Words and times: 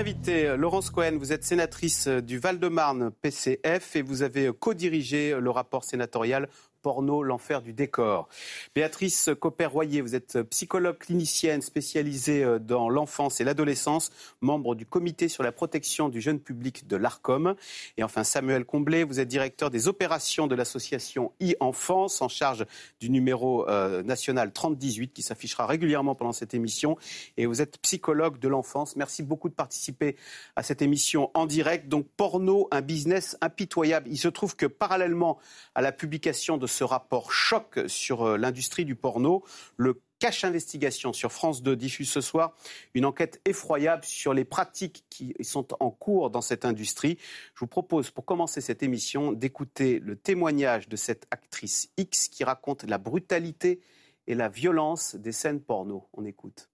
invité, 0.00 0.56
Laurence 0.56 0.88
Cohen, 0.88 1.18
vous 1.18 1.34
êtes 1.34 1.44
sénatrice 1.44 2.08
du 2.08 2.38
Val-de-Marne 2.38 3.10
PCF 3.20 3.96
et 3.96 4.00
vous 4.00 4.22
avez 4.22 4.50
co-dirigé 4.50 5.38
le 5.38 5.50
rapport 5.50 5.84
sénatorial 5.84 6.48
porno, 6.82 7.22
l'enfer 7.22 7.62
du 7.62 7.72
décor. 7.72 8.28
Béatrice 8.74 9.30
Copper-Royer, 9.38 10.00
vous 10.00 10.14
êtes 10.14 10.42
psychologue 10.42 10.98
clinicienne 10.98 11.62
spécialisée 11.62 12.42
euh, 12.42 12.58
dans 12.58 12.88
l'enfance 12.88 13.40
et 13.40 13.44
l'adolescence, 13.44 14.10
membre 14.40 14.74
du 14.74 14.86
comité 14.86 15.28
sur 15.28 15.42
la 15.42 15.52
protection 15.52 16.08
du 16.08 16.20
jeune 16.20 16.40
public 16.40 16.86
de 16.86 16.96
l'ARCOM. 16.96 17.54
Et 17.96 18.02
enfin, 18.02 18.24
Samuel 18.24 18.64
Comblé, 18.64 19.04
vous 19.04 19.20
êtes 19.20 19.28
directeur 19.28 19.70
des 19.70 19.88
opérations 19.88 20.46
de 20.46 20.54
l'association 20.54 21.32
e-enfance, 21.42 22.22
en 22.22 22.28
charge 22.28 22.64
du 23.00 23.10
numéro 23.10 23.68
euh, 23.68 24.02
national 24.02 24.52
3018 24.52 25.12
qui 25.12 25.22
s'affichera 25.22 25.66
régulièrement 25.66 26.14
pendant 26.14 26.32
cette 26.32 26.54
émission. 26.54 26.96
Et 27.36 27.46
vous 27.46 27.60
êtes 27.62 27.78
psychologue 27.78 28.38
de 28.38 28.48
l'enfance. 28.48 28.96
Merci 28.96 29.22
beaucoup 29.22 29.48
de 29.48 29.54
participer 29.54 30.16
à 30.56 30.62
cette 30.62 30.82
émission 30.82 31.30
en 31.34 31.46
direct. 31.46 31.88
Donc, 31.88 32.06
porno, 32.16 32.68
un 32.70 32.80
business 32.80 33.36
impitoyable. 33.40 34.08
Il 34.10 34.18
se 34.18 34.28
trouve 34.28 34.56
que 34.56 34.66
parallèlement 34.66 35.38
à 35.74 35.82
la 35.82 35.92
publication 35.92 36.56
de 36.56 36.66
ce 36.70 36.84
rapport 36.84 37.32
choc 37.32 37.80
sur 37.86 38.22
euh, 38.22 38.36
l'industrie 38.36 38.84
du 38.84 38.94
porno. 38.94 39.44
Le 39.76 40.00
Cache 40.20 40.44
Investigation 40.44 41.12
sur 41.12 41.32
France 41.32 41.62
2 41.62 41.76
diffuse 41.76 42.10
ce 42.10 42.20
soir 42.20 42.54
une 42.94 43.06
enquête 43.06 43.40
effroyable 43.46 44.04
sur 44.04 44.34
les 44.34 44.44
pratiques 44.44 45.04
qui 45.08 45.34
sont 45.40 45.66
en 45.80 45.90
cours 45.90 46.30
dans 46.30 46.42
cette 46.42 46.64
industrie. 46.64 47.18
Je 47.54 47.60
vous 47.60 47.66
propose, 47.66 48.10
pour 48.10 48.26
commencer 48.26 48.60
cette 48.60 48.82
émission, 48.82 49.32
d'écouter 49.32 49.98
le 49.98 50.16
témoignage 50.16 50.88
de 50.88 50.96
cette 50.96 51.26
actrice 51.30 51.90
X 51.96 52.28
qui 52.28 52.44
raconte 52.44 52.84
la 52.84 52.98
brutalité 52.98 53.80
et 54.26 54.34
la 54.34 54.48
violence 54.48 55.16
des 55.16 55.32
scènes 55.32 55.60
porno. 55.60 56.08
On 56.12 56.24
écoute. 56.24 56.68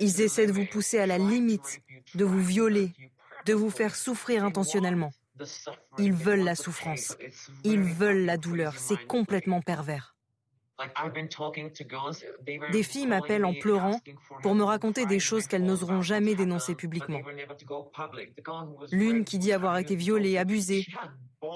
Ils 0.00 0.20
essaient 0.22 0.46
de 0.46 0.52
vous 0.52 0.66
pousser 0.66 0.98
à 0.98 1.06
la 1.06 1.18
limite, 1.18 1.82
de 2.14 2.24
vous 2.24 2.40
violer, 2.40 2.92
de 3.46 3.52
vous 3.52 3.70
faire 3.70 3.94
souffrir 3.94 4.44
intentionnellement. 4.44 5.12
Ils 5.98 6.12
veulent 6.12 6.44
la 6.44 6.54
souffrance. 6.54 7.16
Ils 7.64 7.82
veulent 7.82 8.24
la 8.24 8.36
douleur. 8.36 8.74
C'est 8.76 9.06
complètement 9.06 9.60
pervers. 9.60 10.14
Des 12.72 12.82
filles 12.82 13.06
m'appellent 13.06 13.44
en 13.44 13.54
pleurant 13.54 14.00
pour 14.42 14.54
me 14.54 14.62
raconter 14.62 15.06
des 15.06 15.20
choses 15.20 15.46
qu'elles 15.46 15.64
n'oseront 15.64 16.02
jamais 16.02 16.34
dénoncer 16.34 16.74
publiquement. 16.74 17.20
L'une 18.90 19.24
qui 19.24 19.38
dit 19.38 19.52
avoir 19.52 19.78
été 19.78 19.94
violée, 19.94 20.38
abusée. 20.38 20.86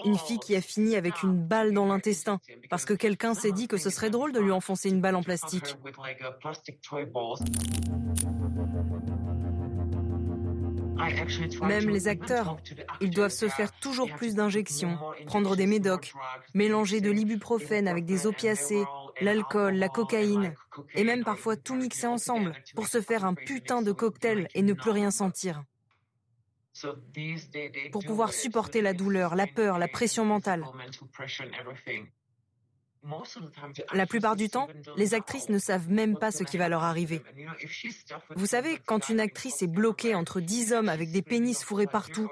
Une 0.04 0.18
fille 0.18 0.38
qui 0.38 0.56
a 0.56 0.60
fini 0.60 0.96
avec 0.96 1.22
une 1.22 1.36
balle 1.36 1.72
dans 1.72 1.86
l'intestin 1.86 2.38
parce 2.70 2.84
que 2.84 2.94
quelqu'un 2.94 3.34
s'est 3.34 3.52
dit 3.52 3.68
que 3.68 3.76
ce 3.76 3.90
serait 3.90 4.10
drôle 4.10 4.32
de 4.32 4.40
lui 4.40 4.50
enfoncer 4.50 4.88
une 4.88 5.00
balle 5.00 5.16
en 5.16 5.22
plastique. 5.22 5.76
Même 11.62 11.88
les 11.88 12.08
acteurs, 12.08 12.56
ils 13.00 13.10
doivent 13.10 13.30
se 13.30 13.48
faire 13.48 13.72
toujours 13.78 14.10
plus 14.14 14.34
d'injections, 14.34 14.98
prendre 15.26 15.56
des 15.56 15.66
médocs, 15.66 16.12
mélanger 16.54 17.00
de 17.00 17.10
l'ibuprofène 17.10 17.88
avec 17.88 18.04
des 18.04 18.26
opiacés, 18.26 18.84
l'alcool, 19.20 19.74
la 19.74 19.88
cocaïne, 19.88 20.54
et 20.94 21.04
même 21.04 21.24
parfois 21.24 21.56
tout 21.56 21.74
mixer 21.74 22.06
ensemble 22.06 22.54
pour 22.74 22.86
se 22.86 23.00
faire 23.00 23.24
un 23.24 23.34
putain 23.34 23.82
de 23.82 23.92
cocktail 23.92 24.48
et 24.54 24.62
ne 24.62 24.72
plus 24.72 24.90
rien 24.90 25.10
sentir. 25.10 25.62
Pour 27.92 28.04
pouvoir 28.04 28.32
supporter 28.32 28.82
la 28.82 28.94
douleur, 28.94 29.36
la 29.36 29.46
peur, 29.46 29.78
la 29.78 29.88
pression 29.88 30.24
mentale. 30.24 30.64
La 33.92 34.06
plupart 34.06 34.36
du 34.36 34.48
temps, 34.48 34.68
les 34.96 35.14
actrices 35.14 35.48
ne 35.48 35.58
savent 35.58 35.90
même 35.90 36.16
pas 36.16 36.30
ce 36.30 36.44
qui 36.44 36.56
va 36.56 36.68
leur 36.68 36.82
arriver. 36.82 37.22
Vous 38.36 38.46
savez, 38.46 38.78
quand 38.84 39.08
une 39.08 39.20
actrice 39.20 39.62
est 39.62 39.68
bloquée 39.68 40.14
entre 40.14 40.40
dix 40.40 40.72
hommes 40.72 40.88
avec 40.88 41.10
des 41.10 41.22
pénis 41.22 41.62
fourrés 41.62 41.86
partout, 41.86 42.30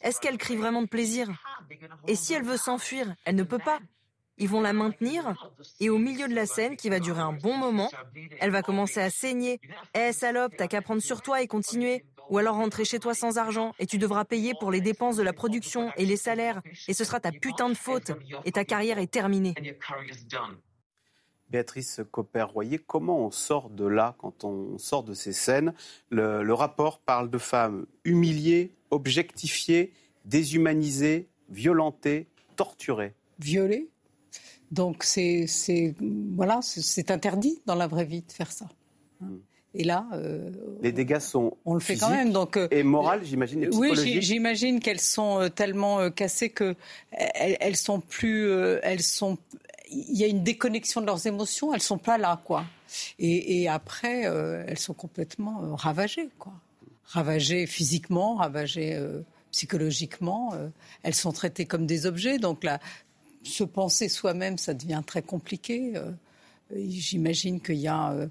est-ce 0.00 0.20
qu'elle 0.20 0.38
crie 0.38 0.56
vraiment 0.56 0.82
de 0.82 0.88
plaisir? 0.88 1.28
Et 2.06 2.16
si 2.16 2.34
elle 2.34 2.44
veut 2.44 2.56
s'enfuir, 2.56 3.14
elle 3.24 3.36
ne 3.36 3.42
peut 3.42 3.58
pas. 3.58 3.78
Ils 4.40 4.48
vont 4.48 4.60
la 4.60 4.72
maintenir 4.72 5.34
et 5.80 5.90
au 5.90 5.98
milieu 5.98 6.28
de 6.28 6.34
la 6.34 6.46
scène, 6.46 6.76
qui 6.76 6.88
va 6.88 7.00
durer 7.00 7.20
un 7.20 7.32
bon 7.32 7.56
moment, 7.56 7.90
elle 8.40 8.50
va 8.50 8.62
commencer 8.62 9.00
à 9.00 9.10
saigner. 9.10 9.60
Eh 9.94 10.12
salope, 10.12 10.54
t'as 10.56 10.68
qu'à 10.68 10.80
prendre 10.80 11.02
sur 11.02 11.22
toi 11.22 11.42
et 11.42 11.48
continuer 11.48 12.04
ou 12.30 12.38
alors 12.38 12.56
rentrer 12.56 12.84
chez 12.84 12.98
toi 12.98 13.14
sans 13.14 13.38
argent 13.38 13.72
et 13.78 13.86
tu 13.86 13.98
devras 13.98 14.24
payer 14.24 14.54
pour 14.58 14.70
les 14.70 14.80
dépenses 14.80 15.16
de 15.16 15.22
la 15.22 15.32
production 15.32 15.90
et 15.96 16.06
les 16.06 16.16
salaires 16.16 16.62
et 16.86 16.94
ce 16.94 17.04
sera 17.04 17.20
ta 17.20 17.32
putain 17.32 17.68
de 17.68 17.74
faute 17.74 18.12
et 18.44 18.52
ta 18.52 18.64
carrière 18.64 18.98
est 18.98 19.10
terminée. 19.10 19.54
Béatrice 21.50 22.02
Copper-Royer, 22.10 22.78
comment 22.78 23.24
on 23.24 23.30
sort 23.30 23.70
de 23.70 23.86
là 23.86 24.14
quand 24.18 24.44
on 24.44 24.76
sort 24.76 25.02
de 25.02 25.14
ces 25.14 25.32
scènes? 25.32 25.72
Le, 26.10 26.52
rapport 26.52 26.98
parle 27.00 27.30
de 27.30 27.38
femmes 27.38 27.86
humiliées, 28.04 28.74
objectifiées, 28.90 29.92
déshumanisées, 30.26 31.28
violentées, 31.48 32.26
torturées. 32.56 33.14
Violées 33.38 33.88
Donc 34.70 35.04
c'est 35.04 35.46
voilà, 36.34 36.60
c'est 36.62 37.10
interdit 37.10 37.62
dans 37.64 37.76
la 37.76 37.86
vraie 37.86 38.04
vie 38.04 38.22
de 38.22 38.32
faire 38.32 38.52
ça. 38.52 38.68
Hmm. 39.20 39.38
Et 39.74 39.84
là, 39.84 40.06
euh, 40.12 40.50
les 40.82 40.92
dégâts 40.92 41.18
sont 41.18 41.56
on 41.64 41.74
le 41.74 41.80
fait 41.80 41.96
quand 41.96 42.10
même. 42.10 42.32
Donc 42.32 42.56
euh, 42.56 42.68
et 42.70 42.82
moral, 42.82 43.24
j'imagine. 43.24 43.68
Oui, 43.72 43.90
j'imagine 44.22 44.80
qu'elles 44.80 45.00
sont 45.00 45.40
euh, 45.40 45.48
tellement 45.48 46.10
cassées 46.10 46.50
que 46.50 46.74
elles, 47.12 47.76
sont 47.76 48.00
plus, 48.00 48.50
elles 48.82 49.02
sont. 49.02 49.36
Il 49.90 50.16
y 50.16 50.24
a 50.24 50.26
une 50.26 50.42
déconnexion 50.42 51.00
de 51.00 51.06
leurs 51.06 51.26
émotions. 51.26 51.74
Elles 51.74 51.82
sont 51.82 51.98
pas 51.98 52.18
là, 52.18 52.40
quoi. 52.44 52.64
Et, 53.18 53.68
après, 53.68 54.22
elles 54.22 54.78
sont 54.78 54.94
complètement 54.94 55.74
ravagées, 55.74 56.28
quoi. 56.38 56.52
Ravagées 57.04 57.66
physiquement, 57.66 58.36
ravagées 58.36 58.98
psychologiquement. 59.50 60.52
elles 61.02 61.14
sont 61.14 61.32
traitées 61.32 61.66
comme 61.66 61.86
des 61.86 62.06
objets. 62.06 62.38
Donc 62.38 62.64
là, 62.64 62.80
se 63.42 63.64
penser 63.64 64.08
soi-même, 64.08 64.56
ça 64.58 64.74
devient 64.74 65.02
très 65.06 65.22
compliqué. 65.22 65.94
J'imagine 66.74 67.60
qu'il 67.60 67.76
y 67.76 67.88
a 67.88 68.12
euh, 68.12 68.26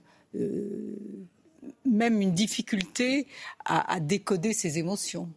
même 1.86 2.22
une 2.22 2.34
difficulté 2.34 3.28
à, 3.66 4.00
décoder 4.00 4.54
ses 4.54 4.78
émotions. 4.78 5.30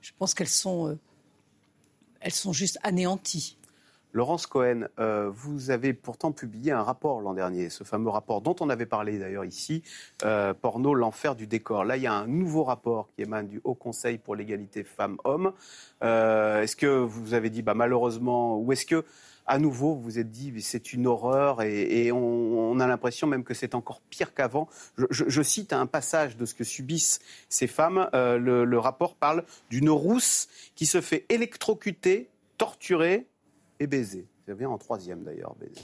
Je 0.00 0.12
pense 0.18 0.34
qu'elles 0.34 0.48
sont, 0.48 0.88
euh, 0.88 0.98
elles 2.20 2.32
sont 2.32 2.52
juste 2.52 2.78
anéanties. 2.82 3.58
Laurence 4.12 4.46
Cohen, 4.46 4.86
euh, 4.98 5.30
vous 5.34 5.70
avez 5.70 5.92
pourtant 5.92 6.32
publié 6.32 6.72
un 6.72 6.82
rapport 6.82 7.20
l'an 7.20 7.34
dernier, 7.34 7.68
ce 7.68 7.84
fameux 7.84 8.08
rapport 8.08 8.40
dont 8.40 8.56
on 8.60 8.70
avait 8.70 8.86
parlé 8.86 9.18
d'ailleurs 9.18 9.44
ici, 9.44 9.82
Porno, 10.62 10.94
l'enfer 10.94 11.34
du 11.34 11.46
décor. 11.46 11.84
Là, 11.84 11.98
il 11.98 12.02
y 12.02 12.06
a 12.06 12.14
un 12.14 12.26
nouveau 12.26 12.64
rapport 12.64 13.10
qui 13.14 13.22
émane 13.22 13.46
du 13.46 13.60
Haut 13.64 13.74
Conseil 13.74 14.16
pour 14.16 14.34
l'égalité 14.34 14.84
femmes-hommes. 14.84 15.52
est-ce 16.00 16.76
que 16.76 16.86
vous 16.86 17.34
avez 17.34 17.50
dit, 17.50 17.60
bah, 17.60 17.74
malheureusement, 17.74 18.58
ou 18.58 18.72
est-ce 18.72 18.86
que 18.86 19.04
à 19.46 19.58
nouveau, 19.58 19.94
vous 19.94 20.02
vous 20.02 20.18
êtes 20.18 20.30
dit, 20.30 20.52
c'est 20.60 20.92
une 20.92 21.06
horreur 21.06 21.62
et, 21.62 22.10
on, 22.12 22.78
a 22.80 22.86
l'impression 22.86 23.26
même 23.26 23.44
que 23.44 23.54
c'est 23.54 23.74
encore 23.74 24.00
pire 24.00 24.34
qu'avant. 24.34 24.68
Je, 25.10 25.42
cite 25.42 25.72
un 25.72 25.86
passage 25.86 26.36
de 26.36 26.44
ce 26.44 26.54
que 26.54 26.64
subissent 26.64 27.20
ces 27.48 27.66
femmes. 27.66 28.08
Euh, 28.12 28.38
le, 28.38 28.78
rapport 28.78 29.14
parle 29.14 29.44
d'une 29.70 29.88
rousse 29.88 30.48
qui 30.74 30.84
se 30.84 31.00
fait 31.00 31.24
électrocuter, 31.28 32.28
torturer 32.58 33.26
et 33.80 33.86
baiser. 33.86 34.26
Ça 34.46 34.54
vient 34.54 34.68
en 34.68 34.78
troisième 34.78 35.22
d'ailleurs, 35.22 35.54
baiser. 35.58 35.80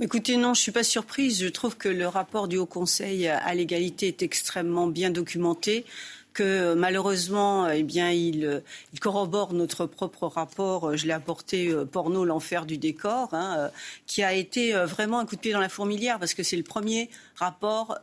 Écoutez, 0.00 0.36
non, 0.36 0.54
je 0.54 0.60
ne 0.60 0.62
suis 0.62 0.72
pas 0.72 0.82
surprise. 0.82 1.40
Je 1.40 1.48
trouve 1.48 1.76
que 1.76 1.88
le 1.88 2.08
rapport 2.08 2.48
du 2.48 2.56
Haut 2.56 2.66
Conseil 2.66 3.28
à 3.28 3.54
l'égalité 3.54 4.08
est 4.08 4.22
extrêmement 4.22 4.88
bien 4.88 5.10
documenté 5.10 5.84
que 6.34 6.74
malheureusement, 6.74 7.70
eh 7.70 7.82
bien, 7.82 8.10
il, 8.10 8.62
corrobore 9.00 9.54
notre 9.54 9.86
propre 9.86 10.26
rapport. 10.26 10.96
Je 10.96 11.06
l'ai 11.06 11.12
apporté 11.12 11.68
euh, 11.68 11.84
porno 11.84 12.24
l'enfer 12.24 12.66
du 12.66 12.76
décor, 12.76 13.28
hein, 13.32 13.56
euh, 13.58 13.68
qui 14.06 14.22
a 14.22 14.32
été 14.34 14.74
euh, 14.74 14.86
vraiment 14.86 15.20
un 15.20 15.26
coup 15.26 15.36
de 15.36 15.40
pied 15.40 15.52
dans 15.52 15.60
la 15.60 15.68
fourmilière 15.68 16.18
parce 16.18 16.34
que 16.34 16.42
c'est 16.42 16.56
le 16.56 16.62
premier 16.62 17.08
rapport 17.36 17.98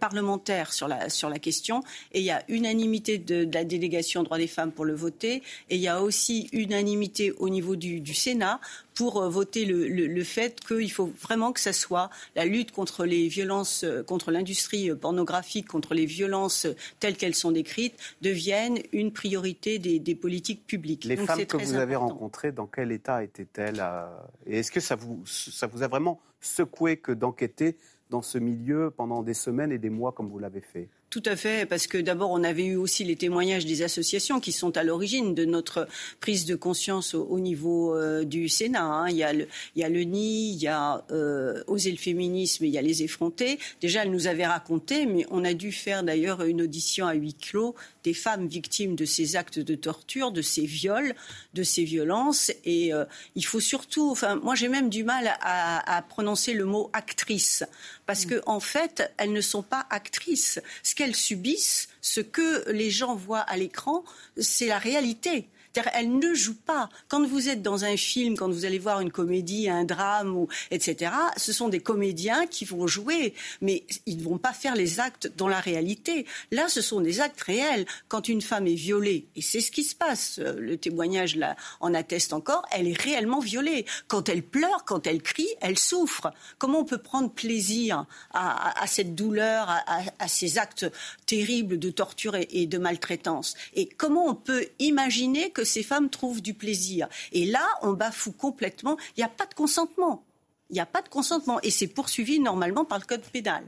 parlementaire 0.00 0.72
sur 0.72 0.88
la 0.88 1.10
sur 1.10 1.28
la 1.28 1.38
question. 1.38 1.82
Et 2.12 2.20
il 2.20 2.24
y 2.24 2.30
a 2.30 2.42
unanimité 2.48 3.18
de, 3.18 3.48
la 3.52 3.64
délégation 3.64 4.22
droits 4.22 4.38
des 4.38 4.46
femmes 4.46 4.72
pour 4.72 4.84
le 4.84 4.94
voter. 4.94 5.42
Et 5.68 5.76
il 5.76 5.80
y 5.80 5.88
a 5.88 6.02
aussi 6.02 6.48
unanimité 6.52 7.32
au 7.32 7.48
niveau 7.48 7.76
du 7.76 8.14
Sénat 8.14 8.60
pour 9.00 9.26
voter 9.30 9.64
le, 9.64 9.88
le, 9.88 10.24
fait 10.24 10.60
qu'il 10.60 10.92
faut 10.92 11.10
vraiment 11.18 11.52
que 11.52 11.60
ça 11.60 11.72
soit 11.72 12.10
la 12.36 12.44
lutte 12.44 12.70
contre 12.70 13.06
les 13.06 13.28
violences, 13.28 13.86
contre 14.06 14.30
l'industrie 14.30 14.94
pornographique, 14.94 15.66
contre 15.68 15.94
les 15.94 16.04
violences 16.04 16.66
telles 16.98 17.16
qu'elles 17.16 17.34
sont 17.34 17.50
décrites 17.50 17.94
deviennent 18.20 18.78
une 18.92 19.10
priorité 19.10 19.78
des, 19.78 20.14
politiques 20.14 20.66
publiques. 20.66 21.06
Les 21.06 21.16
femmes 21.16 21.46
que 21.46 21.56
vous 21.56 21.76
avez 21.76 21.96
rencontrées, 21.96 22.52
dans 22.52 22.66
quel 22.66 22.92
état 22.92 23.24
étaient-elles 23.24 23.80
euh, 23.80 24.06
Et 24.46 24.58
est-ce 24.58 24.70
que 24.70 24.80
ça 24.80 24.96
vous, 24.96 25.22
ça 25.24 25.66
vous 25.66 25.82
a 25.82 25.88
vraiment 25.88 26.20
secoué 26.42 26.98
que 26.98 27.12
d'enquêter 27.12 27.78
dans 28.10 28.20
ce 28.20 28.36
milieu 28.36 28.90
pendant 28.94 29.22
des 29.22 29.32
semaines 29.32 29.72
et 29.72 29.78
des 29.78 29.88
mois 29.88 30.12
comme 30.12 30.28
vous 30.28 30.38
l'avez 30.38 30.60
fait? 30.60 30.90
Tout 31.10 31.24
à 31.26 31.34
fait, 31.34 31.66
parce 31.66 31.88
que 31.88 31.98
d'abord, 31.98 32.30
on 32.30 32.44
avait 32.44 32.66
eu 32.66 32.76
aussi 32.76 33.02
les 33.02 33.16
témoignages 33.16 33.66
des 33.66 33.82
associations 33.82 34.38
qui 34.38 34.52
sont 34.52 34.76
à 34.76 34.84
l'origine 34.84 35.34
de 35.34 35.44
notre 35.44 35.88
prise 36.20 36.44
de 36.44 36.54
conscience 36.54 37.14
au, 37.14 37.40
niveau 37.40 37.96
euh, 37.96 38.22
du 38.22 38.48
Sénat. 38.48 38.84
Hein. 38.84 39.08
Il, 39.08 39.16
y 39.16 39.24
a 39.24 39.32
le, 39.32 39.48
il 39.74 39.80
y 39.80 39.84
a 39.84 39.88
le 39.88 40.04
NI, 40.04 40.52
il 40.52 40.62
y 40.62 40.68
a 40.68 41.04
euh, 41.10 41.64
Oser 41.66 41.90
le 41.90 41.96
féminisme, 41.96 42.64
il 42.64 42.70
y 42.70 42.78
a 42.78 42.82
les 42.82 43.02
effrontés. 43.02 43.58
Déjà, 43.80 44.04
elles 44.04 44.12
nous 44.12 44.28
avaient 44.28 44.46
raconté, 44.46 45.04
mais 45.06 45.26
on 45.32 45.44
a 45.44 45.52
dû 45.52 45.72
faire 45.72 46.04
d'ailleurs 46.04 46.42
une 46.42 46.62
audition 46.62 47.08
à 47.08 47.14
huis 47.14 47.34
clos 47.34 47.74
des 48.04 48.14
femmes 48.14 48.46
victimes 48.46 48.94
de 48.94 49.04
ces 49.04 49.34
actes 49.34 49.58
de 49.58 49.74
torture, 49.74 50.30
de 50.30 50.42
ces 50.42 50.64
viols, 50.64 51.16
de 51.54 51.64
ces 51.64 51.82
violences. 51.82 52.52
Et 52.64 52.94
euh, 52.94 53.04
il 53.34 53.44
faut 53.44 53.58
surtout, 53.58 54.10
enfin, 54.12 54.36
moi 54.36 54.54
j'ai 54.54 54.68
même 54.68 54.88
du 54.88 55.02
mal 55.02 55.36
à, 55.40 55.96
à, 55.96 56.02
prononcer 56.02 56.54
le 56.54 56.64
mot 56.64 56.88
actrice, 56.92 57.64
parce 58.06 58.26
qu'en 58.26 58.36
mm. 58.36 58.42
en 58.46 58.60
fait, 58.60 59.12
elles 59.16 59.32
ne 59.32 59.40
sont 59.40 59.62
pas 59.62 59.86
actrices. 59.90 60.60
Ce 60.84 60.94
qu'elles 61.00 61.16
subissent, 61.16 61.88
ce 62.02 62.20
que 62.20 62.70
les 62.70 62.90
gens 62.90 63.14
voient 63.14 63.38
à 63.40 63.56
l'écran, 63.56 64.04
c'est 64.36 64.66
la 64.66 64.78
réalité 64.78 65.48
elle 65.92 66.18
ne 66.18 66.34
joue 66.34 66.54
pas. 66.54 66.88
Quand 67.08 67.26
vous 67.26 67.48
êtes 67.48 67.62
dans 67.62 67.84
un 67.84 67.96
film, 67.96 68.36
quand 68.36 68.50
vous 68.50 68.64
allez 68.64 68.78
voir 68.78 69.00
une 69.00 69.10
comédie, 69.10 69.68
un 69.68 69.84
drame, 69.84 70.46
etc., 70.70 71.12
ce 71.36 71.52
sont 71.52 71.68
des 71.68 71.80
comédiens 71.80 72.46
qui 72.46 72.64
vont 72.64 72.86
jouer, 72.86 73.34
mais 73.60 73.84
ils 74.06 74.18
ne 74.18 74.22
vont 74.22 74.38
pas 74.38 74.52
faire 74.52 74.74
les 74.74 75.00
actes 75.00 75.30
dans 75.36 75.48
la 75.48 75.60
réalité. 75.60 76.26
Là, 76.50 76.68
ce 76.68 76.80
sont 76.80 77.00
des 77.00 77.20
actes 77.20 77.40
réels. 77.42 77.86
Quand 78.08 78.28
une 78.28 78.42
femme 78.42 78.66
est 78.66 78.74
violée, 78.74 79.26
et 79.36 79.42
c'est 79.42 79.60
ce 79.60 79.70
qui 79.70 79.84
se 79.84 79.94
passe, 79.94 80.38
euh, 80.38 80.54
le 80.58 80.76
témoignage 80.76 81.36
là 81.36 81.56
en 81.80 81.94
atteste 81.94 82.32
encore, 82.32 82.66
elle 82.72 82.88
est 82.88 83.00
réellement 83.00 83.40
violée. 83.40 83.86
Quand 84.08 84.28
elle 84.28 84.42
pleure, 84.42 84.84
quand 84.84 85.06
elle 85.06 85.22
crie, 85.22 85.48
elle 85.60 85.78
souffre. 85.78 86.32
Comment 86.58 86.80
on 86.80 86.84
peut 86.84 86.98
prendre 86.98 87.30
plaisir 87.30 88.06
à, 88.32 88.86
cette 88.86 89.14
douleur, 89.14 89.68
à, 89.68 90.28
ces 90.28 90.58
actes 90.58 90.86
terribles 91.26 91.78
de 91.78 91.90
torture 91.90 92.36
et, 92.36 92.48
et 92.50 92.66
de 92.66 92.78
maltraitance? 92.78 93.54
Et 93.74 93.86
comment 93.86 94.26
on 94.26 94.34
peut 94.34 94.66
imaginer 94.78 95.50
que 95.50 95.59
que 95.60 95.66
ces 95.66 95.82
femmes 95.82 96.08
trouvent 96.08 96.40
du 96.40 96.54
plaisir. 96.54 97.08
Et 97.32 97.44
là, 97.44 97.66
on 97.82 97.92
bafoue 97.92 98.32
complètement. 98.32 98.96
Il 99.16 99.20
n'y 99.20 99.24
a 99.24 99.28
pas 99.28 99.46
de 99.46 99.54
consentement. 99.54 100.24
Il 100.70 100.74
n'y 100.74 100.80
a 100.80 100.86
pas 100.86 101.02
de 101.02 101.08
consentement. 101.08 101.60
Et 101.62 101.70
c'est 101.70 101.86
poursuivi 101.86 102.40
normalement 102.40 102.84
par 102.84 102.98
le 102.98 103.04
code 103.04 103.22
pénal. 103.22 103.64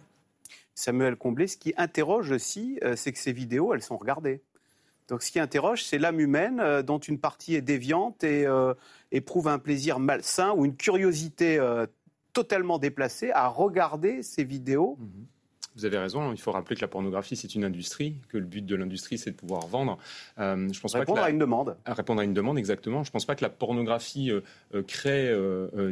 Samuel 0.75 1.17
Comblé, 1.17 1.47
ce 1.49 1.59
qui 1.59 1.75
interroge 1.77 2.31
aussi, 2.31 2.79
euh, 2.83 2.97
c'est 2.97 3.13
que 3.13 3.19
ces 3.19 3.33
vidéos, 3.33 3.75
elles 3.75 3.83
sont 3.83 3.99
regardées. 3.99 4.41
Donc 5.09 5.23
ce 5.23 5.31
qui 5.31 5.39
interroge, 5.39 5.85
c'est 5.85 5.99
l'âme 5.99 6.21
humaine 6.21 6.61
euh, 6.61 6.83
dont 6.83 6.99
une 6.99 7.19
partie 7.19 7.55
est 7.55 7.61
déviante 7.61 8.25
et 8.25 8.47
euh, 8.47 8.73
éprouve 9.11 9.49
un 9.49 9.59
plaisir 9.59 9.99
malsain 9.99 10.53
ou 10.53 10.65
une 10.65 10.77
curiosité 10.77 11.61
totalement 12.33 12.79
déplacée 12.79 13.31
à 13.33 13.49
regarder 13.49 14.23
ces 14.23 14.45
vidéos. 14.45 14.97
Mhm 14.99 15.27
vous 15.77 15.85
avez 15.85 15.99
raison. 15.99 16.33
Il 16.33 16.41
faut 16.41 16.53
rappeler 16.53 16.77
que 16.77 16.81
la 16.81 16.89
pornographie, 16.89 17.37
c'est 17.37 17.55
une 17.55 17.65
industrie, 17.65 18.17
que 18.29 18.39
le 18.39 18.45
but 18.45 18.65
de 18.65 18.77
l'industrie, 18.77 19.19
c'est 19.19 19.31
de 19.31 19.37
pouvoir 19.37 19.67
vendre. 19.67 19.99
Euh, 20.39 20.69
je 20.73 20.81
pense 20.81 20.95
répondre 20.95 21.21
pas 21.21 21.27
à 21.27 21.31
une 21.31 21.39
demande. 21.39 21.77
répondre 21.87 22.21
à 22.21 22.25
une 22.25 22.35
demande, 22.35 22.59
exactement. 22.59 23.03
Je 23.05 23.11
ne 23.11 23.13
pense 23.13 23.25
pas 23.25 23.35
que 23.35 23.43
la 23.43 23.51
pornographie 23.51 24.31
euh, 24.31 24.41
euh, 24.75 24.83
crée 24.83 25.33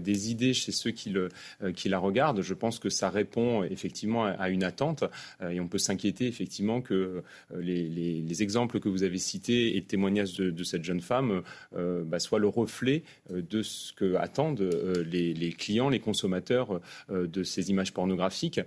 des 0.01 0.31
idées 0.31 0.55
chez 0.55 0.73
ceux 0.73 0.91
qui, 0.91 1.11
le, 1.11 1.29
qui 1.75 1.89
la 1.89 1.99
regardent. 1.99 2.43
Je 2.43 2.55
pense 2.55 2.79
que 2.79 2.91
ça 2.91 3.11
répond 3.11 3.63
effectivement 3.63 4.25
à 4.25 4.51
une 4.51 4.65
attente. 4.65 5.05
et 5.49 5.61
on 5.61 5.69
peut 5.69 5.79
s'inquiéter 5.79 6.27
effectivement 6.27 6.81
que 6.81 7.23
les, 7.57 7.89
les, 7.89 8.43
exemples 8.43 8.81
que 8.81 8.89
vous 8.89 9.03
avez 9.03 9.19
cités 9.19 9.77
et 9.77 9.81
le 9.81 9.87
témoignage 9.87 10.35
de, 10.35 10.65
cette 10.65 10.85
jeune 10.85 11.01
femme 11.01 11.43
bah, 11.73 12.19
soient 12.19 12.39
le 12.39 12.49
reflet 12.49 13.03
de 13.31 13.63
ce 13.63 13.93
que 13.93 14.15
attendent 14.17 14.69
les, 15.07 15.35
les 15.35 15.53
clients, 15.53 15.89
les 15.89 16.01
consommateurs 16.01 16.81
de 17.09 17.43
ces 17.43 17.71
images 17.71 17.93
pornographiques, 17.93 18.61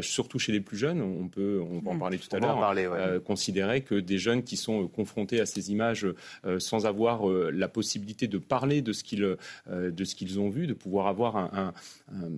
surtout 0.00 0.38
chez 0.38 0.52
les 0.52 0.57
plus 0.60 0.76
jeunes, 0.76 1.00
on 1.00 1.28
peut, 1.28 1.60
on 1.60 1.80
va 1.80 1.90
en 1.90 1.94
hmm. 1.94 1.98
parler 1.98 2.18
tout 2.18 2.34
à 2.34 2.38
l'heure, 2.38 2.62
euh, 2.76 3.20
considérer 3.20 3.82
que 3.82 3.94
des 3.94 4.18
jeunes 4.18 4.42
qui 4.42 4.56
sont 4.56 4.84
euh, 4.84 4.86
confrontés 4.86 5.40
à 5.40 5.46
ces 5.46 5.70
images 5.70 6.06
euh, 6.44 6.58
sans 6.58 6.86
avoir 6.86 7.26
la 7.26 7.68
possibilité 7.68 8.26
de 8.26 8.38
parler 8.38 8.82
de 8.82 8.92
ce 8.92 9.04
qu'ils 9.04 9.36
de 9.68 10.04
ce 10.04 10.14
qu'ils 10.14 10.40
ont 10.40 10.48
vu, 10.48 10.66
de 10.66 10.74
pouvoir 10.74 11.06
avoir 11.06 11.36
un, 11.36 11.72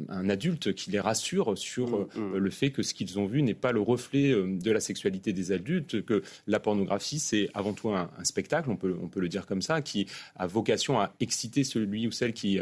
un, 0.09 0.29
adulte 0.29 0.75
qui 0.75 0.91
les 0.91 1.01
rassure 1.01 1.57
sur 1.57 1.89
hmm, 1.89 2.09
hmm. 2.15 2.37
le 2.37 2.51
fait 2.51 2.71
que 2.71 2.83
ce 2.83 2.95
qu'ils 2.95 3.19
ont 3.19 3.27
vu 3.27 3.43
n'est 3.43 3.55
pas 3.55 3.73
le 3.73 3.81
reflet 3.81 4.33
de 4.33 4.71
la 4.71 4.81
sexualité 4.81 5.33
des 5.33 5.53
adultes, 5.53 6.05
que 6.05 6.23
la 6.47 6.61
pornographie 6.61 7.19
c'est 7.19 7.49
avant 7.55 7.73
tout 7.73 7.91
un, 7.91 8.11
spectacle, 8.23 8.71
on 8.71 8.77
peut 8.77 8.97
on 9.03 9.09
peut 9.09 9.21
le 9.21 9.29
dire 9.29 9.47
comme 9.47 9.63
ça, 9.63 9.81
qui 9.81 10.07
a 10.37 10.47
vocation 10.47 11.01
à 11.01 11.13
exciter 11.21 11.65
celui 11.65 12.07
ou 12.07 12.13
celle 12.13 12.33
qui 12.33 12.59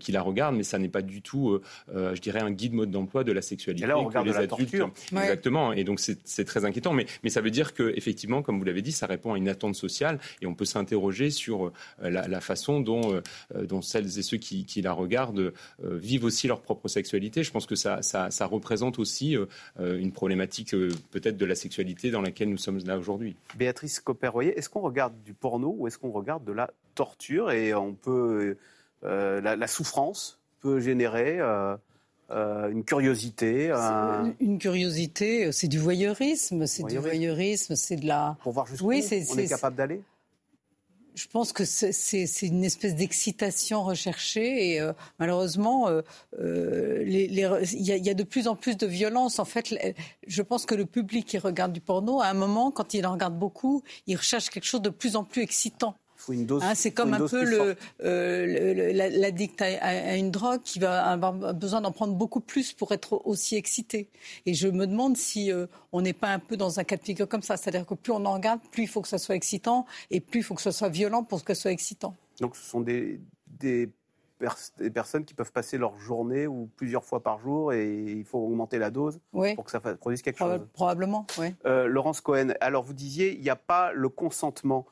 qui 0.00 0.12
la 0.12 0.22
regarde, 0.22 0.56
mais 0.56 0.62
ça 0.62 0.78
n'est 0.78 0.88
pas 0.88 1.02
du 1.02 1.22
tout, 1.22 1.60
je 1.94 2.20
dirais, 2.20 2.40
un 2.40 2.50
guide 2.50 2.72
mode 2.72 2.90
d'emploi 2.90 3.24
de 3.24 3.32
la 3.32 3.42
sexualité 3.42 3.86
là, 3.86 3.98
on 3.98 4.08
que 4.08 4.18
les 4.18 4.36
adultes 4.36 4.76
Exactement. 5.12 5.72
Et 5.72 5.84
donc 5.84 6.00
c'est 6.00 6.44
très 6.44 6.64
inquiétant. 6.64 6.92
Mais, 6.92 7.06
mais 7.22 7.30
ça 7.30 7.40
veut 7.40 7.50
dire 7.50 7.74
que 7.74 7.92
effectivement, 7.96 8.42
comme 8.42 8.58
vous 8.58 8.64
l'avez 8.64 8.82
dit, 8.82 8.92
ça 8.92 9.06
répond 9.06 9.34
à 9.34 9.38
une 9.38 9.48
attente 9.48 9.74
sociale 9.74 10.18
et 10.40 10.46
on 10.46 10.54
peut 10.54 10.64
s'interroger 10.64 11.30
sur 11.30 11.66
euh, 12.02 12.10
la, 12.10 12.40
façon 12.40 12.80
dont, 12.80 13.14
euh, 13.14 13.66
dont 13.66 13.82
celles 13.82 14.18
et 14.18 14.22
ceux 14.22 14.36
qui, 14.36 14.64
qui 14.64 14.82
la 14.82 14.92
regardent 14.92 15.52
euh, 15.84 15.98
vivent 15.98 16.24
aussi 16.24 16.46
leur 16.46 16.60
propre 16.60 16.88
sexualité. 16.88 17.42
Je 17.42 17.50
pense 17.50 17.66
que 17.66 17.74
ça, 17.74 18.02
ça, 18.02 18.30
ça 18.30 18.46
représente 18.46 18.98
aussi 18.98 19.36
une 19.78 20.12
problématique 20.12 20.70
peut-être 21.10 21.36
de 21.36 21.44
la 21.44 21.54
sexualité 21.54 22.10
dans 22.10 22.20
laquelle 22.20 22.50
nous 22.50 22.58
sommes 22.58 22.78
là 22.86 22.98
aujourd'hui. 22.98 23.36
Béatrice 23.56 24.00
Copper-Royer, 24.00 24.58
est-ce 24.58 24.68
qu'on 24.68 24.80
regarde 24.80 25.14
du 25.24 25.34
porno 25.34 25.74
ou 25.78 25.86
est-ce 25.86 25.98
qu'on 25.98 26.10
regarde 26.10 26.44
de 26.44 26.52
la 26.52 26.70
torture 26.94 27.50
et 27.50 27.74
on 27.74 27.94
peut 27.94 28.56
la, 29.02 29.56
la, 29.56 29.66
souffrance 29.66 30.38
peut 30.60 30.80
générer 30.80 31.38
euh, 31.40 31.76
une 32.30 32.84
curiosité. 32.84 33.72
Une 34.40 34.58
curiosité, 34.58 35.46
euh, 35.46 35.52
c'est 35.52 35.68
du 35.68 35.78
voyeurisme, 35.78 36.66
c'est 36.66 36.84
du 36.84 36.98
voyeurisme, 36.98 37.74
c'est 37.74 37.96
de 37.96 38.06
la. 38.06 38.36
Pour 38.42 38.52
voir 38.52 38.66
jusqu'où 38.66 38.88
oui, 38.88 39.04
on 39.30 39.38
est, 39.38 39.48
capable 39.48 39.76
d'aller. 39.76 40.02
Je 41.14 41.26
pense 41.26 41.52
que 41.52 41.64
c'est 41.64 42.42
une 42.42 42.64
espèce 42.64 42.94
d'excitation 42.94 43.82
recherchée 43.82 44.72
et 44.72 44.80
euh, 44.80 44.92
malheureusement, 45.18 45.88
il 46.38 47.32
y, 47.32 48.10
a 48.10 48.14
de 48.14 48.22
plus 48.22 48.46
en 48.46 48.54
plus 48.54 48.76
de 48.76 48.86
violence. 48.86 49.40
En 49.40 49.44
fait, 49.44 49.74
je 50.26 50.42
pense 50.42 50.64
que 50.64 50.76
le 50.76 50.86
public 50.86 51.26
qui 51.26 51.38
regarde 51.38 51.72
du 51.72 51.80
porno, 51.80 52.20
à 52.20 52.26
un 52.26 52.34
moment, 52.34 52.70
quand 52.70 52.94
il 52.94 53.04
en 53.04 53.12
regarde 53.12 53.36
beaucoup, 53.36 53.82
il 54.06 54.16
recherche 54.16 54.48
quelque 54.50 54.66
chose 54.66 54.82
de 54.82 54.90
plus 54.90 55.16
en 55.16 55.24
plus 55.24 55.42
excitant. 55.42 55.96
Hein, 56.30 56.74
c'est 56.74 56.90
comme 56.90 57.14
un 57.14 57.26
peu 57.26 57.44
le, 57.44 57.76
euh, 58.04 58.92
l'addict 58.92 59.62
à, 59.62 60.16
une 60.16 60.30
drogue 60.30 60.62
qui 60.62 60.78
va 60.78 61.04
avoir 61.06 61.32
besoin 61.54 61.80
d'en 61.80 61.92
prendre 61.92 62.14
beaucoup 62.14 62.40
plus 62.40 62.72
pour 62.72 62.92
être 62.92 63.26
aussi 63.26 63.56
excité. 63.56 64.08
Et 64.46 64.54
je 64.54 64.68
me 64.68 64.86
demande 64.86 65.16
si 65.16 65.52
euh, 65.52 65.66
on 65.92 66.02
n'est 66.02 66.12
pas 66.12 66.28
un 66.28 66.38
peu 66.38 66.56
dans 66.56 66.80
un 66.80 66.84
cas 66.84 66.96
de 66.96 67.04
figure 67.04 67.28
comme 67.28 67.42
ça. 67.42 67.56
C'est-à-dire 67.56 67.86
que 67.86 67.94
plus 67.94 68.12
on 68.12 68.24
en 68.24 68.34
regarde, 68.34 68.60
plus 68.70 68.84
il 68.84 68.88
faut 68.88 69.00
que 69.00 69.08
ça 69.08 69.18
soit 69.18 69.34
excitant 69.34 69.86
et 70.10 70.20
plus 70.20 70.40
il 70.40 70.42
faut 70.42 70.54
que 70.54 70.62
ce 70.62 70.70
soit 70.70 70.88
violent 70.88 71.24
pour 71.24 71.44
que 71.44 71.54
ce 71.54 71.62
soit 71.62 71.72
excitant. 71.72 72.14
Donc 72.40 72.56
ce 72.56 72.64
sont 72.64 72.80
des, 72.80 73.20
des, 73.46 73.90
personnes 74.94 75.24
qui 75.24 75.34
peuvent 75.34 75.50
passer 75.50 75.78
leur 75.78 75.98
journée 75.98 76.46
ou 76.46 76.70
plusieurs 76.76 77.04
fois 77.04 77.22
par 77.22 77.40
jour 77.40 77.72
et 77.72 77.92
il 77.92 78.24
faut 78.24 78.38
augmenter 78.38 78.78
la 78.78 78.90
dose 78.90 79.18
pour 79.32 79.64
que 79.64 79.70
ça 79.70 79.80
produise 79.80 80.22
quelque 80.22 80.38
chose. 80.38 80.60
Probablement, 80.74 81.26
oui. 81.38 81.54
Euh, 81.66 81.88
Laurence 81.88 82.20
Cohen, 82.20 82.50
alors 82.60 82.84
vous 82.84 82.94
disiez, 82.94 83.34
il 83.34 83.42
n'y 83.42 83.50
a 83.50 83.56
pas 83.56 83.90
le 83.92 84.08
consentement 84.08 84.86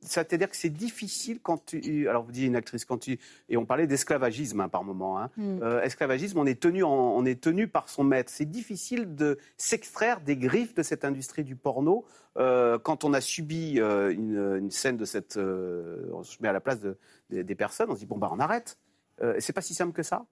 c'est-à-dire 0.00 0.48
que 0.48 0.56
c'est 0.56 0.70
difficile 0.70 1.38
quand 1.42 1.66
tu. 1.66 2.08
Alors, 2.08 2.24
vous 2.24 2.32
dites 2.32 2.44
une 2.44 2.56
actrice, 2.56 2.84
quand 2.84 2.98
tu. 2.98 3.18
Et 3.48 3.56
on 3.56 3.66
parlait 3.66 3.86
d'esclavagisme 3.86 4.60
hein, 4.60 4.68
par 4.68 4.84
moment. 4.84 5.20
Hein. 5.20 5.30
Mm. 5.36 5.62
Euh, 5.62 5.82
esclavagisme, 5.82 6.38
on 6.38 6.46
est, 6.46 6.60
tenu 6.60 6.82
on 6.82 7.24
est 7.26 7.40
tenu 7.40 7.68
par 7.68 7.88
son 7.88 8.02
maître. 8.02 8.32
C'est 8.32 8.50
difficile 8.50 9.14
de 9.14 9.38
s'extraire 9.58 10.20
des 10.20 10.36
griffes 10.36 10.74
de 10.74 10.82
cette 10.82 11.04
industrie 11.04 11.44
du 11.44 11.56
porno 11.56 12.04
euh, 12.38 12.78
quand 12.78 13.04
on 13.04 13.12
a 13.12 13.20
subi 13.20 13.78
euh, 13.78 14.12
une, 14.12 14.70
scène 14.70 14.96
de 14.96 15.04
cette. 15.04 15.36
on 15.36 16.22
se 16.22 16.36
met 16.40 16.48
à 16.48 16.52
la 16.52 16.60
place 16.60 16.80
des 17.30 17.54
personnes, 17.54 17.90
on 17.90 17.94
se 17.94 18.00
dit 18.00 18.06
bon, 18.06 18.18
bah, 18.18 18.30
on 18.32 18.40
arrête. 18.40 18.78
c'est 19.38 19.52
pas 19.52 19.62
si 19.62 19.74
simple 19.74 19.92
que 19.92 20.02
ça? 20.02 20.24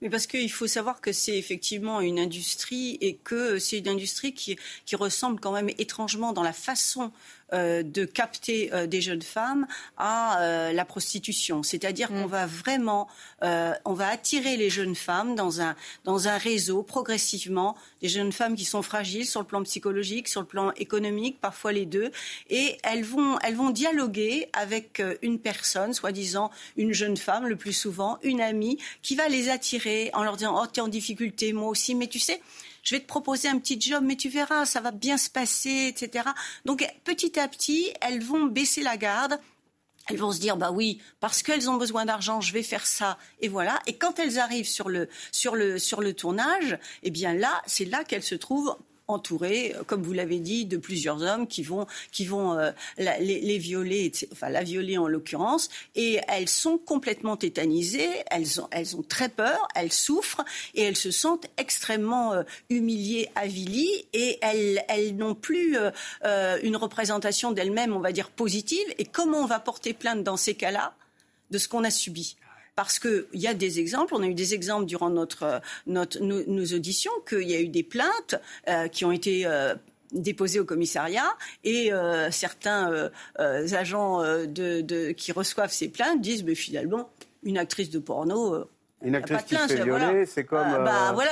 Mais 0.00 0.10
parce 0.10 0.28
qu'il 0.28 0.50
faut 0.50 0.68
savoir 0.68 1.00
que 1.00 1.12
c'est 1.12 1.36
effectivement 1.36 2.00
une 2.00 2.20
industrie 2.20 2.98
et 3.00 3.16
que 3.16 3.58
c'est 3.58 3.78
une 3.78 3.88
industrie 3.88 4.32
qui, 4.32 4.56
qui 4.86 4.94
ressemble 4.94 5.40
quand 5.40 5.52
même 5.52 5.70
étrangement 5.78 6.32
dans 6.32 6.44
la 6.44 6.52
façon 6.52 7.12
de 7.52 8.04
capter 8.04 8.72
euh, 8.72 8.86
des 8.86 9.00
jeunes 9.00 9.22
femmes 9.22 9.66
à 9.96 10.40
euh, 10.40 10.72
la 10.72 10.84
prostitution. 10.84 11.62
C'est-à-dire 11.62 12.08
qu'on 12.08 12.26
mm. 12.26 12.30
va 12.30 12.46
vraiment, 12.46 13.08
on 13.42 13.94
va 13.94 14.08
attirer 14.08 14.56
les 14.56 14.70
jeunes 14.70 14.94
femmes 14.94 15.34
dans 15.34 15.60
un, 15.60 15.76
dans 16.04 16.28
un 16.28 16.36
réseau 16.36 16.82
progressivement, 16.82 17.76
des 18.02 18.08
jeunes 18.08 18.32
femmes 18.32 18.56
qui 18.56 18.64
sont 18.64 18.82
fragiles 18.82 19.26
sur 19.26 19.40
le 19.40 19.46
plan 19.46 19.62
psychologique, 19.62 20.28
sur 20.28 20.40
le 20.40 20.46
plan 20.46 20.72
économique, 20.76 21.40
parfois 21.40 21.72
les 21.72 21.86
deux, 21.86 22.10
et 22.50 22.76
elles 22.82 23.04
vont, 23.04 23.38
elles 23.40 23.56
vont 23.56 23.70
dialoguer 23.70 24.48
avec 24.52 25.02
une 25.22 25.38
personne, 25.38 25.94
soi-disant 25.94 26.50
une 26.76 26.92
jeune 26.92 27.16
femme 27.16 27.46
le 27.46 27.56
plus 27.56 27.72
souvent, 27.72 28.18
une 28.22 28.40
amie, 28.40 28.78
qui 29.02 29.16
va 29.16 29.28
les 29.28 29.48
attirer 29.48 30.10
en 30.14 30.22
leur 30.22 30.36
disant 30.36 30.60
Oh, 30.60 30.66
tu 30.72 30.80
es 30.80 30.82
en 30.82 30.88
difficulté, 30.88 31.52
moi 31.52 31.68
aussi, 31.68 31.94
mais 31.94 32.08
tu 32.08 32.18
sais, 32.18 32.40
je 32.82 32.94
vais 32.94 33.00
te 33.00 33.06
proposer 33.06 33.48
un 33.48 33.58
petit 33.58 33.80
job, 33.80 34.02
mais 34.04 34.16
tu 34.16 34.28
verras, 34.28 34.66
ça 34.66 34.80
va 34.80 34.90
bien 34.90 35.16
se 35.16 35.30
passer, 35.30 35.92
etc. 35.94 36.28
Donc 36.64 36.86
petit 37.04 37.38
à 37.38 37.48
petit, 37.48 37.92
elles 38.00 38.22
vont 38.22 38.46
baisser 38.46 38.82
la 38.82 38.96
garde. 38.96 39.38
Elles 40.08 40.16
vont 40.16 40.32
se 40.32 40.40
dire 40.40 40.56
bah 40.56 40.70
oui 40.70 41.02
parce 41.20 41.42
qu'elles 41.42 41.68
ont 41.68 41.76
besoin 41.76 42.06
d'argent 42.06 42.40
je 42.40 42.54
vais 42.54 42.62
faire 42.62 42.86
ça 42.86 43.18
et 43.40 43.48
voilà 43.48 43.78
et 43.86 43.98
quand 43.98 44.18
elles 44.18 44.38
arrivent 44.38 44.68
sur 44.68 44.88
le 44.88 45.06
sur 45.32 45.54
le 45.54 45.78
sur 45.78 46.00
le 46.00 46.14
tournage 46.14 46.78
eh 47.02 47.10
bien 47.10 47.34
là 47.34 47.62
c'est 47.66 47.84
là 47.84 48.04
qu'elles 48.04 48.22
se 48.22 48.34
trouvent 48.34 48.74
entourée, 49.08 49.74
comme 49.86 50.02
vous 50.02 50.12
l'avez 50.12 50.38
dit, 50.38 50.66
de 50.66 50.76
plusieurs 50.76 51.22
hommes 51.22 51.46
qui 51.46 51.62
vont, 51.62 51.86
qui 52.12 52.24
vont 52.26 52.54
la, 52.98 53.18
les, 53.18 53.58
violer, 53.58 54.12
enfin 54.32 54.50
la 54.50 54.62
violer 54.62 54.98
en 54.98 55.08
l'occurrence, 55.08 55.70
et 55.96 56.20
elles 56.28 56.48
sont 56.48 56.78
complètement 56.78 57.36
tétanisées, 57.36 58.10
elles 58.30 58.60
ont, 58.60 58.68
elles 58.70 58.96
ont 58.96 59.02
très 59.02 59.28
peur, 59.28 59.66
elles 59.74 59.92
souffrent 59.92 60.44
et 60.74 60.82
elles 60.82 60.96
se 60.96 61.10
sentent 61.10 61.46
extrêmement 61.56 62.34
humiliées, 62.68 63.30
avilies, 63.34 64.06
et 64.12 64.38
elles, 64.42 64.84
elles 64.88 65.16
n'ont 65.16 65.34
plus 65.34 65.76
une 66.62 66.76
représentation 66.76 67.52
d'elles-mêmes, 67.52 67.94
on 67.94 68.00
va 68.00 68.12
dire, 68.12 68.30
positive. 68.30 68.86
Et 68.98 69.04
comment 69.04 69.38
on 69.38 69.46
va 69.46 69.58
porter 69.58 69.94
plainte 69.94 70.22
dans 70.22 70.36
ces 70.36 70.54
cas-là 70.54 70.94
de 71.50 71.58
ce 71.58 71.68
qu'on 71.68 71.84
a 71.84 71.90
subi? 71.90 72.36
Parce 72.78 73.00
qu'il 73.00 73.26
y 73.32 73.48
a 73.48 73.54
des 73.54 73.80
exemples, 73.80 74.14
on 74.14 74.22
a 74.22 74.28
eu 74.28 74.34
des 74.34 74.54
exemples 74.54 74.86
durant 74.86 75.10
notre, 75.10 75.60
notre 75.88 76.22
nos, 76.22 76.64
auditions, 76.66 77.10
qu'il 77.28 77.50
y 77.50 77.56
a 77.56 77.60
eu 77.60 77.66
des 77.66 77.82
plaintes 77.82 78.36
euh, 78.68 78.86
qui 78.86 79.04
ont 79.04 79.10
été 79.10 79.46
euh, 79.46 79.74
déposées 80.12 80.60
au 80.60 80.64
commissariat 80.64 81.26
et 81.64 81.92
euh, 81.92 82.30
certains 82.30 83.10
agents 83.36 84.22
de, 84.22 85.10
qui 85.10 85.32
reçoivent 85.32 85.72
ces 85.72 85.88
plaintes 85.88 86.20
disent 86.20 86.44
mais 86.44 86.54
finalement 86.54 87.10
une 87.42 87.58
actrice 87.58 87.90
de 87.90 87.98
porno 87.98 88.68
une 89.02 89.16
actrice 89.16 89.42
qui 89.42 89.56
se 89.56 89.66
fait 89.68 89.84
violer, 89.84 90.26
c'est 90.26 90.44
comme. 90.44 90.66
Bah, 90.84 91.12
voilà, 91.14 91.30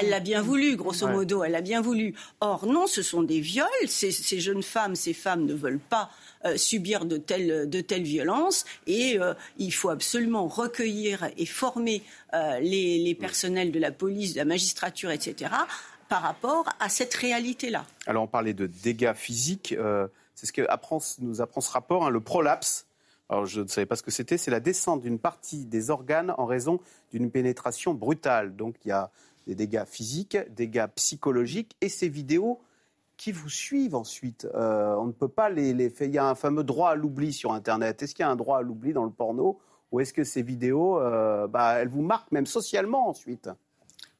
elle 0.00 0.08
l'a 0.08 0.20
bien 0.20 0.40
voulu, 0.40 0.76
grosso 0.76 1.08
modo, 1.08 1.42
elle 1.42 1.50
l'a 1.50 1.62
bien 1.62 1.80
voulu. 1.80 2.14
Or, 2.40 2.66
non, 2.66 2.86
ce 2.86 3.02
sont 3.02 3.24
des 3.24 3.40
viols. 3.40 3.66
Ces, 3.88 4.12
ces, 4.12 4.38
jeunes 4.38 4.62
femmes, 4.62 4.94
ces 4.94 5.14
femmes 5.14 5.44
ne 5.44 5.52
veulent 5.52 5.80
pas 5.80 6.10
euh, 6.44 6.56
subir 6.56 7.04
de 7.04 7.16
telles, 7.16 7.68
de 7.68 7.80
telles 7.80 8.04
violences 8.04 8.64
et 8.86 9.18
euh, 9.18 9.34
il 9.58 9.72
faut 9.72 9.90
absolument 9.90 10.46
recueillir 10.46 11.28
et 11.36 11.46
former 11.46 12.02
euh, 12.34 12.60
les, 12.60 12.98
les 12.98 13.14
personnels 13.14 13.72
de 13.72 13.78
la 13.78 13.90
police, 13.90 14.34
de 14.34 14.38
la 14.38 14.44
magistrature, 14.44 15.10
etc., 15.10 15.50
par 16.08 16.22
rapport 16.22 16.68
à 16.80 16.88
cette 16.88 17.12
réalité-là. 17.14 17.84
Alors, 18.06 18.22
on 18.22 18.28
parlait 18.28 18.54
de 18.54 18.66
dégâts 18.66 19.14
physiques. 19.14 19.74
c'est 20.34 20.46
ce 20.46 20.52
que 20.52 20.62
apprend, 20.68 21.00
nous 21.20 21.42
apprend 21.42 21.60
ce 21.60 21.70
rapport, 21.70 22.06
hein, 22.06 22.10
le 22.10 22.20
prolapse 22.20 22.86
alors 23.30 23.44
je 23.44 23.60
ne 23.60 23.66
savais 23.66 23.84
pas 23.84 23.96
ce 23.96 24.02
que 24.02 24.10
c'était, 24.10 24.38
c'est 24.38 24.50
la 24.50 24.60
descente 24.60 25.02
d'une 25.02 25.18
partie 25.18 25.66
des 25.66 25.90
organes 25.90 26.32
en 26.38 26.46
raison 26.46 26.80
d'une 27.12 27.30
pénétration 27.30 27.92
brutale. 27.92 28.56
Donc 28.56 28.76
il 28.84 28.88
y 28.88 28.92
a 28.92 29.10
des 29.46 29.54
dégâts 29.54 29.84
physiques, 29.84 30.36
des 30.36 30.66
dégâts 30.66 30.86
psychologiques 30.94 31.76
et 31.80 31.88
ces 31.88 32.08
vidéos 32.08 32.60
qui 33.18 33.32
vous 33.32 33.50
suivent 33.50 33.96
ensuite. 33.96 34.48
Euh, 34.54 34.94
on 34.94 35.06
ne 35.06 35.12
peut 35.12 35.28
pas 35.28 35.50
les, 35.50 35.74
les 35.74 35.90
faire. 35.90 36.06
Il 36.06 36.14
y 36.14 36.18
a 36.18 36.26
un 36.26 36.34
fameux 36.34 36.64
droit 36.64 36.90
à 36.90 36.94
l'oubli 36.94 37.34
sur 37.34 37.52
Internet. 37.52 38.02
Est-ce 38.02 38.14
qu'il 38.14 38.22
y 38.22 38.26
a 38.26 38.30
un 38.30 38.36
droit 38.36 38.58
à 38.58 38.62
l'oubli 38.62 38.94
dans 38.94 39.04
le 39.04 39.10
porno 39.10 39.58
ou 39.90 40.00
est-ce 40.00 40.12
que 40.12 40.24
ces 40.24 40.42
vidéos, 40.42 41.00
euh, 41.00 41.46
bah, 41.46 41.74
elles 41.74 41.88
vous 41.88 42.02
marquent 42.02 42.32
même 42.32 42.46
socialement 42.46 43.08
ensuite? 43.08 43.50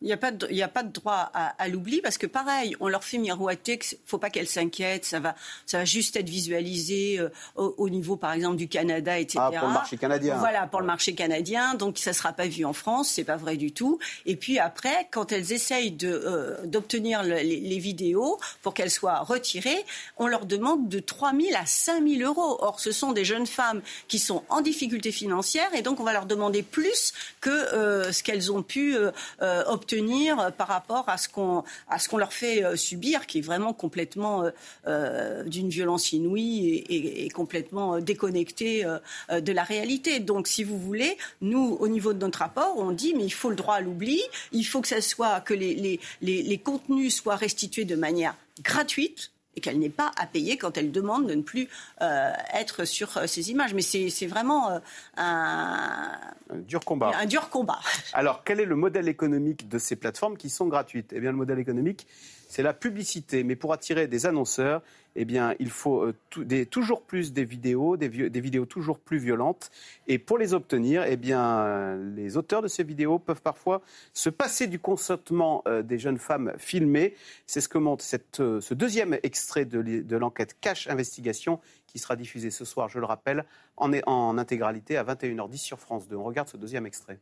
Il 0.01 0.07
n'y 0.07 0.13
a, 0.13 0.17
pas 0.17 0.31
de, 0.31 0.47
il 0.49 0.63
a 0.63 0.69
pas 0.69 0.85
de 0.85 0.93
droit 0.93 1.33
à, 1.35 1.69
l'oubli 1.69 2.01
parce 2.01 2.19
que 2.19 2.29
pareil, 2.29 2.77
on 2.79 2.87
leur 2.87 3.03
fait 3.03 3.19
miroiter 3.19 3.79
qu'il 3.79 3.99
ne 3.99 4.09
faut 4.09 4.19
pas 4.19 4.31
qu'elles 4.31 4.47
s'inquiètent, 4.47 5.05
ça 5.05 5.19
va, 5.19 5.35
ça 5.67 5.79
va 5.79 5.85
juste 5.85 6.15
être 6.17 6.29
visualisé 6.29 7.19
euh, 7.19 7.31
au, 7.57 7.89
niveau 7.89 8.17
par 8.17 8.33
exemple 8.33 8.57
du 8.57 8.69
Canada, 8.69 9.19
etc. 9.19 9.41
Ah, 9.41 9.51
pour 9.51 9.67
le 9.67 9.75
marché 9.75 9.97
canadien. 9.97 10.37
Voilà, 10.37 10.67
pour 10.69 10.81
le 10.81 10.87
marché 10.87 11.15
canadien, 11.15 11.75
donc 11.75 11.99
ça 11.99 12.11
ne 12.11 12.15
sera 12.15 12.33
pas 12.33 12.47
vu 12.47 12.65
en 12.65 12.73
France, 12.73 13.09
c'est 13.09 13.25
pas 13.25 13.37
vrai 13.37 13.57
du 13.57 13.73
tout. 13.73 13.99
Et 14.25 14.37
puis 14.37 14.61
après, 14.61 15.09
quand 15.11 15.33
elles 15.33 15.53
essayent 15.53 15.97
euh, 16.05 16.65
d'obtenir 16.65 17.25
les, 17.25 17.43
les, 17.43 17.79
vidéos 17.79 18.39
pour 18.63 18.75
qu'elles 18.75 18.93
soient 18.93 19.21
retirées, 19.21 19.85
on 20.17 20.29
leur 20.29 20.47
demande 20.47 20.89
de 20.89 21.01
3 21.01 21.33
000 21.33 21.49
à 21.61 21.67
5 21.67 22.07
000 22.07 22.23
euros. 22.23 22.59
Or, 22.61 22.79
ce 22.79 22.93
sont 22.93 23.11
des 23.11 23.25
jeunes 23.25 23.49
femmes 23.49 23.83
qui 24.07 24.21
sont 24.21 24.45
en 24.49 24.61
difficulté 24.61 25.11
financière 25.11 25.75
et 25.75 25.83
donc 25.83 25.99
on 25.99 26.05
va 26.05 26.13
leur 26.13 26.27
demander 26.27 26.63
plus 26.63 27.13
que 27.41 27.51
euh, 27.51 28.13
ce 28.13 28.23
qu'elles 28.23 28.53
ont 28.53 28.63
pu 28.63 28.97
obtenir 29.41 29.88
tenir 29.89 30.39
euh, 30.39 30.51
par 30.51 30.69
rapport 30.69 31.09
à 31.09 31.19
ce 31.19 31.29
qu'on 31.29 31.65
à 31.89 31.99
ce 31.99 32.09
qu'on 32.09 32.19
leur 32.19 32.33
fait 32.33 32.65
euh, 32.65 32.77
subir, 32.77 33.27
qui 33.27 33.39
est 33.39 33.43
vraiment 33.43 33.73
complètement 33.73 34.45
euh, 34.87 35.45
d'une 35.45 35.69
violence 35.69 36.13
inouïe 36.13 36.85
et, 36.89 37.29
complètement 37.31 37.99
déconnectée 37.99 38.85
de 39.31 39.53
la 39.53 39.63
réalité. 39.63 40.21
Donc, 40.21 40.49
si 40.49 40.65
vous 40.65 40.79
voulez, 40.79 41.17
nous, 41.41 41.77
au 41.81 41.89
niveau 41.89 42.13
de 42.13 42.19
notre 42.19 42.41
rapport, 42.41 42.75
on 42.79 42.93
dit 42.93 43.15
mais 43.15 43.25
il 43.25 43.31
faut 43.31 43.51
le 43.51 43.57
droit 43.57 43.77
à 43.77 43.81
l'oubli, 43.81 44.21
il 44.53 44.65
faut 44.65 44.81
que 44.81 44.89
ça 44.89 45.01
soit 45.01 45.41
que 45.41 45.55
les 45.55 46.61
contenus 46.65 47.15
soient 47.15 47.37
restitués 47.37 47.85
de 47.85 47.97
manière 47.97 48.35
gratuite 48.63 49.31
et 49.59 49.61
qu'elle 49.61 49.81
n'ait 49.81 49.89
pas 49.89 50.13
à 50.17 50.27
payer 50.27 50.57
quand 50.57 50.79
elle 50.79 50.93
demande 50.93 51.27
de 51.27 51.35
ne 51.35 51.43
plus 51.43 51.69
euh, 52.01 52.31
être 52.55 52.85
sur 52.85 53.17
euh, 53.17 53.27
ces 53.27 53.51
images. 53.51 53.75
Mais 53.75 53.83
c'est 53.83 54.27
vraiment 54.27 54.71
euh, 54.71 54.79
un, 55.17 56.13
un, 56.51 56.59
dur 56.59 56.85
combat. 56.85 57.11
Un 57.19 57.27
dur 57.27 57.51
combat. 57.51 57.81
Alors, 58.13 58.45
quel 58.45 58.61
est 58.61 58.65
le 58.65 58.77
modèle 58.77 59.09
économique 59.09 59.69
de 59.69 59.79
ces 59.79 59.97
plateformes 59.97 60.37
qui 60.37 60.49
sont 60.49 60.69
gratuites? 60.69 61.13
Eh 61.13 61.19
bien, 61.19 61.33
le 61.33 61.37
modèle 61.37 61.59
économique, 61.59 62.07
c'est 62.49 62.63
la 62.63 62.73
publicité. 62.73 63.43
Mais 63.43 63.57
pour 63.57 63.73
attirer 63.73 64.07
des 64.07 64.27
annonceurs, 64.27 64.81
eh 65.21 65.25
bien, 65.25 65.57
il 65.59 65.71
faut 65.71 66.05
euh, 66.05 66.65
toujours 66.71 67.03
plus 67.03 67.33
des 67.33 67.45
vidéos, 67.45 67.97
des, 67.97 68.09
vidéos 68.09 68.67
toujours 68.67 69.01
plus 69.01 69.19
violentes. 69.19 69.73
Et 70.07 70.19
pour 70.19 70.39
les 70.39 70.55
obtenir, 70.55 71.03
eh 71.03 71.17
bien, 71.17 71.97
les 72.15 72.37
auteurs 72.37 72.63
de 72.63 72.69
ces 72.69 72.85
vidéos 72.85 73.19
peuvent 73.19 73.43
parfois 73.43 73.83
se 74.15 74.31
passer 74.31 74.69
du 74.69 74.79
consentement 74.79 75.63
euh, 75.67 75.83
des 75.83 75.99
jeunes 75.99 76.19
femmes 76.19 76.53
filmées. 76.57 77.15
C'est 77.47 77.61
ce 77.61 77.69
que 77.69 77.79
montre 77.79 78.05
euh, 78.39 78.61
ce 78.61 78.75
deuxième 78.75 79.19
extrait 79.25 79.65
de, 79.65 80.17
l'enquête 80.17 80.57
Cash 80.61 80.87
Investigation 80.87 81.59
qui 81.89 81.99
sera 81.99 82.15
diffusé 82.15 82.51
ce 82.51 82.65
soir, 82.65 82.89
je 82.89 83.01
le 83.01 83.07
rappelle, 83.07 83.45
en 83.77 84.39
intégralité 84.39 84.97
à 84.99 85.05
21h10 85.05 85.57
sur 85.57 85.81
France 85.81 86.07
2. 86.07 86.15
On 86.15 86.23
regarde 86.23 86.49
ce 86.49 86.57
deuxième 86.57 86.87
extrait. 86.87 87.19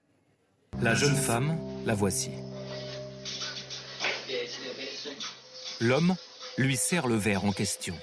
La 0.83 0.95
jeune 0.95 1.15
femme, 1.15 1.57
la 1.87 1.95
voici. 1.95 2.31
L'homme 5.81 6.15
lui 6.59 6.77
sert 6.77 7.07
le 7.07 7.17
verre 7.17 7.45
en 7.45 7.53
question. 7.53 7.95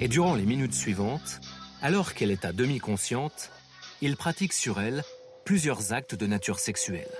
Et 0.00 0.08
durant 0.08 0.34
les 0.34 0.44
minutes 0.44 0.74
suivantes, 0.74 1.40
alors 1.80 2.14
qu'elle 2.14 2.30
est 2.30 2.44
à 2.44 2.52
demi 2.52 2.78
consciente, 2.78 3.50
il 4.00 4.16
pratique 4.16 4.52
sur 4.52 4.80
elle 4.80 5.04
plusieurs 5.44 5.92
actes 5.92 6.14
de 6.14 6.26
nature 6.26 6.58
sexuelle. 6.58 7.10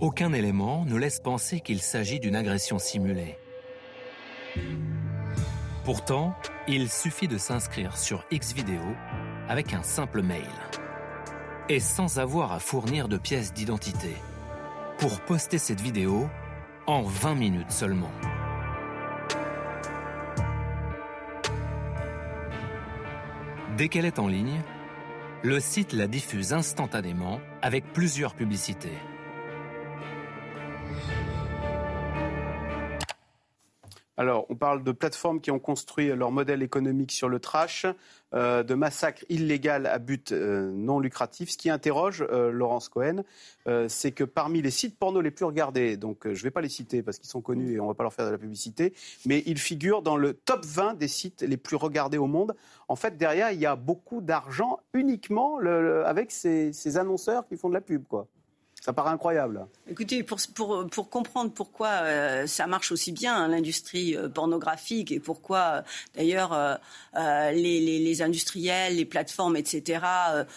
Aucun 0.00 0.32
élément 0.32 0.84
ne 0.86 0.96
laisse 0.96 1.20
penser 1.20 1.60
qu'il 1.60 1.80
s'agit 1.80 2.20
d'une 2.20 2.34
agression 2.34 2.78
simulée. 2.78 3.36
Pourtant, 5.84 6.34
il 6.66 6.90
suffit 6.90 7.28
de 7.28 7.36
s'inscrire 7.36 7.98
sur 7.98 8.24
Xvideo 8.32 8.94
avec 9.48 9.74
un 9.74 9.82
simple 9.82 10.22
mail 10.22 10.48
et 11.70 11.78
sans 11.78 12.18
avoir 12.18 12.50
à 12.50 12.58
fournir 12.58 13.06
de 13.06 13.16
pièces 13.16 13.52
d'identité. 13.54 14.16
Pour 14.98 15.20
poster 15.20 15.56
cette 15.56 15.80
vidéo 15.80 16.28
en 16.88 17.02
20 17.02 17.36
minutes 17.36 17.70
seulement. 17.70 18.10
Dès 23.76 23.86
qu'elle 23.88 24.04
est 24.04 24.18
en 24.18 24.26
ligne, 24.26 24.60
le 25.44 25.60
site 25.60 25.92
la 25.92 26.08
diffuse 26.08 26.52
instantanément 26.52 27.40
avec 27.62 27.92
plusieurs 27.92 28.34
publicités. 28.34 28.98
Alors, 34.20 34.44
on 34.50 34.54
parle 34.54 34.84
de 34.84 34.92
plateformes 34.92 35.40
qui 35.40 35.50
ont 35.50 35.58
construit 35.58 36.08
leur 36.08 36.30
modèle 36.30 36.62
économique 36.62 37.10
sur 37.10 37.30
le 37.30 37.40
trash, 37.40 37.86
euh, 38.34 38.62
de 38.62 38.74
massacres 38.74 39.24
illégaux 39.30 39.86
à 39.86 39.98
but 39.98 40.32
euh, 40.32 40.70
non 40.74 41.00
lucratif. 41.00 41.48
Ce 41.48 41.56
qui 41.56 41.70
interroge 41.70 42.22
euh, 42.30 42.50
Laurence 42.50 42.90
Cohen, 42.90 43.24
c'est 43.88 44.12
que 44.12 44.24
parmi 44.24 44.60
les 44.60 44.70
sites 44.70 44.98
porno 44.98 45.22
les 45.22 45.30
plus 45.30 45.46
regardés, 45.46 45.96
donc 45.96 46.24
je 46.24 46.28
ne 46.38 46.42
vais 46.42 46.50
pas 46.50 46.60
les 46.60 46.68
citer 46.68 47.02
parce 47.02 47.18
qu'ils 47.18 47.30
sont 47.30 47.40
connus 47.40 47.76
et 47.76 47.80
on 47.80 47.84
ne 47.84 47.88
va 47.88 47.94
pas 47.94 48.02
leur 48.02 48.12
faire 48.12 48.26
de 48.26 48.30
la 48.30 48.36
publicité, 48.36 48.92
mais 49.24 49.42
ils 49.46 49.58
figurent 49.58 50.02
dans 50.02 50.18
le 50.18 50.34
top 50.34 50.66
20 50.66 50.94
des 50.94 51.08
sites 51.08 51.40
les 51.40 51.56
plus 51.56 51.76
regardés 51.76 52.18
au 52.18 52.26
monde. 52.26 52.54
En 52.88 52.96
fait, 52.96 53.16
derrière, 53.16 53.52
il 53.52 53.60
y 53.60 53.64
a 53.64 53.76
beaucoup 53.76 54.20
d'argent 54.20 54.80
uniquement 54.92 55.56
avec 56.04 56.30
ces, 56.30 56.74
ces 56.74 56.98
annonceurs 56.98 57.46
qui 57.46 57.56
font 57.56 57.70
de 57.70 57.74
la 57.74 57.80
pub, 57.80 58.04
quoi. 58.06 58.26
Ça 58.80 58.94
paraît 58.94 59.10
incroyable. 59.10 59.66
Écoutez, 59.90 60.22
pour, 60.22 60.38
comprendre 61.10 61.52
pourquoi 61.52 61.88
euh, 61.88 62.46
ça 62.46 62.66
marche 62.66 62.92
aussi 62.92 63.12
bien, 63.12 63.36
hein, 63.36 63.48
l'industrie 63.48 64.16
euh, 64.16 64.30
pornographique, 64.30 65.12
et 65.12 65.20
pourquoi, 65.20 65.58
euh, 65.58 65.82
d'ailleurs, 66.16 66.80
les, 67.52 68.22
industriels, 68.22 68.96
les 68.96 69.04
plateformes, 69.04 69.56
etc., 69.56 70.00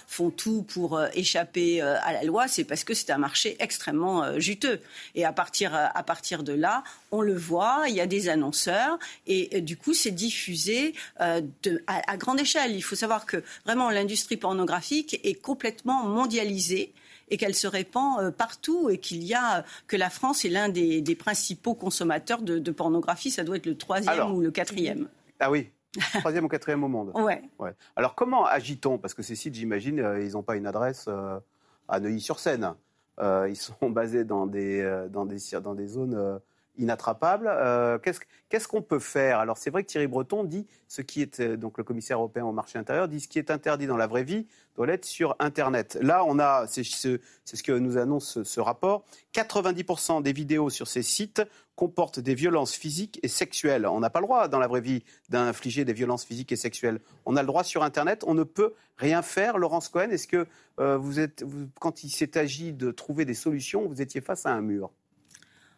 font 0.07 0.29
tout 0.29 0.63
pour 0.63 1.01
échapper 1.13 1.81
à 1.81 2.13
la 2.13 2.23
loi, 2.23 2.47
c'est 2.47 2.63
parce 2.63 2.83
que 2.83 2.93
c'est 2.93 3.11
un 3.11 3.17
marché 3.17 3.57
extrêmement 3.59 4.39
juteux. 4.39 4.79
Et 5.15 5.25
à 5.25 5.33
partir, 5.33 5.73
à 5.75 6.03
partir 6.03 6.43
de 6.43 6.53
là, 6.53 6.83
on 7.11 7.21
le 7.21 7.35
voit, 7.35 7.83
il 7.87 7.95
y 7.95 8.01
a 8.01 8.07
des 8.07 8.29
annonceurs, 8.29 8.97
et, 9.27 9.61
du 9.61 9.75
coup, 9.75 9.93
c'est 9.93 10.11
diffusé 10.11 10.93
à, 11.17 11.39
à 11.87 12.17
grande 12.17 12.39
échelle. 12.39 12.71
Il 12.75 12.81
faut 12.81 12.95
savoir 12.95 13.25
que, 13.25 13.43
vraiment, 13.65 13.89
l'industrie 13.89 14.37
pornographique 14.37 15.19
est 15.23 15.41
complètement 15.41 16.03
mondialisée 16.05 16.93
et 17.33 17.37
qu'elle 17.37 17.55
se 17.55 17.67
répand 17.67 18.19
euh, 18.19 18.31
partout 18.31 18.89
et 18.89 18.97
qu'il 18.97 19.23
y 19.23 19.33
a 19.33 19.65
que 19.87 19.97
la 19.97 20.09
France 20.09 20.45
est 20.45 20.49
l'un 20.49 20.69
des, 20.69 21.15
principaux 21.15 21.73
consommateurs 21.73 22.41
de, 22.41 22.71
pornographie. 22.71 23.31
Ça 23.31 23.43
doit 23.43 23.57
être 23.57 23.65
le 23.65 23.77
troisième 23.77 24.31
ou 24.31 24.41
le 24.41 24.51
quatrième. 24.51 25.07
Ah 25.39 25.51
oui. 25.51 25.69
Troisième 26.19 26.45
ou 26.45 26.47
quatrième 26.47 26.83
au 26.83 26.87
monde. 26.87 27.11
Ouais. 27.13 27.43
ouais. 27.59 27.75
Alors 27.95 28.15
comment 28.15 28.45
agit-on? 28.45 28.97
Parce 28.97 29.13
que 29.13 29.21
ces 29.21 29.35
sites, 29.35 29.53
j'imagine, 29.53 29.99
euh, 29.99 30.23
ils 30.23 30.31
n'ont 30.31 30.41
pas 30.41 30.55
une 30.55 30.65
adresse. 30.65 31.05
Euh, 31.07 31.37
à 31.87 31.99
Neuilly-sur-Seine. 31.99 32.75
Euh, 33.19 33.47
ils 33.49 33.55
sont 33.55 33.73
basés 33.89 34.23
dans 34.23 34.47
des, 34.47 34.81
euh, 34.81 35.07
dans 35.07 35.25
des, 35.25 35.37
dans 35.61 35.75
des 35.75 35.87
zones 35.87 36.39
euh, 36.77 36.81
inattrapables. 36.81 37.49
Qu'est-ce 38.49 38.67
qu'on 38.67 38.81
peut 38.81 38.99
faire? 38.99 39.39
Alors 39.39 39.57
c'est 39.57 39.69
vrai 39.69 39.83
que 39.83 39.89
Thierry 39.89 40.07
Breton 40.07 40.43
dit 40.43 40.67
ce 40.87 41.01
qui 41.01 41.21
est 41.21 41.41
donc 41.41 41.77
le 41.77 41.83
commissaire 41.83 42.17
européen 42.17 42.45
au 42.45 42.51
marché 42.51 42.77
intérieur 42.77 43.07
dit 43.07 43.19
ce 43.19 43.27
qui 43.27 43.39
est 43.39 43.49
interdit 43.49 43.87
dans 43.87 43.97
la 43.97 44.07
vraie 44.07 44.23
vie 44.23 44.47
doit 44.75 44.87
l'être 44.87 45.05
sur 45.05 45.35
Internet. 45.39 45.97
Là, 46.01 46.23
on 46.25 46.39
a, 46.39 46.65
c'est 46.67 46.83
ce, 46.83 47.19
ce, 47.45 47.63
que 47.63 47.71
nous 47.71 47.97
annonce 47.97 48.41
ce, 48.43 48.59
rapport, 48.59 49.03
90% 49.33 50.21
des 50.21 50.33
vidéos 50.33 50.69
sur 50.69 50.87
ces 50.87 51.03
sites 51.03 51.41
comportent 51.75 52.19
des 52.19 52.35
violences 52.35 52.73
physiques 52.73 53.19
et 53.23 53.27
sexuelles. 53.27 53.85
On 53.87 53.99
n'a 53.99 54.09
pas 54.09 54.19
le 54.19 54.25
droit 54.25 54.47
dans 54.47 54.59
la 54.59 54.67
vraie 54.67 54.81
vie 54.81 55.03
d'infliger 55.29 55.85
des 55.85 55.93
violences 55.93 56.25
physiques 56.25 56.51
et 56.51 56.55
sexuelles. 56.55 56.99
On 57.25 57.35
a 57.35 57.41
le 57.41 57.47
droit 57.47 57.63
sur 57.63 57.83
Internet, 57.83 58.23
on 58.27 58.33
ne 58.33 58.43
peut 58.43 58.73
rien 58.97 59.21
faire. 59.21 59.57
Laurence 59.57 59.89
Cohen, 59.89 60.09
est-ce 60.09 60.27
que 60.27 60.47
euh, 60.79 60.97
vous 60.97 61.19
êtes, 61.19 61.43
quand 61.79 62.03
il 62.03 62.09
s'est 62.09 62.37
agi 62.37 62.73
de 62.73 62.91
trouver 62.91 63.25
des 63.25 63.33
solutions, 63.33 63.87
vous 63.87 64.01
étiez 64.01 64.21
face 64.21 64.45
à 64.45 64.51
un 64.51 64.61
mur? 64.61 64.91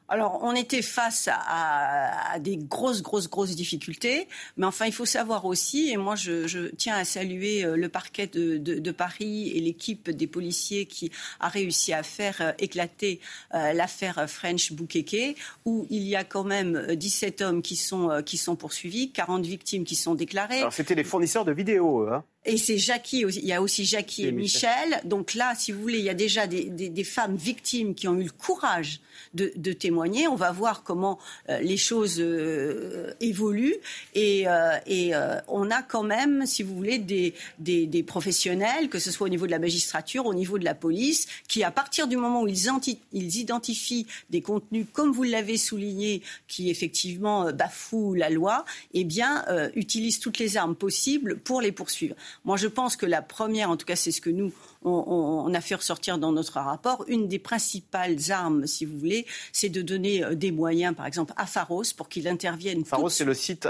Alors, 0.08 0.40
on 0.44 0.54
était 0.54 0.84
face 0.84 1.30
à, 1.32 2.38
des 2.40 2.58
grosses, 2.58 3.02
grosses, 3.02 3.30
grosses 3.30 3.56
difficultés, 3.56 4.28
mais 4.58 4.66
enfin, 4.66 4.86
il 4.86 4.92
faut 4.92 5.06
savoir 5.06 5.46
aussi, 5.46 5.90
et 5.90 5.98
moi, 5.98 6.16
je, 6.16 6.68
tiens 6.76 6.96
à 6.96 7.06
saluer 7.06 7.66
euh, 7.66 7.76
le 7.76 7.90
parquet 7.90 8.28
de, 8.28 8.92
Paris 8.92 9.50
et 9.50 9.60
l'équipe 9.60 10.10
des 10.10 10.28
policiers 10.28 10.86
qui 10.86 11.12
a 11.40 11.50
réussi 11.50 11.92
à 11.92 12.04
faire 12.04 12.38
euh, 12.40 12.52
éclater 12.60 13.20
euh, 13.54 13.74
l'affaire 13.74 14.30
French 14.30 14.72
Boukeke, 14.72 15.36
où 15.66 15.88
il 15.90 16.04
y 16.04 16.16
a 16.16 16.24
quand 16.24 16.44
même 16.44 16.96
17 16.96 17.42
hommes 17.42 17.62
qui 17.62 17.76
sont, 17.76 18.22
qui 18.24 18.38
sont 18.38 18.56
poursuivis, 18.56 19.12
40 19.12 19.46
victimes 19.46 19.84
qui 19.84 19.96
sont 19.96 20.16
déclarées. 20.16 20.60
Alors, 20.60 20.74
c'était 20.74 20.96
les 20.96 21.04
fournisseurs 21.04 21.46
de 21.46 21.52
vidéos, 21.52 22.08
hein 22.08 22.24
et 22.46 22.58
c'est 22.58 22.78
Jackie, 22.78 23.22
il 23.22 23.46
y 23.46 23.54
a 23.54 23.62
aussi 23.62 23.86
Jackie 23.86 24.28
et, 24.28 24.32
Michel. 24.32 25.02
Donc 25.04 25.34
là, 25.34 25.54
si 25.58 25.72
vous 25.72 25.82
voulez, 25.82 25.98
il 25.98 26.06
y 26.06 26.10
a 26.10 26.14
déjà 26.14 26.46
des, 26.46 27.04
femmes 27.04 27.36
victimes 27.36 27.96
qui 27.96 28.08
ont 28.08 28.16
eu 28.16 28.24
le 28.24 28.32
courage 28.32 29.00
de, 29.34 29.74
témoigner. 29.74 30.28
On 30.28 30.36
va 30.36 30.52
voir 30.52 30.84
comment 30.84 31.18
euh, 31.50 31.60
les 31.60 31.78
choses 31.78 32.18
euh, 32.20 33.14
évoluent. 33.20 33.78
Et, 34.14 34.48
euh, 34.48 35.40
on 35.48 35.72
a 35.72 35.82
quand 35.82 36.04
même, 36.04 36.46
si 36.46 36.62
vous 36.62 36.76
voulez, 36.76 37.00
des, 37.00 37.34
des, 37.60 38.04
professionnels, 38.04 38.90
que 38.90 39.00
ce 39.00 39.12
soit 39.12 39.26
au 39.26 39.30
niveau 39.30 39.48
de 39.48 39.52
la 39.52 39.60
magistrature, 39.60 40.28
au 40.28 40.34
niveau 40.34 40.60
de 40.60 40.66
la 40.66 40.76
police, 40.76 41.28
qui, 41.48 41.64
à 41.64 41.72
partir 41.72 42.08
du 42.08 42.16
moment 42.16 42.44
où 42.44 42.48
ils, 42.48 42.70
ils 43.12 43.38
identifient 43.38 44.06
des 44.30 44.42
contenus, 44.42 44.86
comme 44.94 45.12
vous 45.12 45.24
l'avez 45.24 45.58
souligné, 45.58 46.22
qui 46.48 46.70
effectivement 46.70 47.52
bafouent 47.52 48.14
la 48.14 48.30
loi, 48.30 48.66
eh 48.94 49.04
bien, 49.04 49.46
utilisent 49.76 50.20
toutes 50.20 50.38
les 50.38 50.58
armes 50.58 50.76
possibles 50.76 51.38
pour 51.38 51.62
les 51.62 51.72
poursuivre. 51.72 52.16
Moi, 52.44 52.58
je 52.58 52.68
pense 52.68 52.96
que 52.96 53.06
la 53.06 53.22
première, 53.22 53.70
en 53.70 53.78
tout 53.78 53.86
cas, 53.86 53.96
c'est 53.96 54.12
ce 54.12 54.22
que 54.22 54.30
nous, 54.30 54.52
on, 54.84 55.54
a 55.54 55.62
fait 55.62 55.76
ressortir 55.76 56.18
dans 56.18 56.32
notre 56.32 56.60
rapport, 56.60 57.06
une 57.08 57.28
des 57.28 57.40
principales 57.40 58.18
armes, 58.30 58.68
si 58.68 58.86
vous 58.86 58.98
voulez, 58.98 59.26
c'est 59.52 59.70
de 59.70 59.82
donner 59.82 60.24
euh, 60.24 60.36
des 60.36 60.52
moyens, 60.52 60.96
par 60.96 61.06
exemple, 61.06 61.34
à 61.38 61.46
Pharos 61.46 61.84
pour 61.96 62.10
qu'il 62.10 62.28
intervienne. 62.28 62.86
Pharos, 62.86 63.10
c'est 63.10 63.26
le 63.26 63.34
site, 63.34 63.68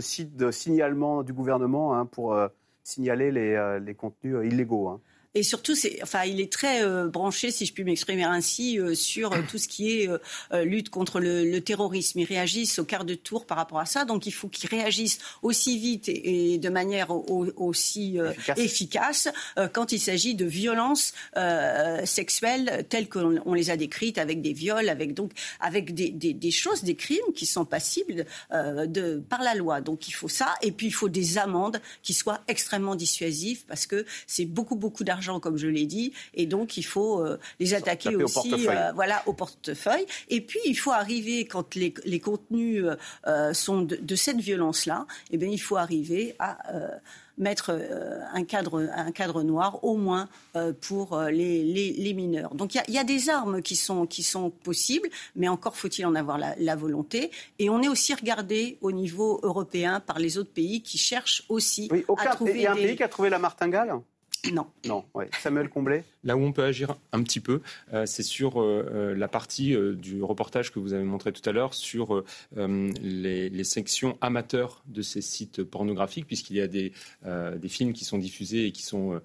site 0.00 0.36
de 0.36 0.50
signalement 0.50 1.22
du 1.22 1.32
gouvernement 1.32 1.94
hein, 1.94 2.06
pour 2.06 2.34
euh, 2.34 2.48
signaler 2.82 3.30
les, 3.30 3.54
euh, 3.54 3.78
les 3.78 3.94
contenus 3.94 4.36
illégaux. 4.44 4.88
Hein. 4.88 5.00
Et 5.36 5.42
surtout, 5.42 5.74
c'est, 5.74 5.98
enfin, 6.02 6.24
il 6.24 6.40
est 6.40 6.50
très 6.50 6.82
euh, 6.82 7.08
branché, 7.08 7.50
si 7.50 7.66
je 7.66 7.74
puis 7.74 7.84
m'exprimer 7.84 8.24
ainsi, 8.24 8.80
euh, 8.80 8.94
sur 8.94 9.34
euh, 9.34 9.42
tout 9.46 9.58
ce 9.58 9.68
qui 9.68 10.00
est 10.00 10.08
lutte 10.64 10.88
contre 10.88 11.20
le, 11.20 11.58
terrorisme. 11.60 12.20
Il 12.20 12.24
réagissent 12.24 12.78
au 12.78 12.84
quart 12.84 13.04
de 13.04 13.14
tour 13.14 13.44
par 13.44 13.58
rapport 13.58 13.78
à 13.78 13.84
ça. 13.84 14.06
Donc, 14.06 14.26
il 14.26 14.30
faut 14.30 14.48
qu'ils 14.48 14.70
réagissent 14.70 15.18
aussi 15.42 15.78
vite 15.78 16.08
et, 16.08 16.56
de 16.56 16.68
manière 16.70 17.10
aussi 17.10 18.18
efficace, 18.56 19.28
quand 19.72 19.92
il 19.92 19.98
s'agit 19.98 20.34
de 20.34 20.44
violences 20.44 21.12
sexuelles 22.04 22.86
telles 22.88 23.08
qu'on 23.08 23.54
les 23.54 23.70
a 23.70 23.76
décrites, 23.76 24.18
avec 24.18 24.40
des 24.40 24.52
viols, 24.52 24.88
avec 24.88 25.12
donc 25.12 25.32
avec 25.60 25.92
des, 25.92 26.10
des, 26.10 26.32
des 26.32 26.50
choses, 26.50 26.82
des 26.82 26.94
crimes 26.94 27.32
qui 27.34 27.46
sont 27.46 27.64
passibles 27.64 28.26
de 28.52 29.22
par 29.28 29.42
la 29.42 29.54
loi. 29.54 29.80
Donc, 29.80 30.08
il 30.08 30.12
faut 30.12 30.28
ça. 30.28 30.54
Et 30.62 30.72
puis, 30.72 30.86
il 30.86 30.94
faut 30.94 31.08
des 31.08 31.38
amendes 31.38 31.80
qui 32.02 32.14
soient 32.14 32.40
extrêmement 32.48 32.94
dissuasives 32.94 33.64
parce 33.66 33.86
que 33.86 34.06
c'est 34.26 34.46
beaucoup 34.46 34.76
beaucoup 34.76 35.04
d'argent 35.04 35.25
comme 35.40 35.56
je 35.56 35.68
l'ai 35.68 35.86
dit, 35.86 36.12
et 36.34 36.46
donc 36.46 36.76
il 36.76 36.84
faut 36.84 37.20
euh, 37.20 37.38
les 37.60 37.74
attaquer 37.74 38.16
aussi, 38.16 38.52
au 38.52 38.70
euh, 38.70 38.92
voilà, 38.94 39.22
au 39.26 39.32
portefeuille. 39.32 40.06
Et 40.28 40.40
puis 40.40 40.60
il 40.64 40.76
faut 40.76 40.92
arriver 40.92 41.46
quand 41.46 41.74
les, 41.74 41.92
contenus 42.20 42.84
euh, 43.26 43.52
sont 43.52 43.82
de, 43.82 44.16
cette 44.16 44.40
violence-là, 44.40 45.06
eh 45.30 45.36
bien 45.36 45.48
il 45.48 45.58
faut 45.58 45.76
arriver 45.76 46.34
à 46.38 46.58
mettre 47.38 47.78
un, 48.32 48.44
cadre, 48.44 48.88
un 48.94 49.12
cadre 49.12 49.42
noir, 49.42 49.84
au 49.84 49.96
moins 49.96 50.28
pour 50.80 51.20
les, 51.30 52.14
mineurs. 52.16 52.54
Donc 52.54 52.74
il 52.74 52.94
y, 52.94 52.98
a 52.98 53.04
des 53.04 53.28
armes 53.28 53.60
qui 53.60 53.76
sont, 53.76 54.06
qui 54.06 54.22
sont 54.22 54.48
possibles, 54.48 55.10
mais 55.34 55.48
encore 55.48 55.76
faut-il 55.76 56.06
en 56.06 56.14
avoir 56.14 56.38
la, 56.38 56.76
volonté. 56.76 57.30
Et 57.58 57.68
on 57.68 57.82
est 57.82 57.88
aussi 57.88 58.14
regardé 58.14 58.78
au 58.80 58.90
niveau 58.90 59.40
européen 59.42 60.00
par 60.00 60.18
les 60.18 60.38
autres 60.38 60.52
pays 60.52 60.80
qui 60.82 60.96
cherchent 60.96 61.44
aussi 61.50 61.90
à 62.16 62.26
trouver. 62.28 62.52
Il 62.54 62.60
y 62.62 62.66
a 62.66 62.72
un 62.72 62.74
pays 62.74 62.96
qui 62.96 63.02
a 63.02 63.08
trouvé 63.08 63.28
la 63.28 63.38
martingale? 63.38 64.00
Non. 64.52 64.70
Non. 64.86 65.04
Samuel 65.40 65.68
Comblé 65.68 66.04
Là 66.26 66.36
où 66.36 66.42
on 66.42 66.50
peut 66.50 66.64
agir 66.64 66.96
un 67.12 67.22
petit 67.22 67.38
peu, 67.38 67.60
euh, 67.94 68.04
c'est 68.04 68.24
sur 68.24 68.60
euh, 68.60 68.84
euh, 68.92 69.14
la 69.14 69.28
partie 69.28 69.76
du 69.94 70.24
reportage 70.24 70.72
que 70.72 70.80
vous 70.80 70.92
avez 70.92 71.04
montré 71.04 71.32
tout 71.32 71.48
à 71.48 71.52
l'heure 71.52 71.72
sur 71.72 72.24
les, 72.56 73.64
sections 73.64 74.18
amateurs 74.20 74.82
de 74.86 75.02
ces 75.02 75.20
sites 75.20 75.62
pornographiques, 75.62 76.26
puisqu'il 76.26 76.56
y 76.56 76.60
a 76.60 76.66
des, 76.66 76.92
des, 77.24 77.68
films 77.68 77.92
qui 77.92 78.04
sont 78.04 78.18
diffusés 78.18 78.66
et 78.66 78.72
qui 78.72 78.82
sont 78.82 79.20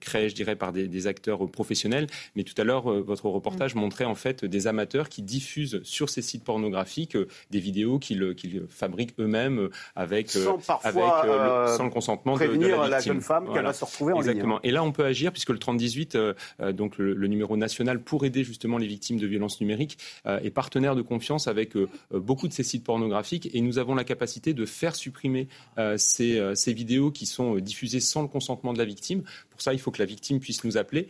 créés, 0.00 0.28
je 0.28 0.34
dirais, 0.34 0.56
par 0.56 0.72
des, 0.72 1.06
acteurs 1.06 1.50
professionnels. 1.50 2.06
Mais 2.36 2.42
tout 2.42 2.54
à 2.60 2.64
l'heure, 2.64 2.82
votre 3.02 3.26
reportage 3.26 3.74
mm. 3.74 3.78
montrait 3.78 4.04
en 4.04 4.14
fait 4.14 4.44
des 4.44 4.66
amateurs 4.66 5.08
qui 5.08 5.22
diffusent 5.22 5.80
sur 5.82 6.10
ces 6.10 6.22
sites 6.22 6.44
pornographiques 6.44 7.16
des 7.50 7.60
vidéos 7.60 7.98
qu'ils 7.98 8.66
fabriquent 8.68 9.14
eux-mêmes 9.18 9.68
avec, 9.96 10.30
sans, 10.30 10.58
parfois, 10.58 11.22
le, 11.24 11.76
sans 11.76 11.84
le 11.84 11.90
consentement 11.90 12.36
de, 12.36 12.46
de, 12.46 12.66
la, 12.66 12.88
la 12.88 13.00
jeune 13.00 13.20
femme 13.20 13.52
qu'elle 13.52 13.64
va 13.64 13.72
se 13.72 13.84
retrouver 13.84 14.12
en 14.12 14.18
Exactement. 14.18 14.60
Et 14.62 14.70
là, 14.70 14.82
on 14.82 14.92
peut 14.92 15.04
agir 15.04 15.32
puisque 15.32 15.50
le 15.50 15.58
3018, 15.58 16.09
euh, 16.14 16.34
euh, 16.60 16.72
donc 16.72 16.98
le, 16.98 17.26
numéro 17.26 17.56
national 17.56 18.00
pour 18.00 18.24
aider 18.24 18.44
justement 18.44 18.78
les 18.78 18.86
victimes 18.86 19.18
de 19.18 19.26
violences 19.26 19.60
numériques, 19.60 19.98
euh, 20.26 20.40
est 20.40 20.50
partenaire 20.50 20.96
de 20.96 21.02
confiance 21.02 21.46
avec 21.46 21.74
beaucoup 22.12 22.48
de 22.48 22.52
ces 22.52 22.62
sites 22.62 22.84
pornographiques 22.84 23.48
et 23.54 23.60
nous 23.60 23.78
avons 23.78 23.94
la 23.94 24.04
capacité 24.04 24.52
de 24.52 24.66
faire 24.66 24.96
supprimer 24.96 25.48
ces, 25.96 26.72
vidéos 26.72 27.10
qui 27.10 27.26
sont 27.26 27.56
diffusées 27.56 28.00
sans 28.00 28.22
le 28.22 28.28
consentement 28.28 28.72
de 28.72 28.78
la 28.78 28.84
victime. 28.84 29.22
Pour 29.50 29.62
ça, 29.62 29.72
il 29.72 29.78
faut 29.78 29.90
que 29.90 29.98
la 29.98 30.06
victime 30.06 30.40
puisse 30.40 30.64
nous 30.64 30.76
appeler, 30.76 31.08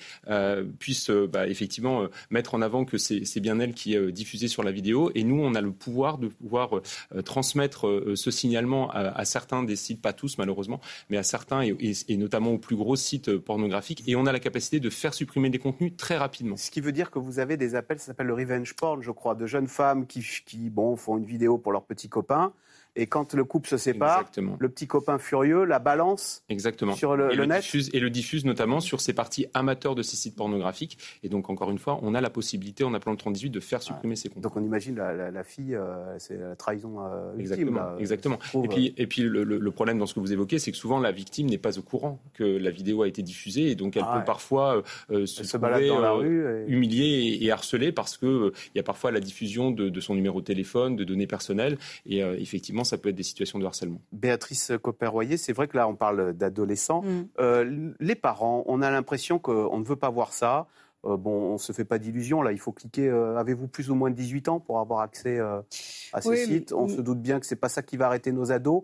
puisse 0.78 1.10
bah, 1.10 1.46
effectivement 1.48 2.06
mettre 2.30 2.54
en 2.54 2.62
avant 2.62 2.84
que 2.84 2.98
c'est 2.98 3.40
bien 3.40 3.58
elle 3.60 3.74
qui 3.74 3.94
est 3.94 4.12
diffusée 4.12 4.48
sur 4.48 4.62
la 4.62 4.72
vidéo 4.72 5.10
et 5.14 5.24
nous, 5.24 5.40
on 5.40 5.54
a 5.54 5.60
le 5.60 5.72
pouvoir 5.72 6.18
de 6.18 6.28
pouvoir 6.28 6.80
transmettre 7.24 8.12
ce 8.14 8.30
signalement 8.30 8.90
à, 8.90 9.24
certains 9.24 9.62
des 9.62 9.76
sites, 9.76 10.02
pas 10.02 10.12
tous 10.12 10.38
malheureusement, 10.38 10.80
mais 11.08 11.16
à 11.16 11.22
certains 11.22 11.62
et 11.62 12.16
notamment 12.16 12.52
aux 12.52 12.58
plus 12.58 12.76
gros 12.76 12.96
sites 12.96 13.36
pornographiques 13.36 13.70
et 14.06 14.16
on 14.16 14.26
a 14.26 14.32
la 14.32 14.40
capacité 14.40 14.80
de 14.80 14.89
faire 14.90 15.14
supprimer 15.14 15.50
des 15.50 15.58
contenus 15.58 15.96
très 15.96 16.16
rapidement. 16.16 16.56
Ce 16.56 16.70
qui 16.70 16.80
veut 16.80 16.92
dire 16.92 17.10
que 17.10 17.18
vous 17.18 17.38
avez 17.38 17.56
des 17.56 17.74
appels, 17.74 17.98
ça 17.98 18.06
s'appelle 18.06 18.26
le 18.26 18.34
revenge 18.34 18.74
porn, 18.74 19.02
je 19.02 19.10
crois, 19.10 19.34
de 19.34 19.46
jeunes 19.46 19.68
femmes 19.68 20.06
qui, 20.06 20.24
qui 20.44 20.70
bon, 20.70 20.96
font 20.96 21.18
une 21.18 21.24
vidéo 21.24 21.58
pour 21.58 21.72
leur 21.72 21.84
petit 21.84 22.08
copain 22.08 22.52
et 22.96 23.06
quand 23.06 23.34
le 23.34 23.44
couple 23.44 23.68
se 23.68 23.76
sépare, 23.76 24.30
le 24.58 24.68
petit 24.68 24.86
copain 24.86 25.18
furieux 25.18 25.64
la 25.64 25.78
balance 25.78 26.42
Exactement. 26.48 26.94
sur 26.94 27.16
le, 27.16 27.32
et 27.32 27.36
le, 27.36 27.46
net. 27.46 27.62
Diffuse, 27.62 27.90
et 27.92 28.00
le 28.00 28.10
diffuse 28.10 28.44
notamment 28.44 28.80
sur 28.80 29.00
ces 29.00 29.12
parties 29.12 29.46
amateurs 29.54 29.94
de 29.94 30.02
ces 30.02 30.16
sites 30.16 30.34
pornographiques. 30.36 30.98
Et 31.22 31.28
donc, 31.28 31.50
encore 31.50 31.70
une 31.70 31.78
fois, 31.78 31.98
on 32.02 32.14
a 32.14 32.20
la 32.20 32.30
possibilité, 32.30 32.84
en 32.84 32.94
appelant 32.94 33.12
le 33.12 33.18
3018, 33.18 33.50
de 33.50 33.60
faire 33.60 33.82
supprimer 33.82 34.16
ces 34.16 34.28
comptes. 34.28 34.42
Donc, 34.42 34.56
on 34.56 34.62
imagine 34.62 34.96
la, 34.96 35.44
fille, 35.44 35.74
euh, 35.74 36.18
c'est 36.18 36.36
la 36.36 36.56
trahison 36.56 37.00
euh, 37.00 37.36
Exactement. 37.38 37.98
exactement. 37.98 38.38
et 38.64 38.68
puis, 38.68 38.94
et 38.96 39.06
puis 39.06 39.22
le, 39.22 39.70
problème 39.70 39.98
dans 39.98 40.06
ce 40.06 40.14
que 40.14 40.20
vous 40.20 40.32
évoquez, 40.32 40.58
c'est 40.58 40.72
que 40.72 40.76
souvent, 40.76 40.98
la 40.98 41.12
victime 41.12 41.48
n'est 41.48 41.58
pas 41.58 41.78
au 41.78 41.82
courant 41.82 42.20
que 42.34 42.44
la 42.44 42.70
vidéo 42.70 43.02
a 43.02 43.08
été 43.08 43.22
diffusée. 43.22 43.70
Et 43.70 43.76
donc, 43.76 43.96
elle 43.96 44.04
ah 44.06 44.18
peut 44.18 44.24
parfois 44.24 44.82
euh, 45.10 45.26
se, 45.26 45.44
se 45.44 45.56
dans 45.56 46.00
la 46.00 46.12
rue 46.12 46.64
humiliée 46.66 47.38
et, 47.40 47.50
harcelée 47.50 47.92
parce 47.92 48.16
qu'il 48.16 48.50
il 48.74 48.76
y 48.76 48.80
a 48.80 48.82
parfois 48.82 49.10
la 49.10 49.20
diffusion 49.20 49.70
de, 49.70 49.88
de, 49.88 50.00
son 50.00 50.14
numéro 50.14 50.40
de 50.40 50.44
téléphone, 50.44 50.96
de 50.96 51.04
données 51.04 51.26
personnelles. 51.26 51.78
Et 52.06 52.18
effectivement, 52.18 52.79
ça 52.84 52.98
peut 52.98 53.08
être 53.08 53.16
des 53.16 53.22
situations 53.22 53.58
de 53.58 53.66
harcèlement. 53.66 54.00
Béatrice 54.12 54.72
Copper-Royer, 54.82 55.36
c'est 55.36 55.52
vrai 55.52 55.68
que 55.68 55.76
là, 55.76 55.88
on 55.88 55.94
parle 55.94 56.32
d'adolescents. 56.32 57.02
Mm. 57.02 57.28
Euh, 57.38 57.92
les 57.98 58.14
parents, 58.14 58.64
on 58.66 58.82
a 58.82 58.90
l'impression 58.90 59.38
qu'on 59.38 59.78
ne 59.78 59.84
veut 59.84 59.96
pas 59.96 60.10
voir 60.10 60.32
ça. 60.32 60.66
Euh, 61.04 61.16
bon, 61.16 61.50
on 61.50 61.52
ne 61.54 61.58
se 61.58 61.72
fait 61.72 61.84
pas 61.84 61.98
d'illusions. 61.98 62.42
Là, 62.42 62.52
il 62.52 62.58
faut 62.58 62.72
cliquer. 62.72 63.08
Euh, 63.08 63.36
avez-vous 63.36 63.68
plus 63.68 63.90
ou 63.90 63.94
moins 63.94 64.10
de 64.10 64.16
18 64.16 64.48
ans 64.48 64.60
pour 64.60 64.80
avoir 64.80 65.00
accès 65.00 65.38
à 65.40 66.20
ces 66.20 66.44
sites? 66.44 66.72
On 66.72 66.88
se 66.88 67.00
doute 67.00 67.20
bien 67.20 67.40
que 67.40 67.46
ce 67.46 67.54
n'est 67.54 67.60
pas 67.60 67.68
ça 67.68 67.82
qui 67.82 67.96
va 67.96 68.06
arrêter 68.06 68.32
nos 68.32 68.52
ados. 68.52 68.82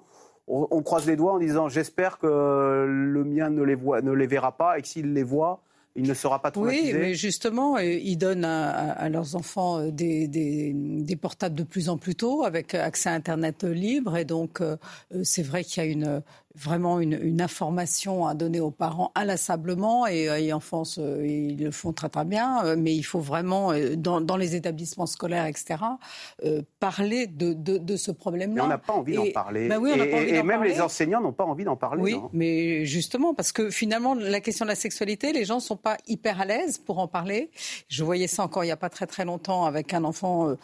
On, 0.48 0.80
croise 0.82 1.06
les 1.06 1.16
doigts 1.16 1.32
en 1.32 1.38
disant 1.40 1.68
j'espère 1.68 2.18
que 2.18 2.86
le 2.88 3.24
mien 3.24 3.50
ne 3.50 3.64
les, 3.64 3.74
voit, 3.74 4.00
ne 4.00 4.12
les 4.12 4.28
verra 4.28 4.56
pas 4.56 4.78
et 4.78 4.82
que 4.82 4.86
s'il 4.86 5.12
les 5.12 5.24
voit, 5.24 5.60
il 5.96 6.06
ne 6.06 6.14
sera 6.14 6.40
pas 6.40 6.50
traumatisé. 6.50 6.92
Oui, 6.92 6.98
mais 6.98 7.14
justement, 7.14 7.76
euh, 7.76 7.84
ils 7.84 8.16
donnent 8.16 8.44
à, 8.44 9.08
leurs 9.08 9.34
enfants 9.34 9.80
euh, 9.80 9.90
des, 9.90 10.28
des, 10.28 11.16
portables 11.16 11.54
de 11.54 11.62
plus 11.62 11.88
en 11.88 11.96
plus 11.96 12.14
tôt, 12.14 12.44
avec 12.44 12.74
accès 12.74 13.08
à 13.08 13.12
Internet 13.12 13.64
libre. 13.64 14.16
Et 14.16 14.24
donc, 14.24 14.60
euh, 14.60 14.76
c'est 15.22 15.42
vrai 15.42 15.64
qu'il 15.64 15.82
y 15.82 15.86
a 15.86 15.90
une, 15.90 16.22
vraiment 16.56 17.00
une, 17.00 17.40
information 17.40 18.26
à 18.26 18.34
donner 18.34 18.60
aux 18.60 18.70
parents 18.70 19.12
inlassablement 19.14 20.06
et, 20.06 20.24
et 20.24 20.52
en 20.52 20.60
France 20.60 20.98
ils 20.98 21.62
le 21.62 21.70
font 21.70 21.92
très 21.92 22.08
très 22.08 22.24
bien 22.24 22.76
mais 22.76 22.94
il 22.94 23.02
faut 23.02 23.20
vraiment 23.20 23.72
dans, 23.96 24.36
les 24.36 24.54
établissements 24.56 25.06
scolaires 25.06 25.46
etc 25.46 25.76
parler 26.80 27.26
de, 27.26 27.52
de, 27.52 27.96
ce 27.96 28.10
problème-là. 28.10 28.64
on 28.64 28.68
n'a 28.68 28.78
pas 28.78 28.92
envie 28.94 29.14
d'en 29.14 29.30
parler. 29.32 29.68
Bah 29.68 29.76
et, 29.76 30.42
même 30.42 30.62
les 30.62 30.80
enseignants 30.80 31.20
n'ont 31.20 31.32
pas 31.32 31.44
envie 31.44 31.64
d'en 31.64 31.76
parler. 31.76 32.02
Oui, 32.02 32.16
mais 32.32 32.84
justement 32.84 33.34
parce 33.34 33.52
que 33.52 33.70
finalement 33.70 34.14
la 34.14 34.40
question 34.40 34.64
de 34.64 34.70
la 34.70 34.76
sexualité 34.76 35.32
les 35.32 35.44
gens 35.44 35.60
sont 35.60 35.76
pas 35.76 35.96
hyper 36.06 36.40
à 36.40 36.44
l'aise 36.44 36.78
pour 36.78 36.98
en 36.98 37.08
parler. 37.08 37.50
Je 37.88 38.04
voyais 38.04 38.26
ça 38.26 38.44
encore 38.44 38.64
il 38.64 38.68
n'y 38.68 38.72
a 38.72 38.76
pas 38.76 38.90
très 38.90 39.06
très 39.06 39.24
longtemps 39.24 39.64
avec 39.64 39.94
un 39.94 40.04
enfant 40.04 40.56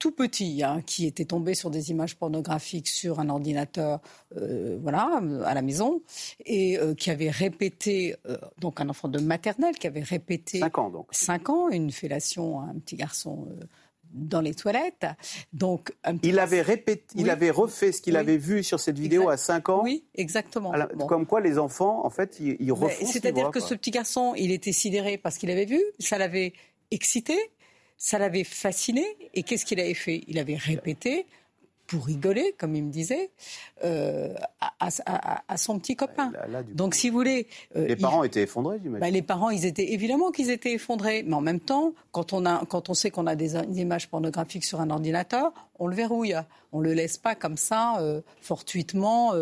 tout 0.00 0.10
petit, 0.10 0.64
hein, 0.64 0.82
qui 0.84 1.06
était 1.06 1.26
tombé 1.26 1.54
sur 1.54 1.70
des 1.70 1.90
images 1.90 2.16
pornographiques 2.16 2.88
sur 2.88 3.20
un 3.20 3.28
ordinateur, 3.28 4.00
euh, 4.36 4.78
voilà, 4.82 5.20
à 5.44 5.54
la 5.54 5.62
maison, 5.62 6.02
et 6.46 6.78
euh, 6.78 6.94
qui 6.94 7.10
avait 7.10 7.30
répété, 7.30 8.16
euh, 8.26 8.36
donc 8.58 8.80
un 8.80 8.88
enfant 8.88 9.08
de 9.08 9.20
maternelle, 9.20 9.76
qui 9.76 9.86
avait 9.86 10.02
répété 10.02 10.58
5 10.58 10.78
ans 10.78 10.90
donc, 10.90 11.06
cinq 11.12 11.50
ans, 11.50 11.68
une 11.68 11.92
fellation 11.92 12.60
à 12.60 12.64
un 12.64 12.78
petit 12.78 12.96
garçon 12.96 13.46
dans 14.12 14.40
les 14.40 14.54
toilettes. 14.54 15.06
Donc, 15.52 15.92
il 16.22 16.38
avait 16.38 16.62
répété, 16.62 17.04
il 17.14 17.28
avait 17.28 17.50
refait 17.50 17.92
ce 17.92 18.00
qu'il 18.00 18.16
avait 18.16 18.38
vu 18.38 18.64
sur 18.64 18.80
cette 18.80 18.98
vidéo 18.98 19.28
à 19.28 19.36
5 19.36 19.68
ans. 19.68 19.82
Oui, 19.84 20.04
exactement. 20.14 20.72
Comme 21.06 21.26
quoi, 21.26 21.42
les 21.42 21.58
enfants, 21.58 22.04
en 22.06 22.10
fait, 22.10 22.38
ils, 22.40 22.56
ils 22.58 22.72
refont. 22.72 23.06
C'est-à-dire 23.06 23.50
que 23.50 23.60
ce 23.60 23.74
petit 23.74 23.90
garçon, 23.90 24.32
il 24.36 24.50
était 24.50 24.72
sidéré 24.72 25.18
parce 25.18 25.36
qu'il 25.36 25.50
avait 25.50 25.66
vu, 25.66 25.80
ça 25.98 26.16
l'avait 26.16 26.54
excité, 26.90 27.38
ça 28.00 28.18
l'avait 28.18 28.44
fasciné. 28.44 29.04
Et 29.34 29.44
qu'est-ce 29.44 29.64
qu'il 29.64 29.78
avait 29.78 29.94
fait? 29.94 30.24
Il 30.26 30.38
avait 30.38 30.56
répété 30.56 31.26
pour 31.86 32.06
rigoler, 32.06 32.54
comme 32.56 32.74
il 32.76 32.84
me 32.84 32.90
disait, 32.90 33.30
euh, 33.84 34.32
à, 34.78 35.56
son 35.56 35.78
petit 35.78 35.96
copain. 35.96 36.32
Donc, 36.72 36.94
si 36.94 37.10
vous 37.10 37.16
voulez, 37.16 37.48
euh, 37.76 37.86
les 37.88 37.96
parents 37.96 38.22
étaient 38.22 38.44
effondrés, 38.44 38.78
j'imagine. 38.80 39.00
Bah, 39.00 39.10
les 39.10 39.22
parents, 39.22 39.50
ils 39.50 39.66
étaient 39.66 39.92
évidemment 39.92 40.30
qu'ils 40.30 40.50
étaient 40.50 40.72
effondrés, 40.72 41.24
mais 41.24 41.34
en 41.34 41.40
même 41.40 41.60
temps, 41.60 41.92
quand 42.12 42.32
on 42.32 42.46
a, 42.46 42.64
quand 42.66 42.88
on 42.88 42.94
sait 42.94 43.10
qu'on 43.10 43.26
a 43.26 43.34
des, 43.34 43.56
images 43.56 44.08
pornographiques 44.08 44.64
sur 44.64 44.80
un 44.80 44.88
ordinateur, 44.88 45.52
on 45.78 45.88
le 45.88 45.96
verrouille, 45.96 46.36
on 46.72 46.80
le 46.80 46.94
laisse 46.94 47.18
pas 47.18 47.34
comme 47.34 47.56
ça 47.56 48.00
euh, 48.00 48.20
fortuitement. 48.40 49.32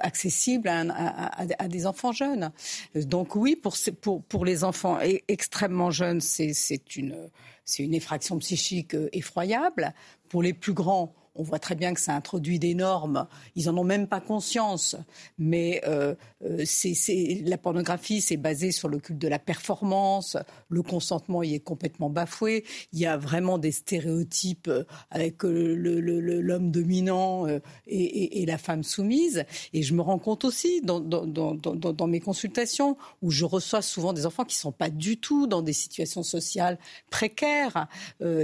Accessible 0.00 0.68
à, 0.68 1.68
des 1.68 1.86
enfants 1.86 2.12
jeunes. 2.12 2.52
Donc 2.94 3.34
oui, 3.34 3.56
pour, 3.56 3.74
pour, 4.00 4.22
pour 4.22 4.44
les 4.44 4.64
enfants 4.64 4.98
extrêmement 5.28 5.90
jeunes, 5.90 6.20
c'est 6.20 6.96
une, 6.96 7.30
une 7.78 7.94
effraction 7.94 8.38
psychique 8.38 8.96
effroyable. 9.12 9.92
Pour 10.28 10.42
les 10.42 10.52
plus 10.52 10.72
grands, 10.72 11.14
on 11.36 11.42
voit 11.42 11.58
très 11.58 11.74
bien 11.74 11.94
que 11.94 12.00
ça 12.00 12.14
introduit 12.14 12.58
des 12.58 12.74
normes. 12.74 13.26
Ils 13.56 13.68
en 13.68 13.76
ont 13.76 13.84
même 13.84 14.06
pas 14.06 14.20
conscience. 14.20 14.96
Mais 15.38 15.82
euh, 15.86 16.14
euh, 16.44 16.62
c'est, 16.64 17.42
la 17.44 17.58
pornographie, 17.58 18.20
c'est 18.20 18.36
basé 18.36 18.70
sur 18.70 18.88
le 18.88 18.98
culte 18.98 19.18
de 19.18 19.28
la 19.28 19.40
performance. 19.40 20.36
Le 20.68 20.82
consentement 20.82 21.42
y 21.42 21.54
est 21.54 21.60
complètement 21.60 22.08
bafoué. 22.08 22.64
Il 22.92 23.00
y 23.00 23.06
a 23.06 23.16
vraiment 23.16 23.58
des 23.58 23.72
stéréotypes 23.72 24.68
euh, 24.68 24.84
avec 25.10 25.42
l'homme 25.42 26.70
dominant 26.70 27.46
et, 27.86 28.44
la 28.46 28.58
femme 28.58 28.82
soumise. 28.82 29.44
Et 29.72 29.82
je 29.82 29.94
me 29.94 30.02
rends 30.02 30.18
compte 30.18 30.44
aussi 30.44 30.82
dans, 30.82 32.06
mes 32.06 32.20
consultations 32.20 32.96
où 33.22 33.30
je 33.30 33.44
reçois 33.44 33.82
souvent 33.82 34.12
des 34.12 34.26
enfants 34.26 34.44
qui 34.44 34.56
sont 34.56 34.72
pas 34.72 34.90
du 34.90 35.16
tout 35.16 35.46
dans 35.46 35.62
des 35.62 35.72
situations 35.72 36.22
sociales 36.22 36.78
précaires, 37.10 37.88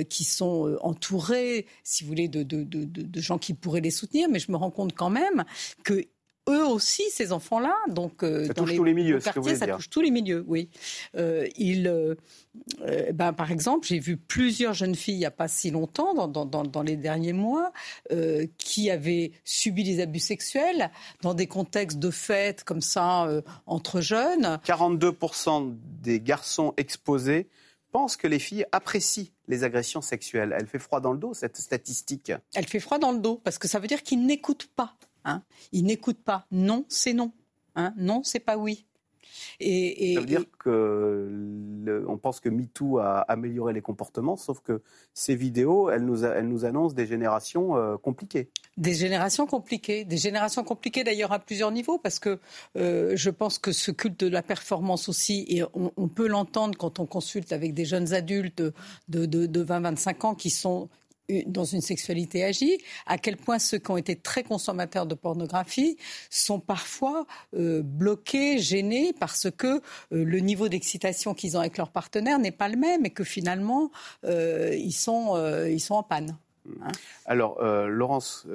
qui 0.08 0.24
sont 0.24 0.76
entourés, 0.80 1.66
si 1.84 2.04
vous 2.04 2.08
voulez, 2.08 2.28
de, 2.28 2.79
gens 3.14 3.38
qui 3.38 3.54
pourraient 3.54 3.80
les 3.80 3.90
soutenir, 3.90 4.28
mais 4.28 4.38
je 4.38 4.50
me 4.50 4.56
rends 4.56 4.70
compte 4.70 4.94
quand 4.94 5.10
même 5.10 5.44
que 5.84 6.06
eux 6.48 6.66
aussi, 6.66 7.02
ces 7.10 7.32
enfants-là, 7.32 7.74
donc 7.88 8.22
euh, 8.22 8.46
ça 8.46 8.54
dans 8.54 8.62
touche 8.62 8.70
les, 8.70 8.76
tous 8.76 8.84
les 8.84 8.94
milieux, 8.94 9.20
quartiers, 9.20 9.54
ça 9.56 9.66
touche 9.66 9.90
tous 9.90 10.00
les 10.00 10.10
milieux, 10.10 10.44
oui. 10.46 10.70
Euh, 11.16 11.46
ils, 11.56 11.86
euh, 11.86 12.14
ben, 13.12 13.32
par 13.32 13.50
exemple, 13.50 13.86
j'ai 13.86 13.98
vu 13.98 14.16
plusieurs 14.16 14.74
jeunes 14.74 14.94
filles 14.94 15.14
il 15.14 15.18
n'y 15.18 15.26
a 15.26 15.30
pas 15.30 15.48
si 15.48 15.70
longtemps, 15.70 16.14
dans, 16.14 16.44
dans, 16.46 16.64
dans 16.64 16.82
les 16.82 16.96
derniers 16.96 17.32
mois, 17.32 17.72
qui 18.58 18.90
avaient 18.90 19.32
subi 19.44 19.84
des 19.84 20.00
abus 20.00 20.20
sexuels 20.20 20.90
dans 21.22 21.34
des 21.34 21.46
contextes 21.46 21.98
de 21.98 22.10
fêtes 22.10 22.64
comme 22.64 22.80
ça 22.80 23.28
entre 23.66 24.00
jeunes. 24.00 24.58
42% 24.64 25.74
des 26.02 26.20
garçons 26.20 26.74
exposés 26.76 27.48
pensent 27.90 28.16
que 28.16 28.26
les 28.26 28.38
filles 28.38 28.66
apprécient 28.72 29.30
les 29.48 29.64
agressions 29.64 30.02
sexuelles. 30.02 30.54
Elle 30.58 30.66
fait 30.66 30.78
froid 30.78 31.00
dans 31.00 31.12
le 31.12 31.18
dos, 31.18 31.34
cette 31.34 31.56
statistique. 31.56 32.32
Elle 32.54 32.66
fait 32.66 32.80
froid 32.80 32.98
dans 32.98 33.12
le 33.12 33.18
dos, 33.18 33.36
parce 33.36 33.58
que 33.58 33.68
ça 33.68 33.78
veut 33.78 33.86
dire 33.88 34.02
qu'ils 34.02 34.24
n'écoutent 34.24 34.68
pas. 34.74 34.94
Hein. 35.24 35.42
Ils 35.72 35.84
n'écoutent 35.84 36.22
pas. 36.22 36.46
Non, 36.50 36.84
c'est 36.88 37.12
non. 37.12 37.32
Hein. 37.74 37.92
Non, 37.96 38.22
c'est 38.24 38.40
pas 38.40 38.56
oui. 38.56 38.86
Et, 39.60 40.14
ça 40.14 40.20
veut 40.20 40.26
dire 40.26 40.44
qu'on 40.62 42.18
pense 42.18 42.40
que 42.40 42.48
MeToo 42.48 42.98
a 42.98 43.20
amélioré 43.20 43.72
les 43.72 43.82
comportements, 43.82 44.36
sauf 44.36 44.60
que 44.60 44.82
ces 45.14 45.34
vidéos, 45.34 45.90
elles 45.90 46.04
nous, 46.04 46.24
elles 46.24 46.48
nous 46.48 46.64
annoncent 46.64 46.94
des 46.94 47.06
générations 47.06 47.76
euh, 47.76 47.96
compliquées. 47.96 48.50
Des 48.76 48.94
générations 48.94 49.46
compliquées, 49.46 50.04
des 50.04 50.16
générations 50.16 50.64
compliquées 50.64 51.04
d'ailleurs 51.04 51.32
à 51.32 51.38
plusieurs 51.38 51.72
niveaux, 51.72 51.98
parce 51.98 52.18
que 52.18 52.38
euh, 52.76 53.12
je 53.16 53.30
pense 53.30 53.58
que 53.58 53.72
ce 53.72 53.90
culte 53.90 54.20
de 54.20 54.28
la 54.28 54.42
performance 54.42 55.08
aussi, 55.08 55.44
et 55.48 55.62
on, 55.74 56.08
peut 56.08 56.28
l'entendre 56.28 56.76
quand 56.78 56.98
on 56.98 57.06
consulte 57.06 57.52
avec 57.52 57.74
des 57.74 57.84
jeunes 57.84 58.12
adultes 58.14 58.62
de, 59.08 59.26
de, 59.26 59.46
de 59.46 59.64
20-25 59.64 60.26
ans 60.26 60.34
qui 60.34 60.50
sont 60.50 60.88
dans 61.46 61.64
une 61.64 61.80
sexualité 61.80 62.44
agie, 62.44 62.78
à 63.06 63.18
quel 63.18 63.36
point 63.36 63.58
ceux 63.58 63.78
qui 63.78 63.90
ont 63.90 63.96
été 63.96 64.16
très 64.16 64.42
consommateurs 64.42 65.06
de 65.06 65.14
pornographie 65.14 65.96
sont 66.30 66.60
parfois 66.60 67.26
euh, 67.54 67.82
bloqués, 67.82 68.58
gênés 68.58 69.12
parce 69.18 69.50
que 69.50 69.66
euh, 69.66 69.80
le 70.10 70.38
niveau 70.38 70.68
d'excitation 70.68 71.34
qu'ils 71.34 71.56
ont 71.56 71.60
avec 71.60 71.76
leur 71.76 71.90
partenaire 71.90 72.38
n'est 72.38 72.50
pas 72.50 72.68
le 72.68 72.76
même 72.76 73.06
et 73.06 73.10
que 73.10 73.24
finalement 73.24 73.90
euh, 74.24 74.74
ils, 74.74 74.92
sont, 74.92 75.36
ils 75.66 75.80
sont 75.80 75.94
en 75.94 76.02
panne. 76.02 76.36
Hein. 76.82 76.92
Alors, 77.26 77.62
Laurence 77.62 78.46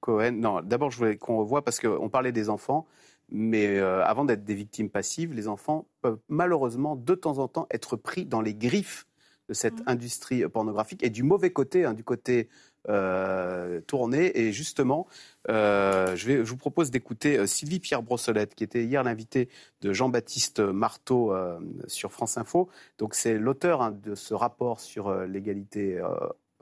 Cohen, 0.00 0.32
non, 0.32 0.60
d'abord 0.62 0.90
je 0.90 0.98
voulais 0.98 1.16
qu'on 1.16 1.38
revoie 1.38 1.62
parce 1.62 1.80
qu'on 1.80 2.08
parlait 2.08 2.32
des 2.32 2.48
enfants. 2.48 2.86
Mais 3.30 3.78
avant 3.78 4.24
d'être 4.24 4.44
des 4.44 4.54
victimes 4.54 4.88
passives, 4.88 5.34
les 5.34 5.48
enfants 5.48 5.86
peuvent 6.00 6.18
malheureusement 6.28 6.96
de 6.96 7.14
temps 7.14 7.38
en 7.38 7.48
temps 7.48 7.66
être 7.70 7.96
pris 7.96 8.24
dans 8.24 8.40
les 8.40 8.54
griffes 8.54 9.06
de 9.48 9.54
cette 9.54 9.80
mmh. 9.80 9.88
industrie 9.88 10.48
pornographique 10.48 11.02
et 11.02 11.10
du 11.10 11.22
mauvais 11.22 11.50
côté, 11.50 11.84
hein, 11.84 11.94
du 11.94 12.04
côté 12.04 12.48
euh, 12.88 13.82
tourné. 13.82 14.38
Et 14.38 14.52
justement, 14.52 15.06
euh, 15.50 16.16
je, 16.16 16.26
vais, 16.26 16.36
je, 16.36 16.50
vous 16.50 16.56
propose 16.56 16.90
d'écouter 16.90 17.36
euh, 17.36 17.46
Sylvie 17.46 17.80
Pierre 17.80 18.02
Brossolette, 18.02 18.54
qui 18.54 18.64
était 18.64 18.82
hier 18.82 19.02
l'invitée 19.02 19.50
de 19.82 19.92
Jean-Baptiste 19.92 20.60
Marteau 20.60 21.34
sur 21.86 22.12
France 22.12 22.38
Info. 22.38 22.70
Donc 22.96 23.14
c'est 23.14 23.36
l'auteur 23.36 23.82
hein, 23.82 23.90
de 23.90 24.14
ce 24.14 24.32
rapport 24.32 24.80
sur 24.80 25.12
l'égalité 25.26 26.00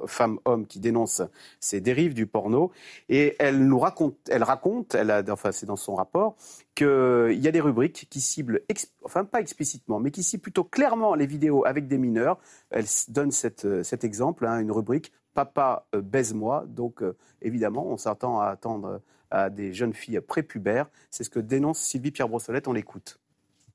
femme-homme 0.05 0.67
qui 0.67 0.81
dénonce 0.81 1.23
ces 1.61 1.81
dérives 1.81 2.15
du 2.15 2.27
porno. 2.27 2.73
Et 3.09 3.37
elle 3.39 3.67
nous 3.67 3.79
raconte, 3.79 4.17
elle 4.29 4.43
raconte, 4.43 4.95
elle 4.95 5.11
a, 5.11 5.23
enfin 5.31 5.53
c'est 5.53 5.67
dans 5.67 5.77
son 5.77 5.95
rapport, 5.95 6.37
qu'il 6.75 7.39
y 7.41 7.49
a 7.49 7.53
des 7.53 7.61
rubriques 7.61 8.07
qui 8.11 8.21
ciblent, 8.21 8.63
enfin 9.03 9.25
pas 9.25 9.41
explicitement, 9.41 9.99
mais 10.01 10.11
qui 10.11 10.23
ciblent 10.23 10.43
plutôt 10.43 10.65
clairement 10.65 11.15
les 11.15 11.27
vidéos 11.27 11.65
avec 11.65 11.89
des 11.89 11.99
mineurs. 11.99 12.39
Elle 12.71 12.87
donne 13.09 13.31
cette, 13.31 13.83
cet 13.83 14.05
exemple, 14.05 14.47
hein, 14.47 14.61
une 14.61 14.73
rubrique 14.73 15.13
Papa 15.37 15.87
euh, 15.95 16.01
baise-moi. 16.01 16.65
Donc 16.67 17.03
euh, 17.03 17.17
évidemment, 17.43 17.87
on 17.87 17.97
s'attend 17.97 18.41
à 18.41 18.47
attendre 18.47 19.01
à 19.31 19.51
des 19.51 19.73
jeunes 19.73 19.93
filles 19.93 20.21
prépubères. 20.21 20.89
C'est 21.11 21.25
ce 21.25 21.31
que 21.31 21.39
dénonce 21.41 21.79
Sylvie 21.79 22.11
Pierre 22.11 22.29
Brossolette. 22.29 22.67
On 22.67 22.73
l'écoute. 22.73 23.21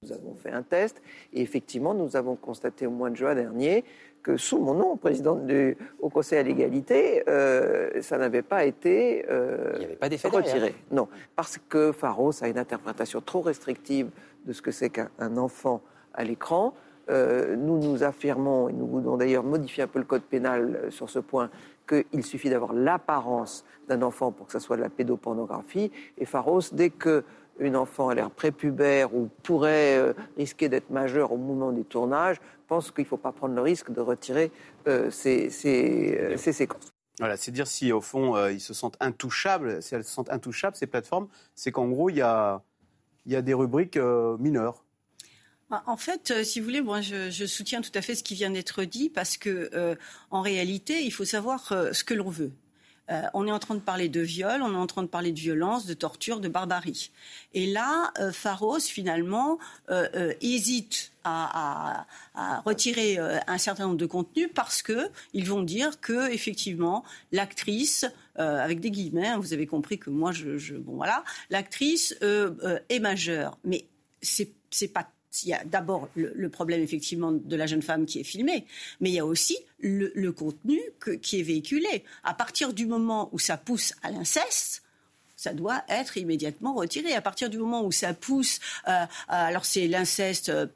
Nous 0.03 0.11
avons 0.11 0.33
fait 0.33 0.49
un 0.49 0.63
test 0.63 0.99
et 1.31 1.41
effectivement, 1.41 1.93
nous 1.93 2.15
avons 2.15 2.35
constaté 2.35 2.87
au 2.87 2.89
mois 2.89 3.11
de 3.11 3.15
juin 3.15 3.35
dernier 3.35 3.85
que 4.23 4.37
sous 4.37 4.59
mon 4.59 4.73
nom, 4.73 4.97
président 4.97 5.35
du, 5.35 5.77
au 5.99 6.09
Conseil 6.09 6.39
à 6.39 6.43
l'égalité, 6.43 7.23
euh, 7.27 8.01
ça 8.01 8.17
n'avait 8.17 8.41
pas 8.41 8.65
été 8.65 9.25
euh, 9.29 9.95
retiré. 10.31 10.75
Non, 10.91 11.07
parce 11.35 11.59
que 11.69 11.91
Pharos 11.91 12.43
a 12.43 12.47
une 12.47 12.57
interprétation 12.57 13.21
trop 13.21 13.41
restrictive 13.41 14.09
de 14.45 14.53
ce 14.53 14.61
que 14.61 14.71
c'est 14.71 14.89
qu'un 14.89 15.37
enfant 15.37 15.81
à 16.13 16.23
l'écran. 16.23 16.73
Euh, 17.09 17.55
nous 17.55 17.79
nous 17.79 18.03
affirmons, 18.03 18.69
et 18.69 18.73
nous 18.73 18.87
voulons 18.87 19.17
d'ailleurs 19.17 19.43
modifier 19.43 19.83
un 19.83 19.87
peu 19.87 19.99
le 19.99 20.05
code 20.05 20.21
pénal 20.21 20.87
sur 20.89 21.09
ce 21.09 21.19
point, 21.19 21.49
qu'il 21.87 22.23
suffit 22.23 22.49
d'avoir 22.49 22.73
l'apparence 22.73 23.65
d'un 23.87 24.01
enfant 24.01 24.31
pour 24.31 24.45
que 24.45 24.53
ça 24.53 24.59
soit 24.59 24.77
de 24.77 24.81
la 24.81 24.89
pédopornographie. 24.89 25.91
Et 26.17 26.25
Pharos, 26.25 26.61
dès 26.71 26.89
que 26.89 27.23
une 27.59 27.75
enfant 27.75 28.09
a 28.09 28.15
l'air 28.15 28.31
prépubère 28.31 29.13
ou 29.13 29.29
pourrait 29.43 30.13
risquer 30.37 30.69
d'être 30.69 30.89
majeure 30.89 31.31
au 31.31 31.37
moment 31.37 31.71
du 31.71 31.83
tournage, 31.83 32.37
pense 32.71 32.89
qu'il 32.89 33.03
ne 33.03 33.09
faut 33.09 33.17
pas 33.17 33.33
prendre 33.33 33.53
le 33.53 33.61
risque 33.61 33.91
de 33.91 33.99
retirer 33.99 34.49
euh, 34.87 35.11
ces, 35.11 35.49
euh, 35.65 36.37
ces, 36.37 36.53
séquences. 36.53 36.93
Voilà, 37.19 37.35
c'est 37.35 37.51
dire 37.51 37.67
si 37.67 37.91
au 37.91 37.99
fond 37.99 38.37
euh, 38.37 38.53
ils 38.53 38.61
se 38.61 38.73
sentent 38.73 38.95
intouchables, 39.01 39.83
si 39.83 39.93
elles 39.93 40.05
se 40.05 40.09
sentent 40.09 40.29
intouchables, 40.29 40.77
ces 40.77 40.87
plateformes, 40.87 41.27
c'est 41.53 41.73
qu'en 41.73 41.89
gros 41.89 42.09
il 42.09 42.15
y 42.15 42.21
a, 42.21 42.63
y 43.25 43.35
a 43.35 43.41
des 43.41 43.53
rubriques 43.53 43.97
mineures. 44.39 44.85
Bah, 45.69 45.83
en 45.85 45.97
fait, 45.97 46.45
si 46.45 46.61
vous 46.61 46.65
voulez, 46.65 46.81
moi, 46.81 47.01
je, 47.01 47.29
je, 47.29 47.45
soutiens 47.45 47.81
tout 47.81 47.91
à 47.93 48.01
fait 48.01 48.15
ce 48.15 48.23
qui 48.23 48.35
vient 48.35 48.51
d'être 48.51 48.85
dit 48.85 49.09
parce 49.09 49.35
que, 49.35 49.97
en 50.29 50.39
réalité, 50.39 51.01
il 51.03 51.11
faut 51.11 51.25
savoir 51.25 51.67
ce 51.67 52.03
que 52.05 52.13
l'on 52.13 52.29
veut. 52.29 52.53
Euh, 53.09 53.23
on 53.33 53.47
est 53.47 53.51
en 53.51 53.59
train 53.59 53.75
de 53.75 53.79
parler 53.79 54.09
de 54.09 54.21
viol, 54.21 54.61
on 54.61 54.73
est 54.73 54.77
en 54.77 54.87
train 54.87 55.03
de 55.03 55.07
parler 55.07 55.31
de 55.31 55.39
violence, 55.39 55.85
de 55.85 55.93
torture, 55.93 56.39
de 56.39 56.47
barbarie. 56.47 57.11
Et 57.53 57.67
là, 57.67 58.13
euh, 58.19 58.31
Pharos, 58.31 58.79
finalement, 58.79 59.59
euh, 59.89 60.33
hésite 60.41 61.11
à, 61.23 62.07
retirer 62.65 63.19
un 63.19 63.57
certain 63.59 63.83
nombre 63.83 63.97
de 63.97 64.07
contenus 64.07 64.49
parce 64.55 64.81
qu'ils 64.81 65.45
vont 65.45 65.61
dire 65.61 65.99
que, 66.01 66.31
effectivement, 66.31 67.03
l'actrice, 67.31 68.05
avec 68.35 68.79
des 68.79 68.89
guillemets, 68.89 69.27
hein, 69.27 69.37
vous 69.37 69.53
avez 69.53 69.67
compris 69.67 69.99
que 69.99 70.09
moi, 70.09 70.31
je, 70.31 70.75
bon 70.77 70.95
voilà, 70.95 71.23
l'actrice 71.51 72.15
est 72.21 72.99
majeure. 72.99 73.59
Mais 73.63 73.85
c'est 74.23 74.87
pas 74.87 75.11
il 75.43 75.49
y 75.49 75.53
a 75.53 75.63
d'abord 75.63 76.09
le, 76.15 76.49
problème 76.49 76.81
effectivement 76.81 77.31
de 77.31 77.55
la 77.55 77.65
jeune 77.65 77.81
femme 77.81 78.05
qui 78.05 78.19
est 78.19 78.23
filmée, 78.23 78.65
mais 78.99 79.09
il 79.09 79.13
y 79.13 79.19
a 79.19 79.25
aussi 79.25 79.57
le, 79.79 80.31
contenu 80.31 80.79
qui 81.21 81.39
est 81.39 81.43
véhiculé. 81.43 82.03
À 82.23 82.33
partir 82.33 82.73
du 82.73 82.85
moment 82.85 83.29
où 83.31 83.39
ça 83.39 83.57
pousse 83.57 83.93
à 84.03 84.11
l'inceste, 84.11 84.83
ça 85.41 85.53
doit 85.53 85.83
être 85.89 86.17
immédiatement 86.17 86.75
retiré. 86.75 87.13
À 87.13 87.21
partir 87.21 87.49
du 87.49 87.57
moment 87.57 87.83
où 87.83 87.91
ça 87.91 88.13
pousse, 88.13 88.59
euh, 88.87 89.05
alors 89.27 89.65
c'est 89.65 89.87
l'inceste 89.87 90.49
euh, 90.49 90.67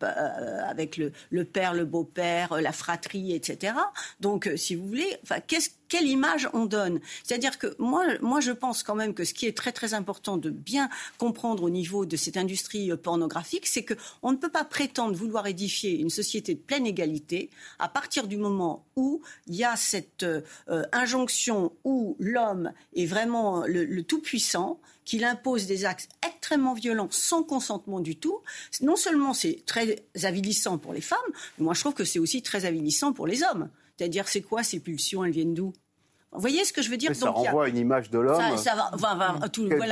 avec 0.67 0.97
le, 0.97 1.43
père, 1.43 1.75
le 1.75 1.85
beau-père, 1.85 2.59
la 2.59 2.71
fratrie, 2.71 3.35
etc. 3.35 3.73
Donc, 4.21 4.47
euh, 4.47 4.57
si 4.57 4.73
vous 4.73 4.87
voulez, 4.87 5.17
enfin, 5.21 5.39
qu'est-ce 5.45 5.69
quelle 5.87 6.07
image 6.07 6.49
on 6.53 6.65
donne. 6.65 6.99
C'est-à-dire 7.23 7.57
que 7.57 7.75
moi, 7.79 8.05
moi, 8.21 8.39
je 8.39 8.51
pense 8.51 8.83
quand 8.83 8.95
même 8.95 9.13
que 9.13 9.23
ce 9.23 9.33
qui 9.33 9.45
est 9.45 9.55
très 9.55 9.71
très 9.71 9.93
important 9.93 10.37
de 10.37 10.49
bien 10.49 10.89
comprendre 11.17 11.63
au 11.63 11.69
niveau 11.69 12.05
de 12.05 12.15
cette 12.15 12.37
industrie 12.37 12.91
pornographique, 12.97 13.67
c'est 13.67 13.85
qu'on 13.85 14.31
ne 14.31 14.37
peut 14.37 14.49
pas 14.49 14.63
prétendre 14.63 15.15
vouloir 15.15 15.47
édifier 15.47 15.99
une 15.99 16.09
société 16.09 16.55
de 16.55 16.59
pleine 16.59 16.87
égalité 16.87 17.49
à 17.79 17.87
partir 17.87 18.27
du 18.27 18.37
moment 18.37 18.85
où 18.95 19.21
il 19.47 19.55
y 19.55 19.63
a 19.63 19.75
cette 19.75 20.25
injonction 20.91 21.71
où 21.83 22.15
l'homme 22.19 22.71
est 22.95 23.05
vraiment 23.05 23.63
le 23.67 24.01
tout-puissant 24.03 24.79
qu'il 25.05 25.23
impose 25.23 25.67
des 25.67 25.85
actes 25.85 26.09
extrêmement 26.27 26.73
violents 26.73 27.07
sans 27.11 27.43
consentement 27.43 27.99
du 27.99 28.17
tout, 28.17 28.39
non 28.81 28.95
seulement 28.95 29.33
c'est 29.33 29.63
très 29.65 30.03
avilissant 30.23 30.77
pour 30.77 30.93
les 30.93 31.01
femmes, 31.01 31.19
mais 31.57 31.63
moi 31.63 31.73
je 31.73 31.79
trouve 31.79 31.93
que 31.93 32.03
c'est 32.03 32.19
aussi 32.19 32.41
très 32.41 32.65
avilissant 32.65 33.13
pour 33.13 33.27
les 33.27 33.43
hommes. 33.43 33.69
C'est-à-dire, 33.97 34.27
c'est 34.27 34.41
quoi 34.41 34.63
ces 34.63 34.79
pulsions? 34.79 35.23
Elles 35.23 35.31
viennent 35.31 35.53
d'où? 35.53 35.73
Vous 36.35 36.41
voyez 36.41 36.65
ce 36.65 36.73
que 36.73 36.81
je 36.81 36.89
veux 36.89 36.97
dire? 36.97 37.15
Ça 37.15 37.29
renvoie 37.29 37.69
une 37.69 37.77
image 37.77 38.09
de 38.09 38.19
l'homme. 38.19 38.41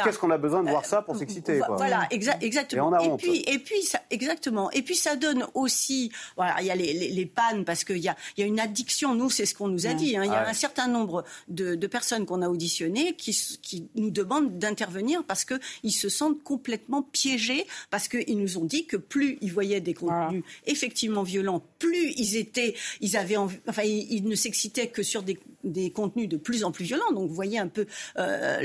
Qu'est-ce 0.03 0.19
qu'on 0.19 0.31
a 0.31 0.37
besoin 0.37 0.63
de 0.63 0.69
voir 0.69 0.85
ça 0.85 1.01
pour 1.01 1.15
s'exciter 1.15 1.61
Voilà, 1.69 2.07
exactement. 2.11 2.99
Et, 2.99 3.17
puis, 3.17 3.43
et 3.47 3.59
puis, 3.59 3.81
ça, 3.83 4.01
exactement. 4.09 4.69
Et 4.71 4.81
puis, 4.81 4.95
ça 4.95 5.15
donne 5.15 5.45
aussi. 5.53 6.11
Voilà, 6.35 6.55
il 6.61 6.67
y 6.67 6.71
a 6.71 6.75
les, 6.75 7.25
pannes 7.25 7.65
parce 7.65 7.83
qu'il 7.83 7.97
y 7.97 8.09
a, 8.09 8.15
y 8.37 8.43
a 8.43 8.45
une 8.45 8.59
addiction. 8.59 9.15
Nous, 9.15 9.29
c'est 9.29 9.45
ce 9.45 9.55
qu'on 9.55 9.69
nous 9.69 9.87
a 9.87 9.93
dit. 9.93 10.17
Hein. 10.17 10.23
Il 10.25 10.31
y 10.31 10.35
a 10.35 10.47
un 10.47 10.53
certain 10.53 10.87
nombre 10.87 11.23
de, 11.47 11.75
personnes 11.87 12.25
qu'on 12.25 12.41
a 12.41 12.49
auditionnées 12.49 13.13
qui, 13.15 13.31
qui 13.61 13.87
nous 13.95 14.09
demandent 14.09 14.57
d'intervenir 14.57 15.23
parce 15.23 15.45
qu'ils 15.45 15.93
se 15.93 16.09
sentent 16.09 16.41
complètement 16.43 17.03
piégés 17.03 17.67
parce 17.91 18.07
qu'ils 18.07 18.37
nous 18.37 18.57
ont 18.57 18.65
dit 18.65 18.87
que 18.87 18.97
plus 18.97 19.37
ils 19.41 19.51
voyaient 19.51 19.81
des 19.81 19.93
contenus 19.93 20.43
effectivement 20.65 21.23
violents, 21.23 21.61
plus 21.83 22.13
ils 22.17 22.37
étaient, 22.37 22.75
ils 23.01 23.17
avaient, 23.17 23.37
enfin, 23.37 23.83
ils 23.83 24.23
ne 24.25 24.35
s'excitaient 24.35 24.87
que 24.87 25.03
sur 25.03 25.23
des 25.23 25.37
des 25.63 25.91
contenus 25.91 26.29
de 26.29 26.37
plus 26.37 26.63
en 26.63 26.71
plus 26.71 26.85
violents. 26.85 27.11
Donc 27.11 27.29
vous 27.29 27.35
voyez 27.35 27.59
un 27.59 27.67
peu 27.67 27.85
euh, 28.17 28.61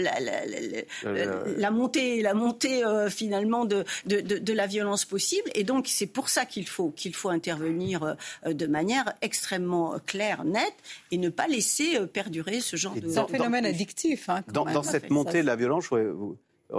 la, 1.57 1.70
montée, 1.70 2.22
la 2.22 2.35
montée 2.35 2.85
euh, 2.85 3.09
finalement 3.09 3.64
de, 3.64 3.85
de, 4.07 4.52
la 4.52 4.66
violence 4.66 5.04
possible. 5.04 5.48
Et 5.54 5.64
donc 5.64 5.87
c'est 5.88 6.07
pour 6.07 6.28
ça 6.28 6.44
qu'il 6.44 6.66
faut 6.66 6.90
qu'il 6.90 7.14
faut 7.14 7.28
intervenir 7.28 8.16
euh, 8.46 8.52
de 8.52 8.66
manière 8.66 9.14
extrêmement 9.22 9.98
claire, 10.04 10.44
nette, 10.44 10.74
et 11.11 11.18
ne 11.18 11.28
pas 11.28 11.46
laisser 11.46 12.07
perdurer 12.07 12.61
ce 12.61 12.76
genre 12.76 12.94
de. 12.94 13.09
C'est 13.09 13.18
un 13.18 13.26
phénomène 13.26 13.66
addictif. 13.66 14.28
Hein, 14.28 14.42
dans, 14.48 14.83
cette 14.83 15.11
montée 15.11 15.42
de 15.42 15.46
la 15.46 15.57
violence, 15.57 15.90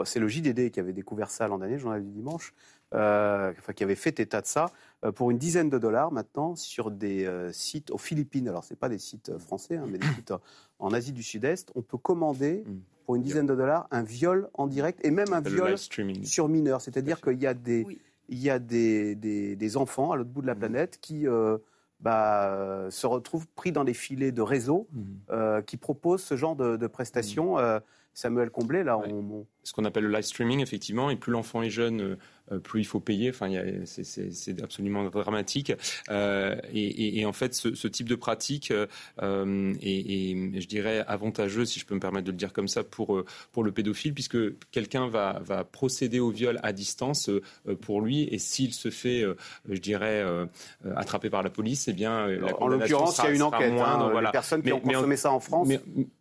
c'est 0.05 0.19
le 0.19 0.27
JDD 0.27 0.71
qui 0.71 0.79
avait 0.79 0.93
découvert 0.93 1.29
ça 1.29 1.47
l'an 1.47 1.57
dernier, 1.57 1.77
journal 1.77 2.03
du 2.03 2.11
dimanche, 2.11 2.53
enfin, 2.91 3.73
qui 3.75 3.83
avait 3.83 3.95
fait 3.95 4.19
état 4.19 4.41
de 4.41 4.47
ça. 4.47 4.71
Euh, 5.05 5.13
pour 5.13 5.31
une 5.31 5.37
dizaine 5.37 5.69
de 5.69 5.77
dollars 5.77 6.11
maintenant 6.11 6.55
sur 6.55 6.91
des 6.91 7.25
euh, 7.25 7.53
sites 7.53 7.89
aux 7.89 7.97
Philippines. 7.97 8.49
Alors, 8.49 8.65
ce 8.65 8.73
n'est 8.73 8.77
pas 8.77 8.89
des 8.89 8.97
sites 8.97 9.29
euh, 9.29 9.39
français, 9.39 9.77
hein, 9.77 9.85
mais 9.89 9.97
des 9.97 10.07
sites 10.15 10.33
en 10.77 10.91
Asie 10.91 11.13
du 11.13 11.23
Sud-Est. 11.23 11.71
On 11.75 11.81
peut 11.81 11.97
commander 11.97 12.65
mm. 12.65 12.79
pour 13.05 13.15
une 13.15 13.21
dizaine 13.21 13.45
de 13.45 13.55
dollars 13.55 13.87
un 13.91 14.03
viol 14.03 14.49
en 14.53 14.67
direct 14.67 14.99
et 15.05 15.11
même 15.11 15.31
un 15.31 15.39
viol 15.39 15.77
sur 15.77 16.49
mineur. 16.49 16.81
C'est-à-dire 16.81 17.21
qu'il 17.21 17.41
y 17.41 17.47
a, 17.47 17.53
des, 17.53 17.85
il 18.27 18.39
y 18.39 18.49
a 18.49 18.59
des, 18.59 19.15
des, 19.15 19.77
enfants 19.77 20.11
à 20.11 20.17
l'autre 20.17 20.31
bout 20.31 20.41
de 20.41 20.47
la 20.47 20.55
mm. 20.55 20.59
planète 20.59 20.97
qui 20.99 21.25
bah, 22.01 22.87
se 22.89 23.07
retrouvent 23.07 23.47
pris 23.47 23.71
dans 23.71 23.85
des 23.85 23.93
filets 23.93 24.33
de 24.33 24.41
réseaux 24.41 24.89
mm. 24.91 25.61
qui 25.65 25.77
proposent 25.77 26.23
ce 26.23 26.35
genre 26.35 26.57
de, 26.57 26.87
prestations. 26.87 27.55
Samuel 28.13 28.49
Comblé, 28.49 28.83
là, 28.83 28.97
on, 28.97 29.45
ce 29.69 29.73
qu'on 29.73 29.85
appelle 29.85 30.05
le 30.05 30.11
live 30.11 30.23
streaming, 30.23 30.61
effectivement, 30.61 31.11
et 31.11 31.15
plus 31.15 31.31
l'enfant 31.31 31.61
est 31.61 31.69
jeune, 31.69 32.17
euh, 32.51 32.57
plus 32.57 32.81
il 32.81 32.85
faut 32.85 32.99
payer. 32.99 33.29
Enfin, 33.29 33.51
c'est 33.85 34.63
absolument 34.63 35.03
dramatique. 35.09 35.71
Euh, 36.09 36.55
et, 36.73 37.23
en 37.23 37.33
fait, 37.33 37.53
ce, 37.53 37.87
type 37.87 38.09
de 38.09 38.15
pratique 38.15 38.71
euh, 38.71 39.73
est, 39.79 40.59
je 40.59 40.67
dirais, 40.67 41.05
avantageux, 41.07 41.65
si 41.65 41.79
je 41.79 41.85
peux 41.85 41.93
me 41.93 41.99
permettre 41.99 42.25
de 42.25 42.31
le 42.31 42.37
dire 42.37 42.51
comme 42.51 42.67
ça, 42.67 42.83
pour, 42.83 43.23
pour 43.51 43.63
le 43.63 43.71
pédophile, 43.71 44.15
puisque 44.15 44.37
quelqu'un 44.71 45.07
va, 45.07 45.39
va 45.45 45.63
procéder 45.63 46.19
au 46.19 46.31
viol 46.31 46.59
à 46.63 46.73
distance 46.73 47.29
pour 47.81 48.01
lui, 48.01 48.23
et 48.31 48.39
s'il 48.39 48.73
se 48.73 48.89
fait, 48.89 49.23
je 49.69 49.79
dirais, 49.79 50.25
attraper 50.95 51.29
par 51.29 51.43
la 51.43 51.51
police, 51.51 51.87
eh 51.87 51.93
bien, 51.93 52.25
la 52.25 52.59
en 52.59 52.67
l'occurrence, 52.67 53.19
il 53.19 53.25
y 53.25 53.27
a 53.27 53.31
une 53.35 53.43
enquête. 53.43 53.73
Hein, 53.73 54.09
voilà. 54.11 54.29
Les 54.29 54.31
personnes 54.31 54.63
qui 54.63 54.73
ont 54.73 54.79
consommé 54.79 55.15
ça 55.15 55.31
en 55.31 55.39
France 55.39 55.69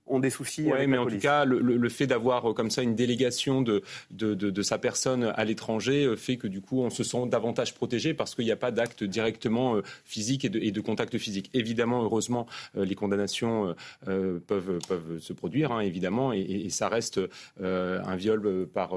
ont 0.06 0.20
des 0.20 0.30
soucis. 0.30 0.68
Oui, 0.70 0.86
mais 0.86 0.98
en 0.98 1.06
tout 1.06 1.18
cas, 1.18 1.44
le, 1.44 1.88
fait 1.88 2.06
d'avoir 2.06 2.54
comme 2.54 2.70
ça 2.70 2.82
une 2.82 2.94
délégation 2.94 3.37
de, 3.46 3.82
de, 4.10 4.34
de 4.34 4.62
sa 4.62 4.78
personne 4.78 5.32
à 5.36 5.44
l'étranger 5.44 6.14
fait 6.16 6.36
que 6.36 6.46
du 6.46 6.60
coup 6.60 6.82
on 6.82 6.90
se 6.90 7.04
sent 7.04 7.26
davantage 7.26 7.74
protégé 7.74 8.14
parce 8.14 8.34
qu'il 8.34 8.44
n'y 8.44 8.52
a 8.52 8.56
pas 8.56 8.70
d'acte 8.70 9.04
directement 9.04 9.76
euh, 9.76 9.82
physique 10.04 10.44
et 10.44 10.48
de, 10.48 10.58
et 10.58 10.70
de, 10.70 10.80
contact 10.80 11.16
physique. 11.18 11.50
Évidemment, 11.54 12.02
heureusement, 12.02 12.46
euh, 12.76 12.84
les 12.84 12.94
condamnations 12.94 13.74
euh, 14.08 14.38
peuvent, 14.46 14.78
peuvent 14.88 15.18
se 15.20 15.32
produire, 15.32 15.72
hein, 15.72 15.80
évidemment, 15.80 16.32
et, 16.32 16.66
ça 16.70 16.88
reste 16.88 17.20
un 17.60 18.16
viol 18.16 18.66
par, 18.66 18.90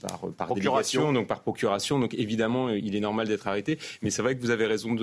par, 0.00 0.32
par 0.36 0.54
délégation, 0.54 1.12
donc 1.12 1.26
par 1.26 1.40
procuration. 1.42 1.98
Donc 1.98 2.14
évidemment, 2.14 2.70
il 2.70 2.96
est 2.96 3.00
normal 3.00 3.28
d'être 3.28 3.46
arrêté. 3.46 3.78
Mais 4.02 4.10
c'est 4.10 4.22
vrai 4.22 4.34
que 4.34 4.40
vous 4.40 4.50
avez 4.50 4.66
raison 4.66 4.96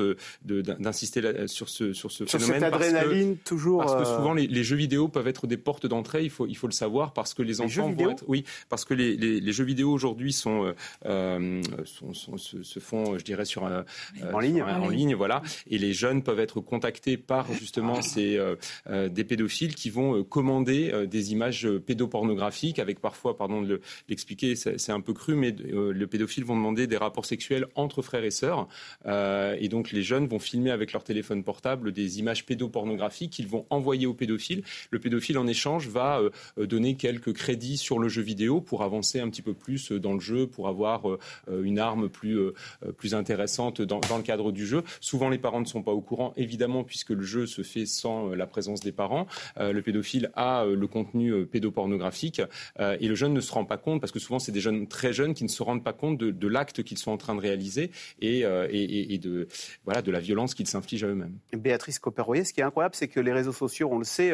d'insister 0.43 1.21
de, 1.21 1.47
sur 1.47 1.69
ce, 1.69 1.93
sur 1.93 2.11
ce 2.11 2.25
sur 2.25 2.39
phénomène. 2.39 2.61
Cette 2.61 2.73
adrénaline, 2.73 3.35
parce 3.35 3.43
que, 3.43 3.49
toujours. 3.49 3.85
Parce 3.85 3.95
que 3.95 4.15
souvent, 4.15 4.33
les, 4.33 4.63
jeux 4.63 4.75
vidéo 4.75 5.07
peuvent 5.07 5.27
être 5.27 5.45
des 5.45 5.57
portes 5.57 5.85
d'entrée, 5.85 6.23
il 6.23 6.29
faut, 6.29 6.47
il 6.47 6.57
faut 6.57 6.67
le 6.67 6.73
savoir, 6.73 7.13
parce 7.13 7.33
que 7.33 7.43
les, 7.43 7.61
enfants 7.61 7.91
vont 7.91 8.09
être. 8.09 8.23
Oui, 8.27 8.42
parce 8.69 8.85
que 8.85 8.93
les, 8.93 9.15
les, 9.15 9.53
jeux 9.53 9.63
vidéo 9.63 9.91
aujourd'hui 9.91 10.33
sont, 10.33 10.73
euh, 11.05 11.61
se, 11.85 12.79
font, 12.79 13.17
je 13.17 13.23
dirais, 13.23 13.45
sur 13.45 13.65
un, 13.65 13.85
euh, 14.21 14.33
en 14.33 14.39
ligne, 14.39 14.61
en, 14.61 14.89
ligne, 14.89 15.15
voilà. 15.15 15.41
Et 15.69 15.77
les 15.77 15.93
jeunes 15.93 16.23
peuvent 16.23 16.39
être 16.39 16.59
contactés 16.59 17.17
par 17.17 17.51
justement 17.53 18.01
ces 18.01 18.37
euh, 18.37 19.09
des 19.09 19.23
pédophiles 19.23 19.75
qui 19.75 19.89
vont 19.89 20.23
commander 20.23 21.07
des 21.07 21.31
images 21.31 21.67
pédopornographiques 21.85 22.79
avec 22.79 22.99
parfois, 22.99 23.37
pardon 23.37 23.61
de 23.61 23.81
l'expliquer, 24.09 24.55
c'est 24.55 24.91
un 24.91 25.01
peu 25.01 25.13
cru, 25.13 25.35
mais 25.35 25.51
le 25.51 26.05
pédophile 26.07 26.43
vont 26.43 26.55
demander 26.55 26.87
des 26.87 26.97
rapports 26.97 27.25
sexuels 27.25 27.67
entre 27.75 28.01
frères 28.01 28.23
et 28.23 28.31
sœurs. 28.31 28.67
et 29.05 29.67
donc 29.69 29.91
les 29.91 30.03
jeunes 30.03 30.27
vont 30.27 30.39
filmer 30.39 30.71
avec 30.71 30.93
leur 30.93 31.03
téléphone 31.03 31.43
portable 31.43 31.91
des 31.91 32.19
images 32.19 32.45
pédopornographiques 32.45 33.31
qu'ils 33.31 33.47
vont 33.47 33.65
envoyer 33.69 34.05
au 34.05 34.13
pédophile. 34.13 34.63
Le 34.91 34.99
pédophile 34.99 35.37
en 35.37 35.47
échange 35.47 35.87
va 35.87 36.21
donner 36.57 36.95
quelques 36.95 37.33
crédits 37.33 37.77
sur 37.77 37.99
le 37.99 38.09
jeu 38.09 38.21
vidéo 38.21 38.32
pour 38.65 38.83
avancer 38.83 39.19
un 39.19 39.29
petit 39.29 39.41
peu 39.41 39.53
plus 39.53 39.91
dans 39.91 40.13
le 40.13 40.19
jeu, 40.19 40.47
pour 40.47 40.67
avoir 40.67 41.09
euh, 41.09 41.17
une 41.63 41.79
arme 41.79 42.09
plus, 42.09 42.37
euh, 42.37 42.53
plus 42.97 43.15
intéressante 43.15 43.81
dans, 43.81 43.99
le 43.99 44.23
cadre 44.23 44.51
du 44.51 44.65
jeu. 44.65 44.83
Souvent, 44.99 45.29
les 45.29 45.37
parents 45.37 45.59
ne 45.59 45.65
sont 45.65 45.81
pas 45.81 45.91
au 45.91 46.01
courant, 46.01 46.33
évidemment, 46.35 46.83
puisque 46.83 47.11
le 47.11 47.23
jeu 47.23 47.45
se 47.45 47.61
fait 47.61 47.85
sans 47.85 48.31
euh, 48.31 48.35
la 48.35 48.47
présence 48.47 48.81
des 48.81 48.91
parents. 48.91 49.27
le 49.59 49.81
pédophile 49.81 50.31
a 50.35 50.65
le 50.65 50.87
contenu 50.87 51.45
pédopornographique 51.45 52.41
et 52.79 53.07
le 53.07 53.15
jeune 53.15 53.33
ne 53.33 53.41
se 53.41 53.51
rend 53.51 53.65
pas 53.65 53.77
compte, 53.77 54.01
parce 54.01 54.11
que 54.11 54.19
souvent, 54.19 54.39
c'est 54.39 54.51
des 54.51 54.59
jeunes 54.59 54.87
très 54.87 55.13
jeunes 55.13 55.33
qui 55.33 55.43
ne 55.43 55.49
se 55.49 55.61
rendent 55.63 55.83
pas 55.83 55.93
compte 55.93 56.17
de, 56.17 56.47
l'acte 56.47 56.83
qu'ils 56.83 56.97
sont 56.97 57.11
en 57.11 57.17
train 57.17 57.35
de 57.35 57.39
réaliser 57.39 57.91
et, 58.21 58.41
de, 58.43 59.47
voilà, 59.85 60.01
de 60.01 60.11
la 60.11 60.19
violence 60.19 60.53
qu'ils 60.53 60.67
s'infligent 60.67 61.03
à 61.03 61.07
eux-mêmes. 61.07 61.37
Béatrice 61.53 61.99
Copperoyer, 61.99 62.43
ce 62.43 62.53
qui 62.53 62.61
est 62.61 62.63
incroyable, 62.63 62.95
c'est 62.95 63.07
que 63.07 63.19
les 63.19 63.33
réseaux 63.33 63.53
sociaux, 63.53 63.89
on 63.91 63.97
le 63.97 64.05
sait, 64.05 64.33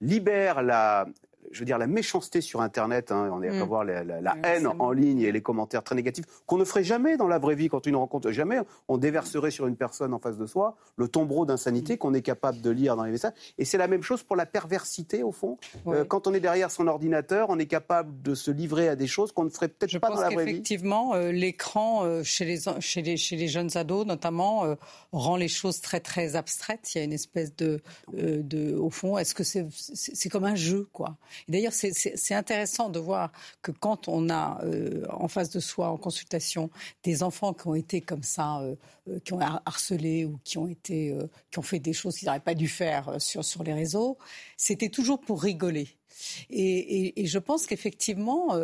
libèrent 0.00 0.62
la, 0.62 1.06
je 1.52 1.58
veux 1.60 1.64
dire, 1.64 1.78
la 1.78 1.86
méchanceté 1.86 2.40
sur 2.40 2.60
Internet, 2.60 3.12
hein, 3.12 3.30
on 3.32 3.42
est 3.42 3.48
à 3.48 3.52
mm. 3.52 3.68
voir 3.68 3.84
la, 3.84 4.36
haine 4.44 4.68
en 4.78 4.90
ligne 4.90 5.20
et 5.20 5.32
les 5.32 5.42
commentaires 5.42 5.82
très 5.82 5.94
négatifs, 5.94 6.24
qu'on 6.46 6.58
ne 6.58 6.64
ferait 6.64 6.84
jamais 6.84 7.16
dans 7.16 7.28
la 7.28 7.38
vraie 7.38 7.54
vie 7.54 7.68
quand 7.68 7.86
une 7.86 7.96
rencontre, 7.96 8.30
jamais 8.30 8.60
on 8.88 8.98
déverserait 8.98 9.50
sur 9.50 9.66
une 9.66 9.76
personne 9.76 10.14
en 10.14 10.18
face 10.18 10.36
de 10.36 10.46
soi 10.46 10.76
le 10.96 11.08
tombereau 11.08 11.46
d'insanité 11.46 11.94
mm. 11.94 11.98
qu'on 11.98 12.14
est 12.14 12.22
capable 12.22 12.60
de 12.60 12.70
lire 12.70 12.96
dans 12.96 13.04
les 13.04 13.10
messages. 13.10 13.32
Et 13.58 13.64
c'est 13.64 13.78
la 13.78 13.88
même 13.88 14.02
chose 14.02 14.22
pour 14.22 14.36
la 14.36 14.46
perversité, 14.46 15.22
au 15.22 15.32
fond. 15.32 15.58
Euh, 15.86 16.04
quand 16.04 16.26
on 16.26 16.34
est 16.34 16.40
derrière 16.40 16.70
son 16.70 16.86
ordinateur, 16.86 17.50
on 17.50 17.58
est 17.58 17.66
capable 17.66 18.22
de 18.22 18.34
se 18.34 18.50
livrer 18.50 18.88
à 18.88 18.96
des 18.96 19.06
choses 19.06 19.32
qu'on 19.32 19.44
ne 19.44 19.50
ferait 19.50 19.68
peut-être 19.68 19.98
pas 19.98 20.10
dans 20.10 20.20
la 20.20 20.28
vraie 20.30 20.44
vie. 20.44 20.50
Effectivement, 20.52 21.14
euh, 21.14 21.32
l'écran 21.32 22.04
euh, 22.04 22.22
chez, 22.22 22.44
les, 22.44 22.60
chez, 22.80 23.02
les, 23.02 23.16
chez 23.16 23.36
les 23.36 23.48
jeunes 23.48 23.76
ados, 23.76 24.06
notamment, 24.06 24.76
rend 25.12 25.36
les 25.36 25.48
choses 25.48 25.80
très, 25.80 26.00
très 26.00 26.36
abstraites. 26.36 26.94
Il 26.94 26.98
y 26.98 27.00
a 27.00 27.04
une 27.04 27.12
espèce 27.12 27.54
de, 27.56 27.80
de 28.12 28.74
au 28.74 28.90
fond, 28.90 29.18
est-ce 29.18 29.34
que 29.34 29.44
c'est 29.44 29.66
c'est 29.70 30.28
comme 30.28 30.44
un 30.44 30.54
jeu, 30.54 30.88
quoi? 30.92 31.16
D'ailleurs, 31.48 31.72
c'est 31.72 32.34
intéressant 32.34 32.88
de 32.88 32.98
voir 32.98 33.32
que 33.62 33.70
quand 33.70 34.08
on 34.08 34.30
a 34.30 34.60
euh, 34.64 35.04
en 35.10 35.28
face 35.28 35.50
de 35.50 35.60
soi, 35.60 35.88
en 35.88 35.96
consultation, 35.96 36.70
des 37.02 37.22
enfants 37.22 37.52
qui 37.52 37.68
ont 37.68 37.74
été 37.74 38.00
comme 38.00 38.22
ça, 38.22 38.60
euh, 38.60 38.74
euh, 39.08 39.18
qui 39.20 39.32
ont 39.32 39.40
harcelé 39.40 40.24
ou 40.24 40.38
qui 40.44 40.58
ont 40.58 40.68
été, 40.68 41.16
qui 41.50 41.58
ont 41.58 41.62
fait 41.62 41.78
des 41.78 41.92
choses 41.92 42.16
qu'ils 42.16 42.26
n'auraient 42.26 42.40
pas 42.40 42.54
dû 42.54 42.68
faire 42.68 43.20
sur 43.20 43.44
sur 43.44 43.62
les 43.62 43.74
réseaux, 43.74 44.18
c'était 44.56 44.88
toujours 44.88 45.20
pour 45.20 45.42
rigoler. 45.42 45.88
Et, 46.50 47.26
je 47.26 47.38
pense 47.38 47.66
qu'effectivement, 47.66 48.58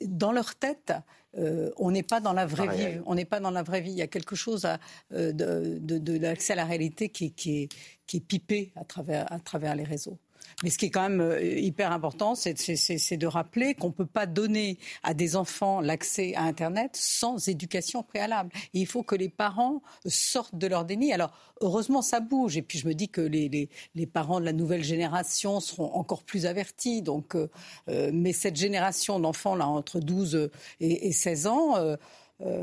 dans 0.00 0.32
leur 0.32 0.56
tête, 0.56 0.92
on 1.34 1.90
n'est 1.92 2.02
pas 2.02 2.20
dans 2.20 2.32
la 2.32 2.44
vraie 2.44 2.76
vie. 2.76 3.00
On 3.06 3.14
n'est 3.14 3.24
pas 3.24 3.38
dans 3.38 3.52
la 3.52 3.62
vraie 3.62 3.80
vie. 3.80 3.92
Il 3.92 3.98
y 3.98 4.02
a 4.02 4.08
quelque 4.08 4.34
chose 4.34 4.66
de, 5.12 5.78
de, 5.78 6.18
l'accès 6.18 6.54
à 6.54 6.56
la 6.56 6.64
réalité 6.64 7.08
qui, 7.08 7.32
qui, 7.32 7.62
est, 7.62 7.68
qui 8.06 8.16
est 8.16 8.20
pipé 8.20 8.72
à 8.74 8.84
travers, 8.84 9.32
à 9.32 9.38
travers 9.38 9.76
les 9.76 9.84
réseaux. 9.84 10.18
Mais 10.62 10.70
ce 10.70 10.78
qui 10.78 10.86
est 10.86 10.90
quand 10.90 11.08
même 11.08 11.20
euh, 11.20 11.42
hyper 11.42 11.92
important, 11.92 12.34
c'est 12.34 12.52
de 12.52 13.26
rappeler 13.26 13.74
qu'on 13.74 13.88
ne 13.88 13.92
peut 13.92 14.06
pas 14.06 14.26
donner 14.26 14.78
à 15.02 15.14
des 15.14 15.36
enfants 15.36 15.80
l'accès 15.80 16.34
à 16.34 16.42
Internet 16.42 16.90
sans 16.94 17.48
éducation 17.48 18.02
préalable. 18.02 18.50
il 18.72 18.86
faut 18.86 19.02
que 19.02 19.14
les 19.14 19.28
parents 19.28 19.82
sortent 20.06 20.56
de 20.56 20.66
leur 20.66 20.84
déni. 20.84 21.12
Alors, 21.12 21.32
heureusement, 21.62 22.02
ça 22.02 22.20
bouge. 22.20 22.56
Et 22.56 22.62
puis, 22.62 22.78
je 22.78 22.86
me 22.86 22.94
dis 22.94 23.08
que 23.08 23.20
les, 23.20 23.68
les, 23.94 24.06
parents 24.06 24.40
de 24.40 24.44
la 24.44 24.52
nouvelle 24.52 24.84
génération 24.84 25.60
seront 25.60 25.92
encore 25.94 26.22
plus 26.22 26.46
avertis. 26.46 27.02
Donc, 27.02 27.34
euh, 27.34 27.48
euh, 27.88 28.10
mais 28.12 28.32
cette 28.32 28.56
génération 28.56 29.18
d'enfants, 29.20 29.54
là, 29.54 29.66
entre 29.66 30.00
12 30.00 30.50
et, 30.80 31.08
et 31.08 31.12
16 31.12 31.46
ans, 31.46 31.76
euh, 31.76 31.96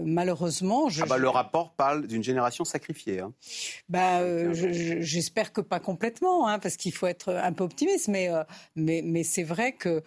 malheureusement, 0.03 0.89
je, 0.89 1.03
ah 1.03 1.05
bah, 1.05 1.17
le 1.17 1.29
rapport 1.29 1.71
parle 1.71 2.07
d'une 2.07 2.23
génération 2.23 2.65
sacrifiée. 2.65 3.19
Hein. 3.19 3.33
Bah, 3.87 4.19
euh, 4.19 4.53
j'espère 5.01 5.53
que 5.53 5.61
pas 5.61 5.79
complètement, 5.79 6.47
hein, 6.47 6.59
parce 6.59 6.75
qu'il 6.75 6.93
faut 6.93 7.07
être 7.07 7.33
un 7.33 7.53
peu 7.53 7.63
optimiste, 7.63 8.07
mais, 8.07 8.29
euh, 8.29 8.43
mais, 8.75 9.01
mais 9.03 9.23
c'est 9.23 9.43
vrai 9.43 9.73
que 9.73 10.03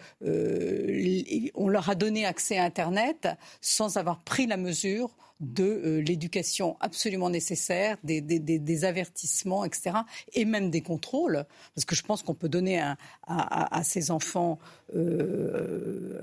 on 1.55 1.69
leur 1.69 1.91
a 1.91 1.95
donné 1.95 2.27
accès 2.27 2.59
à 2.59 2.65
Internet 2.65 3.29
sans 3.61 3.97
avoir 3.97 4.21
pris 4.21 4.47
la 4.47 4.57
mesure 4.57 5.11
de 5.43 5.65
euh, 5.65 6.01
l'éducation 6.01 6.77
absolument 6.81 7.29
nécessaire, 7.29 7.99
des, 8.05 8.85
avertissements, 8.85 9.65
etc., 9.65 9.91
et 10.33 10.45
même 10.45 10.71
des 10.71 10.81
contrôles, 10.81 11.45
parce 11.75 11.85
que 11.85 11.95
je 11.95 12.03
pense 12.03 12.23
qu'on 12.23 12.35
peut 12.35 12.49
donner 12.49 12.81
à, 13.27 13.83
ces 13.83 14.11
enfants 14.11 14.59
euh, 14.95 16.21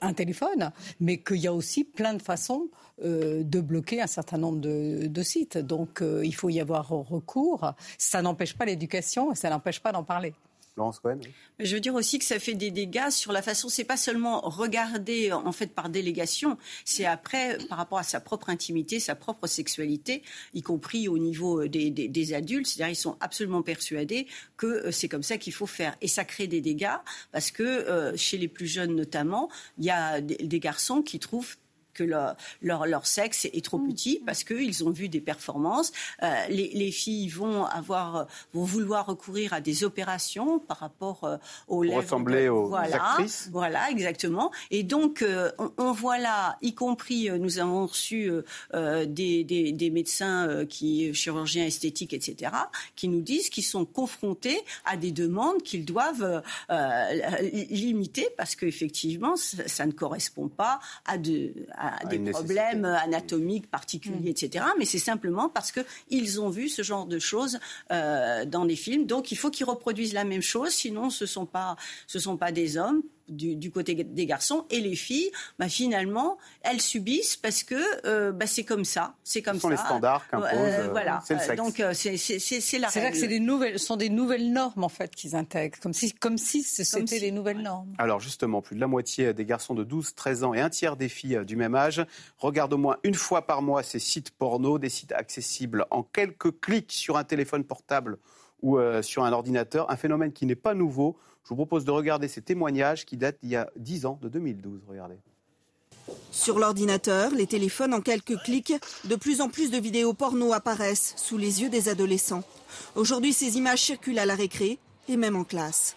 un, 0.00 0.12
téléphone, 0.12 0.72
mais 1.00 1.18
qu'il 1.18 1.36
y 1.36 1.46
a 1.46 1.54
aussi 1.54 1.84
plein 1.84 2.14
de 2.14 2.22
façons 2.22 2.68
euh, 3.04 3.42
de 3.44 3.60
bloquer 3.60 4.02
un 4.02 4.06
certain 4.06 4.38
nombre 4.38 4.60
de, 4.60 5.22
sites. 5.22 5.58
Donc 5.58 6.02
il 6.02 6.34
faut 6.34 6.48
y 6.48 6.60
avoir 6.60 6.88
recours. 6.88 7.72
Ça 7.96 8.22
n'empêche 8.22 8.56
pas 8.56 8.64
l'éducation 8.64 9.32
et 9.32 9.34
ça 9.34 9.50
n'empêche 9.50 9.80
pas 9.80 9.92
d'en 9.92 10.04
parler. 10.04 10.34
Je 11.58 11.74
veux 11.74 11.80
dire 11.80 11.94
aussi 11.94 12.18
que 12.18 12.24
ça 12.24 12.38
fait 12.38 12.54
des 12.54 12.70
dégâts 12.70 13.10
sur 13.10 13.32
la 13.32 13.42
façon, 13.42 13.68
c'est 13.68 13.84
pas 13.84 13.96
seulement 13.96 14.40
regarder 14.40 15.32
en 15.32 15.52
fait 15.52 15.74
par 15.74 15.88
délégation, 15.88 16.56
c'est 16.84 17.04
après 17.04 17.58
par 17.68 17.78
rapport 17.78 17.98
à 17.98 18.02
sa 18.02 18.20
propre 18.20 18.50
intimité, 18.50 19.00
sa 19.00 19.14
propre 19.14 19.46
sexualité, 19.46 20.22
y 20.54 20.62
compris 20.62 21.08
au 21.08 21.18
niveau 21.18 21.66
des, 21.66 22.34
adultes. 22.34 22.66
C'est-à-dire 22.66 22.92
ils 22.92 22.96
sont 22.96 23.16
absolument 23.20 23.62
persuadés 23.62 24.26
que 24.56 24.66
euh, 24.66 24.90
c'est 24.90 25.08
comme 25.08 25.22
ça 25.22 25.38
qu'il 25.38 25.52
faut 25.52 25.66
faire. 25.66 25.96
Et 26.00 26.08
ça 26.08 26.24
crée 26.24 26.46
des 26.46 26.60
dégâts 26.60 26.98
parce 27.32 27.50
que 27.50 27.62
euh, 27.62 28.16
chez 28.16 28.38
les 28.38 28.48
plus 28.48 28.66
jeunes 28.66 28.94
notamment, 28.94 29.48
il 29.78 29.84
y 29.84 29.90
a 29.90 30.20
des 30.20 30.60
garçons 30.60 31.02
qui 31.02 31.18
trouvent 31.18 31.56
que 31.98 32.04
leur, 32.04 32.36
leur, 32.86 33.06
sexe 33.06 33.46
est 33.46 33.64
trop 33.64 33.78
mm. 33.78 33.88
petit 33.88 34.22
parce 34.24 34.44
qu'ils 34.44 34.84
ont 34.84 34.90
vu 34.90 35.08
des 35.08 35.20
performances. 35.20 35.92
Euh, 36.22 36.46
les, 36.48 36.92
filles 36.92 37.28
vont 37.28 37.64
avoir, 37.64 38.26
vont 38.54 38.64
vouloir 38.64 39.06
recourir 39.06 39.52
à 39.52 39.60
des 39.60 39.84
opérations 39.84 40.58
par 40.58 40.78
rapport 40.78 41.24
euh, 41.24 41.36
aux 41.66 41.82
lèvres. 41.82 42.02
Ressembler 42.02 42.48
aux 42.48 42.68
voilà, 42.68 43.10
actrices. 43.10 43.48
Voilà, 43.52 43.90
exactement. 43.90 44.52
Et 44.70 44.82
donc, 44.82 45.22
euh, 45.22 45.50
on, 45.76 45.92
voit 45.92 46.18
là, 46.18 46.56
y 46.62 46.74
compris, 46.74 47.30
nous 47.30 47.58
avons 47.58 47.86
reçu 47.86 48.30
des, 48.72 49.44
des, 49.44 49.90
médecins 49.90 50.64
qui, 50.66 51.12
chirurgiens 51.14 51.66
esthétiques, 51.66 52.12
etc., 52.12 52.52
qui 52.94 53.08
nous 53.08 53.20
disent 53.20 53.48
qu'ils 53.48 53.64
sont 53.64 53.84
confrontés 53.84 54.60
à 54.84 54.96
des 54.96 55.10
demandes 55.10 55.62
qu'ils 55.62 55.84
doivent 55.84 56.42
limiter 57.40 58.28
parce 58.36 58.54
qu'effectivement, 58.54 59.36
ça, 59.36 59.66
ça, 59.66 59.86
ne 59.86 59.92
correspond 59.92 60.48
pas 60.48 60.80
à, 61.04 61.18
de, 61.18 61.52
des 62.08 62.18
problèmes 62.30 62.84
anatomiques 62.84 63.70
particuliers, 63.70 64.30
mm. 64.30 64.44
etc. 64.44 64.64
Mais 64.78 64.84
c'est 64.84 64.98
simplement 64.98 65.48
parce 65.48 65.72
qu'ils 65.72 66.40
ont 66.40 66.48
vu 66.48 66.68
ce 66.68 66.82
genre 66.82 67.06
de 67.06 67.18
choses 67.18 67.58
euh, 67.92 68.44
dans 68.44 68.64
les 68.64 68.76
films. 68.76 69.06
Donc 69.06 69.32
il 69.32 69.36
faut 69.36 69.50
qu'ils 69.50 69.66
reproduisent 69.66 70.14
la 70.14 70.24
même 70.24 70.42
chose, 70.42 70.70
sinon 70.70 71.10
ce 71.10 71.24
ne 71.24 71.28
sont, 71.28 71.46
pas, 71.46 71.76
ce 72.06 72.18
sont 72.18 72.36
pas 72.36 72.52
des 72.52 72.76
hommes 72.76 73.02
du, 73.28 73.70
côté 73.70 73.94
des 73.94 74.26
garçons 74.26 74.66
et 74.70 74.80
les 74.80 74.96
filles, 74.96 75.30
bah, 75.58 75.68
finalement, 75.68 76.38
elles 76.62 76.80
subissent 76.80 77.36
parce 77.36 77.62
que 77.62 77.76
euh, 78.06 78.32
bah, 78.32 78.46
c'est 78.46 78.64
comme 78.64 78.84
ça, 78.84 79.14
c'est 79.24 79.42
comme 79.42 79.56
Ce 79.56 79.62
sont 79.62 79.68
les 79.68 79.76
standards 79.76 80.28
qu'impose. 80.28 80.48
Euh, 80.52 80.88
voilà. 80.90 81.22
C'est 81.24 81.34
le 81.34 81.40
sexe. 81.40 81.56
Donc 81.56 81.82
c'est 81.94 82.78
la. 82.78 82.88
C'est 82.88 83.02
là 83.02 83.10
que 83.10 83.16
c'est 83.16 83.28
des 83.28 83.40
nouvelles, 83.40 83.78
sont 83.78 83.96
des 83.96 84.08
nouvelles 84.08 84.52
normes 84.52 84.84
en 84.84 84.88
fait 84.88 85.14
qu'ils 85.14 85.36
intègrent, 85.36 85.78
comme 85.80 85.92
si, 85.92 86.12
comme 86.12 86.38
si 86.38 86.62
c'était 86.62 87.20
des 87.20 87.30
nouvelles 87.30 87.62
normes. 87.62 87.92
Alors 87.98 88.20
justement, 88.20 88.62
plus 88.62 88.76
de 88.76 88.80
la 88.80 88.86
moitié 88.86 89.34
des 89.34 89.44
garçons 89.44 89.74
de 89.74 89.84
12, 89.84 90.14
13 90.14 90.44
ans 90.44 90.54
et 90.54 90.60
un 90.60 90.70
tiers 90.70 90.96
des 90.96 91.08
filles 91.08 91.40
du 91.44 91.56
même 91.56 91.74
âge 91.74 92.04
regardent 92.38 92.72
au 92.74 92.78
moins 92.78 92.96
une 93.02 93.14
fois 93.14 93.46
par 93.46 93.62
mois 93.62 93.82
ces 93.82 93.98
sites 93.98 94.30
porno, 94.30 94.78
des 94.78 94.88
sites 94.88 95.12
accessibles 95.12 95.86
en 95.90 96.02
quelques 96.02 96.60
clics 96.60 96.92
sur 96.92 97.16
un 97.16 97.24
téléphone 97.24 97.64
portable 97.64 98.18
ou 98.62 98.78
sur 99.02 99.24
un 99.24 99.32
ordinateur, 99.32 99.90
un 99.90 99.96
phénomène 99.96 100.32
qui 100.32 100.46
n'est 100.46 100.56
pas 100.56 100.74
nouveau. 100.74 101.16
Je 101.44 101.50
vous 101.50 101.56
propose 101.56 101.84
de 101.84 101.90
regarder 101.90 102.28
ces 102.28 102.42
témoignages 102.42 103.06
qui 103.06 103.16
datent 103.16 103.38
d'il 103.40 103.50
y 103.50 103.56
a 103.56 103.70
10 103.76 104.06
ans, 104.06 104.18
de 104.20 104.28
2012. 104.28 104.82
Regardez. 104.88 105.18
Sur 106.30 106.58
l'ordinateur, 106.58 107.30
les 107.32 107.46
téléphones, 107.46 107.94
en 107.94 108.00
quelques 108.00 108.36
clics, 108.42 108.74
de 109.04 109.16
plus 109.16 109.40
en 109.40 109.48
plus 109.48 109.70
de 109.70 109.78
vidéos 109.78 110.12
porno 110.12 110.52
apparaissent 110.52 111.14
sous 111.16 111.38
les 111.38 111.62
yeux 111.62 111.68
des 111.68 111.88
adolescents. 111.88 112.42
Aujourd'hui, 112.96 113.32
ces 113.32 113.56
images 113.56 113.82
circulent 113.82 114.18
à 114.18 114.26
la 114.26 114.34
récré 114.34 114.78
et 115.08 115.16
même 115.16 115.36
en 115.36 115.44
classe. 115.44 115.96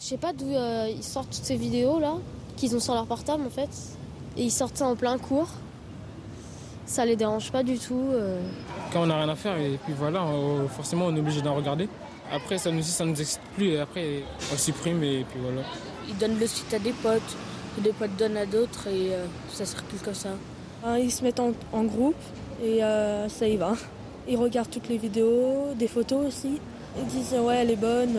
Je 0.00 0.06
sais 0.06 0.16
pas 0.16 0.32
d'où 0.32 0.46
euh, 0.46 0.88
ils 0.94 1.02
sortent 1.02 1.30
toutes 1.30 1.44
ces 1.44 1.56
vidéos 1.56 1.98
là, 1.98 2.16
qu'ils 2.56 2.76
ont 2.76 2.80
sur 2.80 2.94
leur 2.94 3.06
portable 3.06 3.44
en 3.44 3.50
fait. 3.50 3.70
Et 4.36 4.44
ils 4.44 4.52
sortent 4.52 4.76
ça 4.76 4.86
en 4.86 4.96
plein 4.96 5.18
cours. 5.18 5.48
Ça 6.88 7.04
les 7.04 7.16
dérange 7.16 7.52
pas 7.52 7.62
du 7.62 7.78
tout. 7.78 8.08
Euh. 8.12 8.40
Quand 8.92 9.02
on 9.02 9.06
n'a 9.06 9.16
rien 9.18 9.28
à 9.28 9.36
faire 9.36 9.58
et 9.58 9.78
puis 9.84 9.92
voilà, 9.96 10.24
forcément 10.74 11.04
on 11.04 11.14
est 11.14 11.20
obligé 11.20 11.42
d'en 11.42 11.54
regarder. 11.54 11.86
Après, 12.32 12.56
ça 12.56 12.70
nous, 12.70 12.82
ça 12.82 13.04
nous 13.04 13.20
excite 13.20 13.42
plus 13.56 13.72
et 13.72 13.80
après, 13.80 14.22
on 14.52 14.56
supprime 14.56 15.02
et 15.02 15.26
puis 15.28 15.38
voilà. 15.38 15.60
Ils 16.08 16.16
donnent 16.16 16.38
le 16.38 16.46
site 16.46 16.72
à 16.72 16.78
des 16.78 16.92
potes, 16.92 17.36
et 17.78 17.82
des 17.82 17.92
potes 17.92 18.16
donnent 18.16 18.38
à 18.38 18.46
d'autres 18.46 18.86
et 18.88 19.14
euh, 19.14 19.26
ça 19.52 19.66
circule 19.66 19.98
comme 20.00 20.14
ça. 20.14 20.30
Ils 20.98 21.12
se 21.12 21.22
mettent 21.24 21.40
en, 21.40 21.84
groupe 21.84 22.14
et 22.62 22.82
euh, 22.82 23.28
ça 23.28 23.46
y 23.46 23.56
va. 23.56 23.74
Ils 24.26 24.38
regardent 24.38 24.70
toutes 24.70 24.88
les 24.88 24.96
vidéos, 24.96 25.74
des 25.78 25.88
photos 25.88 26.26
aussi. 26.26 26.58
Ils 26.98 27.06
disent 27.06 27.34
ouais, 27.38 27.56
elle 27.56 27.70
est 27.70 27.76
bonne. 27.76 28.16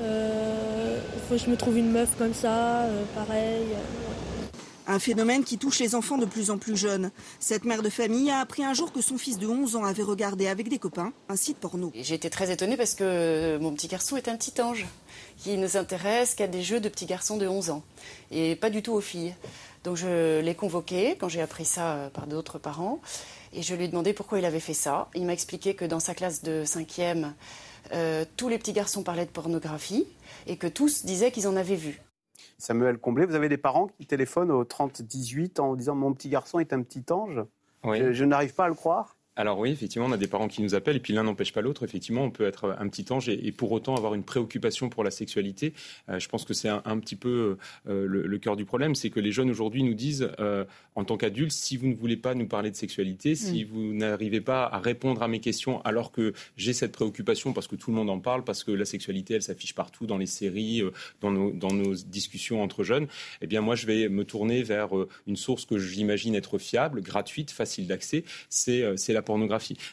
Euh, 0.00 0.98
faut 1.28 1.34
que 1.34 1.40
je 1.40 1.50
me 1.50 1.56
trouve 1.56 1.78
une 1.78 1.90
meuf 1.90 2.16
comme 2.16 2.34
ça, 2.34 2.84
pareil. 3.16 3.64
Un 4.90 4.98
phénomène 4.98 5.44
qui 5.44 5.58
touche 5.58 5.80
les 5.80 5.94
enfants 5.94 6.16
de 6.16 6.24
plus 6.24 6.50
en 6.50 6.56
plus 6.56 6.74
jeunes. 6.74 7.10
Cette 7.40 7.66
mère 7.66 7.82
de 7.82 7.90
famille 7.90 8.30
a 8.30 8.40
appris 8.40 8.64
un 8.64 8.72
jour 8.72 8.90
que 8.90 9.02
son 9.02 9.18
fils 9.18 9.38
de 9.38 9.46
11 9.46 9.76
ans 9.76 9.84
avait 9.84 10.02
regardé 10.02 10.48
avec 10.48 10.70
des 10.70 10.78
copains 10.78 11.12
un 11.28 11.36
site 11.36 11.58
porno. 11.58 11.92
J'ai 11.94 12.14
été 12.14 12.30
très 12.30 12.50
étonnée 12.50 12.78
parce 12.78 12.94
que 12.94 13.58
mon 13.60 13.74
petit 13.74 13.88
garçon 13.88 14.16
est 14.16 14.28
un 14.28 14.36
petit 14.38 14.58
ange 14.62 14.86
qui 15.36 15.58
ne 15.58 15.68
s'intéresse 15.68 16.34
qu'à 16.34 16.46
des 16.46 16.62
jeux 16.62 16.80
de 16.80 16.88
petits 16.88 17.04
garçons 17.04 17.36
de 17.36 17.46
11 17.46 17.68
ans 17.68 17.82
et 18.30 18.56
pas 18.56 18.70
du 18.70 18.80
tout 18.80 18.94
aux 18.94 19.02
filles. 19.02 19.34
Donc 19.84 19.96
je 19.96 20.40
l'ai 20.40 20.54
convoqué 20.54 21.16
quand 21.20 21.28
j'ai 21.28 21.42
appris 21.42 21.66
ça 21.66 21.92
euh, 21.92 22.08
par 22.08 22.26
d'autres 22.26 22.58
parents 22.58 23.02
et 23.52 23.60
je 23.60 23.74
lui 23.74 23.84
ai 23.84 23.88
demandé 23.88 24.14
pourquoi 24.14 24.38
il 24.38 24.46
avait 24.46 24.58
fait 24.58 24.72
ça. 24.72 25.10
Il 25.14 25.26
m'a 25.26 25.34
expliqué 25.34 25.74
que 25.74 25.84
dans 25.84 26.00
sa 26.00 26.14
classe 26.14 26.42
de 26.42 26.64
5e, 26.64 27.32
euh, 27.92 28.24
tous 28.38 28.48
les 28.48 28.56
petits 28.56 28.72
garçons 28.72 29.02
parlaient 29.02 29.26
de 29.26 29.30
pornographie 29.30 30.06
et 30.46 30.56
que 30.56 30.66
tous 30.66 31.04
disaient 31.04 31.30
qu'ils 31.30 31.46
en 31.46 31.56
avaient 31.56 31.76
vu. 31.76 32.00
Samuel 32.58 32.98
Comblé, 32.98 33.24
vous 33.24 33.34
avez 33.34 33.48
des 33.48 33.56
parents 33.56 33.86
qui 33.86 34.06
téléphonent 34.06 34.50
au 34.50 34.64
30-18 34.64 35.60
en 35.60 35.76
disant 35.76 35.94
mon 35.94 36.12
petit 36.12 36.28
garçon 36.28 36.58
est 36.58 36.72
un 36.72 36.82
petit 36.82 37.04
ange 37.12 37.44
je, 37.84 38.24
n'arrive 38.24 38.54
pas 38.54 38.64
à 38.64 38.68
le 38.68 38.74
croire. 38.74 39.16
Alors 39.38 39.60
oui, 39.60 39.70
effectivement, 39.70 40.08
on 40.08 40.12
a 40.12 40.16
des 40.16 40.26
parents 40.26 40.48
qui 40.48 40.62
nous 40.62 40.74
appellent 40.74 40.96
et 40.96 41.00
puis 41.00 41.12
l'un 41.12 41.22
n'empêche 41.22 41.52
pas 41.52 41.60
l'autre. 41.60 41.84
Effectivement, 41.84 42.24
on 42.24 42.30
peut 42.32 42.44
être 42.44 42.76
un 42.76 42.88
petit 42.88 43.06
ange 43.12 43.28
et, 43.28 43.52
pour 43.52 43.70
autant 43.70 43.94
avoir 43.94 44.14
une 44.14 44.24
préoccupation 44.24 44.88
pour 44.88 45.04
la 45.04 45.12
sexualité. 45.12 45.74
Euh, 46.08 46.18
je 46.18 46.28
pense 46.28 46.44
que 46.44 46.54
c'est 46.54 46.68
un, 46.68 46.98
petit 46.98 47.14
peu 47.14 47.56
euh, 47.88 48.06
le, 48.08 48.38
cœur 48.38 48.56
du 48.56 48.64
problème, 48.64 48.96
c'est 48.96 49.10
que 49.10 49.20
les 49.20 49.30
jeunes 49.30 49.48
aujourd'hui 49.48 49.84
nous 49.84 49.94
disent, 49.94 50.28
euh, 50.40 50.64
en 50.96 51.04
tant 51.04 51.16
qu'adultes, 51.16 51.52
si 51.52 51.76
vous 51.76 51.86
ne 51.86 51.94
voulez 51.94 52.16
pas 52.16 52.34
nous 52.34 52.48
parler 52.48 52.72
de 52.72 52.74
sexualité, 52.74 53.36
si 53.36 53.64
mm. 53.64 53.68
vous 53.68 53.92
n'arrivez 53.94 54.40
pas 54.40 54.64
à 54.64 54.80
répondre 54.80 55.22
à 55.22 55.28
mes 55.28 55.38
questions 55.38 55.82
alors 55.82 56.10
que 56.10 56.32
j'ai 56.56 56.72
cette 56.72 56.90
préoccupation 56.90 57.52
parce 57.52 57.68
que 57.68 57.76
tout 57.76 57.92
le 57.92 57.96
monde 57.96 58.10
en 58.10 58.18
parle, 58.18 58.42
parce 58.42 58.64
que 58.64 58.72
la 58.72 58.86
sexualité, 58.86 59.34
elle 59.34 59.42
s'affiche 59.42 59.72
partout 59.72 60.06
dans 60.06 60.18
les 60.18 60.26
séries, 60.26 60.82
dans 61.20 61.30
nos, 61.30 61.52
dans 61.52 61.72
nos 61.72 61.94
discussions 61.94 62.60
entre 62.60 62.82
jeunes, 62.82 63.06
eh 63.40 63.46
bien 63.46 63.60
moi, 63.60 63.76
je 63.76 63.86
vais 63.86 64.08
me 64.08 64.24
tourner 64.24 64.64
vers 64.64 64.88
une 65.28 65.36
source 65.36 65.64
que 65.64 65.78
j'imagine 65.78 66.34
être 66.34 66.58
fiable, 66.58 67.02
gratuite, 67.02 67.52
facile 67.52 67.86
d'accès. 67.86 68.24
C'est 68.48 69.12
la 69.12 69.22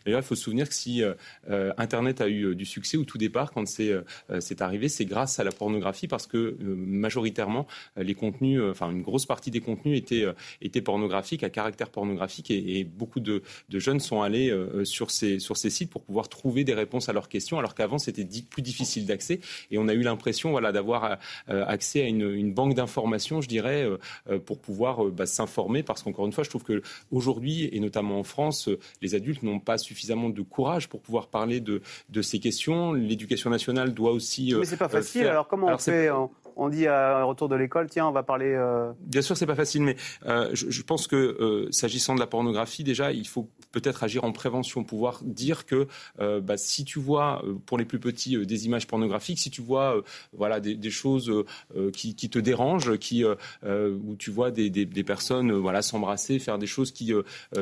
D'ailleurs, 0.05 0.21
il 0.21 0.25
faut 0.25 0.35
se 0.35 0.43
souvenir 0.43 0.69
que 0.69 0.75
si 0.75 1.03
euh, 1.03 1.13
euh, 1.49 1.71
Internet 1.77 2.21
a 2.21 2.27
eu 2.27 2.43
euh, 2.43 2.55
du 2.55 2.65
succès 2.65 2.97
au 2.97 3.03
tout 3.03 3.17
départ, 3.17 3.51
quand 3.51 3.65
c'est 3.67 4.61
arrivé, 4.61 4.89
c'est 4.89 5.05
grâce 5.05 5.39
à 5.39 5.43
la 5.43 5.51
pornographie 5.51 6.07
parce 6.07 6.27
que 6.27 6.57
majoritairement, 6.61 7.67
les 7.97 8.13
contenus, 8.13 8.61
enfin 8.69 8.91
une 8.91 9.01
grosse 9.01 9.25
partie 9.25 9.51
des 9.51 9.61
contenus 9.61 9.97
étaient, 9.97 10.25
étaient 10.61 10.81
pornographiques, 10.81 11.43
à 11.43 11.49
caractère 11.49 11.89
pornographique, 11.89 12.51
et, 12.51 12.83
beaucoup 12.83 13.19
de, 13.19 13.41
jeunes 13.69 13.99
sont 13.99 14.21
allés 14.21 14.53
sur, 14.83 15.11
ces, 15.11 15.39
sur 15.39 15.57
ces 15.57 15.69
sites 15.69 15.89
pour 15.89 16.01
pouvoir 16.01 16.29
trouver 16.29 16.63
des 16.63 16.73
réponses 16.73 17.09
à 17.09 17.13
leurs 17.13 17.29
questions, 17.29 17.59
alors 17.59 17.75
qu'avant 17.75 17.97
c'était 17.97 18.25
plus 18.49 18.61
difficile 18.61 19.05
d'accès, 19.05 19.39
et 19.71 19.77
on 19.77 19.87
a 19.87 19.93
eu 19.93 20.01
l'impression 20.01 20.51
voilà, 20.51 20.71
d'avoir 20.71 21.17
accès 21.47 22.01
à 22.01 22.07
une, 22.07 22.53
banque 22.53 22.75
d'informations, 22.75 23.41
je 23.41 23.47
dirais, 23.47 23.87
pour 24.45 24.59
pouvoir 24.59 25.05
bah, 25.05 25.25
s'informer, 25.25 25.83
parce 25.83 26.03
qu'encore 26.03 26.25
une 26.25 26.31
fois, 26.31 26.43
je 26.43 26.49
trouve 26.49 26.63
que 26.63 26.81
aujourd'hui, 27.11 27.69
et 27.71 27.79
notamment 27.79 28.19
en 28.19 28.23
France, 28.23 28.69
les 29.01 29.15
adultes 29.15 29.24
n'ont 29.43 29.59
pas 29.59 29.77
suffisamment 29.77 30.29
de 30.29 30.41
courage 30.41 30.89
pour 30.89 31.01
pouvoir 31.01 31.27
parler 31.27 31.59
de, 31.59 31.81
de 32.09 32.21
ces 32.21 32.39
questions. 32.39 32.93
L'éducation 32.93 33.49
nationale 33.49 33.93
doit 33.93 34.11
aussi. 34.11 34.53
Mais 34.57 34.65
c'est 34.65 34.77
pas 34.77 34.85
euh, 34.85 34.89
facile. 34.89 35.27
Alors 35.27 35.47
comment 35.47 35.67
on 35.67 35.77
fait 35.77 36.09
on 36.55 36.69
dit 36.69 36.87
à 36.87 37.19
un 37.19 37.23
retour 37.23 37.49
de 37.49 37.55
l'école, 37.55 37.89
tiens, 37.89 38.07
on 38.07 38.11
va 38.11 38.23
parler. 38.23 38.53
Euh, 38.53 38.91
Bien 39.01 39.21
sûr, 39.21 39.35
c'est 39.37 39.45
pas 39.45 39.55
facile, 39.55 39.83
mais 39.83 39.95
euh, 40.25 40.49
je, 40.53 40.81
pense 40.81 41.07
que 41.07 41.15
euh, 41.15 41.71
s'agissant 41.71 42.15
de 42.15 42.19
la 42.19 42.27
pornographie, 42.27 42.83
déjà, 42.83 43.11
il 43.11 43.27
faut 43.27 43.49
peut-être 43.71 44.03
agir 44.03 44.23
en 44.23 44.31
prévention, 44.31 44.83
pouvoir 44.83 45.21
dire 45.23 45.65
que 45.65 45.87
bah, 46.17 46.57
si 46.57 46.85
tu 46.85 46.99
vois 46.99 47.43
pour 47.65 47.77
les 47.77 47.85
plus 47.85 47.99
petits 47.99 48.45
des 48.45 48.65
images 48.65 48.87
pornographiques, 48.87 49.39
si 49.39 49.51
tu 49.51 49.61
vois 49.61 50.01
voilà 50.33 50.59
des, 50.59 50.89
choses 50.89 51.31
qui, 51.93 52.15
te 52.15 52.39
dérangent, 52.39 52.97
qui 52.97 53.25
où 53.25 54.15
tu 54.17 54.31
vois 54.31 54.51
des, 54.51 55.03
personnes 55.03 55.51
voilà 55.51 55.81
s'embrasser, 55.81 56.39
faire 56.39 56.57
des 56.57 56.67
choses 56.67 56.91
qui 56.91 57.13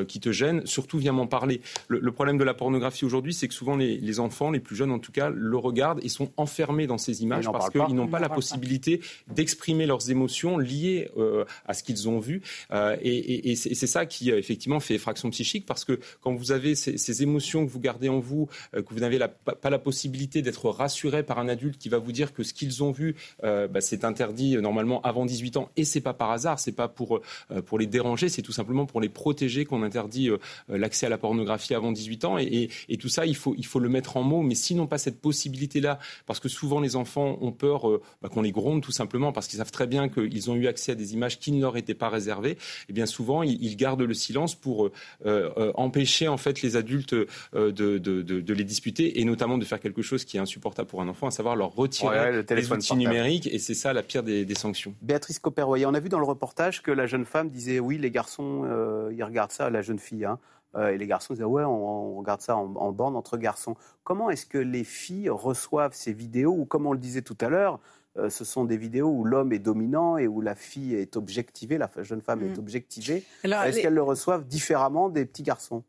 qui 0.06 0.20
te 0.20 0.30
gênent, 0.30 0.64
surtout 0.66 0.98
viens 0.98 1.12
m'en 1.12 1.26
parler. 1.26 1.60
Le, 1.88 2.12
problème 2.12 2.38
de 2.38 2.44
la 2.44 2.54
pornographie 2.54 3.04
aujourd'hui, 3.04 3.34
c'est 3.34 3.48
que 3.48 3.54
souvent 3.54 3.76
les, 3.76 3.98
les, 3.98 4.20
enfants, 4.20 4.52
les 4.52 4.60
plus 4.60 4.76
jeunes 4.76 4.92
en 4.92 5.00
tout 5.00 5.12
cas, 5.12 5.30
le 5.30 5.56
regardent 5.56 6.00
et 6.04 6.08
sont 6.08 6.30
enfermés 6.36 6.86
dans 6.86 6.98
ces 6.98 7.22
images 7.22 7.50
parce 7.50 7.70
qu'ils 7.70 7.94
n'ont 7.94 8.06
pas 8.06 8.20
la 8.20 8.28
possibilité 8.28 8.83
d'exprimer 9.28 9.86
leurs 9.86 10.10
émotions 10.10 10.58
liées 10.58 11.08
euh, 11.16 11.44
à 11.66 11.74
ce 11.74 11.82
qu'ils 11.82 12.08
ont 12.08 12.18
vu. 12.18 12.42
Euh, 12.72 12.96
et, 13.02 13.54
c'est 13.56 13.86
ça 13.86 14.06
qui 14.06 14.30
euh, 14.30 14.38
effectivement 14.38 14.80
fait 14.80 14.94
effraction 14.94 15.30
psychique 15.30 15.66
parce 15.66 15.84
que 15.84 15.98
quand 16.20 16.34
vous 16.34 16.52
avez 16.52 16.74
ces, 16.74 17.22
émotions 17.22 17.64
que 17.64 17.70
vous 17.70 17.80
gardez 17.80 18.08
en 18.08 18.18
vous, 18.18 18.48
que 18.72 18.92
vous 18.92 19.00
n'avez 19.00 19.18
pas 19.18 19.70
la 19.70 19.78
possibilité 19.78 20.42
d'être 20.42 20.68
rassuré 20.68 21.22
par 21.22 21.38
un 21.38 21.48
adulte 21.48 21.78
qui 21.78 21.88
va 21.88 21.98
vous 21.98 22.10
dire 22.10 22.32
que 22.32 22.42
ce 22.42 22.52
qu'ils 22.52 22.82
ont 22.82 22.90
vu, 22.90 23.14
bah, 23.42 23.80
c'est 23.80 24.04
interdit 24.04 24.56
normalement 24.56 25.00
avant 25.02 25.24
18 25.24 25.56
ans 25.56 25.70
et 25.76 25.84
c'est 25.84 26.00
pas 26.00 26.12
par 26.12 26.32
hasard, 26.32 26.58
c'est 26.58 26.72
pas 26.72 26.88
pour 26.88 27.20
pour 27.66 27.78
les 27.78 27.86
déranger, 27.86 28.28
c'est 28.28 28.42
tout 28.42 28.52
simplement 28.52 28.84
pour 28.84 29.00
les 29.00 29.08
protéger 29.08 29.64
qu'on 29.64 29.82
interdit 29.82 30.28
l'accès 30.68 31.06
à 31.06 31.08
la 31.08 31.18
pornographie 31.18 31.74
avant 31.74 31.92
18 31.92 32.24
ans 32.24 32.38
et, 32.38 32.68
tout 32.98 33.08
ça 33.08 33.26
il 33.26 33.36
faut 33.36 33.54
il 33.56 33.66
faut 33.66 33.80
le 33.80 33.88
mettre 33.88 34.16
en 34.16 34.22
mots, 34.22 34.42
mais 34.42 34.56
sinon 34.56 34.86
pas 34.86 34.98
cette 34.98 35.20
possibilité 35.20 35.80
là, 35.80 35.98
parce 36.26 36.40
que 36.40 36.48
souvent 36.48 36.80
les 36.80 36.96
enfants 36.96 37.38
ont 37.40 37.52
peur 37.52 37.86
bah, 38.22 38.28
qu'on 38.28 38.42
les 38.42 38.52
gronde 38.52 38.73
tout 38.82 38.92
simplement 38.92 39.32
parce 39.32 39.46
qu'ils 39.46 39.58
savent 39.58 39.70
très 39.70 39.86
bien 39.86 40.08
qu'ils 40.08 40.50
ont 40.50 40.54
eu 40.54 40.66
accès 40.66 40.92
à 40.92 40.94
des 40.94 41.14
images 41.14 41.38
qui 41.38 41.52
ne 41.52 41.60
leur 41.60 41.76
étaient 41.76 41.94
pas 41.94 42.08
réservées. 42.08 42.52
Et 42.52 42.58
eh 42.90 42.92
bien 42.92 43.06
souvent, 43.06 43.42
ils, 43.42 43.76
gardent 43.76 44.02
le 44.02 44.14
silence 44.14 44.54
pour 44.54 44.86
euh, 44.86 44.90
euh, 45.26 45.72
empêcher 45.74 46.28
en 46.28 46.36
fait 46.36 46.62
les 46.62 46.76
adultes 46.76 47.12
euh, 47.12 47.72
de, 47.72 47.98
de, 47.98 48.54
les 48.54 48.64
disputer 48.64 49.20
et 49.20 49.24
notamment 49.24 49.58
de 49.58 49.64
faire 49.64 49.80
quelque 49.80 50.02
chose 50.02 50.24
qui 50.24 50.36
est 50.36 50.40
insupportable 50.40 50.88
pour 50.88 51.00
un 51.00 51.08
enfant, 51.08 51.26
à 51.26 51.30
savoir 51.30 51.56
leur 51.56 51.74
retirer 51.74 52.32
le 52.32 52.44
les 52.48 52.72
outils 52.72 52.96
numériques. 52.96 53.48
Et 53.48 53.58
c'est 53.58 53.74
ça 53.74 53.92
la 53.92 54.02
pire 54.02 54.22
des, 54.22 54.54
sanctions. 54.54 54.94
Béatrice 55.02 55.40
Copper-Royer, 55.40 55.86
on 55.86 55.94
a 55.94 56.00
vu 56.00 56.08
dans 56.08 56.20
le 56.20 56.24
reportage 56.24 56.82
que 56.82 56.92
la 56.92 57.06
jeune 57.06 57.24
femme 57.24 57.50
disait 57.50 57.80
oui, 57.80 57.98
les 57.98 58.10
garçons, 58.10 58.64
ils 59.10 59.24
regardent 59.24 59.50
ça, 59.50 59.70
la 59.70 59.82
jeune 59.82 59.98
fille. 59.98 60.24
Hein. 60.24 60.38
et 60.78 60.96
les 60.96 61.06
garçons 61.06 61.34
disaient 61.34 61.44
ouais, 61.44 61.64
on, 61.64 62.16
regarde 62.18 62.40
ça 62.40 62.56
en, 62.56 62.72
en 62.76 62.92
bande 62.92 63.16
entre 63.16 63.36
garçons. 63.36 63.74
Comment 64.04 64.30
est-ce 64.30 64.46
que 64.46 64.58
les 64.58 64.84
filles 64.84 65.30
reçoivent 65.30 65.94
ces 65.94 66.12
vidéos 66.12 66.52
ou 66.52 66.64
comme 66.64 66.86
on 66.86 66.92
le 66.92 66.98
disait 66.98 67.22
tout 67.22 67.38
à 67.40 67.48
l'heure, 67.48 67.80
euh, 68.16 68.30
ce 68.30 68.44
sont 68.44 68.64
des 68.64 68.76
vidéos 68.76 69.08
où 69.08 69.24
l'homme 69.24 69.52
est 69.52 69.58
dominant 69.58 70.16
et 70.16 70.26
où 70.26 70.40
la 70.40 70.54
fille 70.54 70.94
est 70.94 71.16
objectivée, 71.16 71.78
la 71.78 71.90
jeune 72.02 72.22
femme 72.22 72.42
est 72.42 72.56
mm. 72.56 72.58
objectivée. 72.58 73.24
Est-ce 73.42 73.80
qu'elles 73.80 73.94
le 73.94 74.02
reçoivent 74.02 74.46
différemment 74.46 75.08
des 75.08 75.24
petits 75.24 75.42
garçons? 75.42 75.82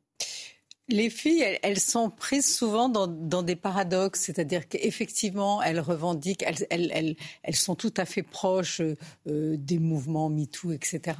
Les 0.87 1.09
filles, 1.09 1.43
elles, 1.63 1.79
sont 1.79 2.11
prises 2.11 2.55
souvent 2.55 2.89
dans, 2.89 3.41
des 3.41 3.55
paradoxes, 3.55 4.19
c'est-à-dire 4.21 4.67
qu'effectivement, 4.67 5.63
elles 5.63 5.79
revendiquent, 5.79 6.45
elles, 6.69 7.15
sont 7.53 7.73
tout 7.73 7.93
à 7.97 8.05
fait 8.05 8.21
proches 8.21 8.81
euh, 8.81 9.57
des 9.57 9.79
mouvements 9.79 10.29
MeToo, 10.29 10.73
etc. 10.73 11.17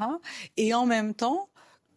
Et 0.56 0.76
en 0.76 0.86
même 0.86 1.16
temps, 1.16 1.50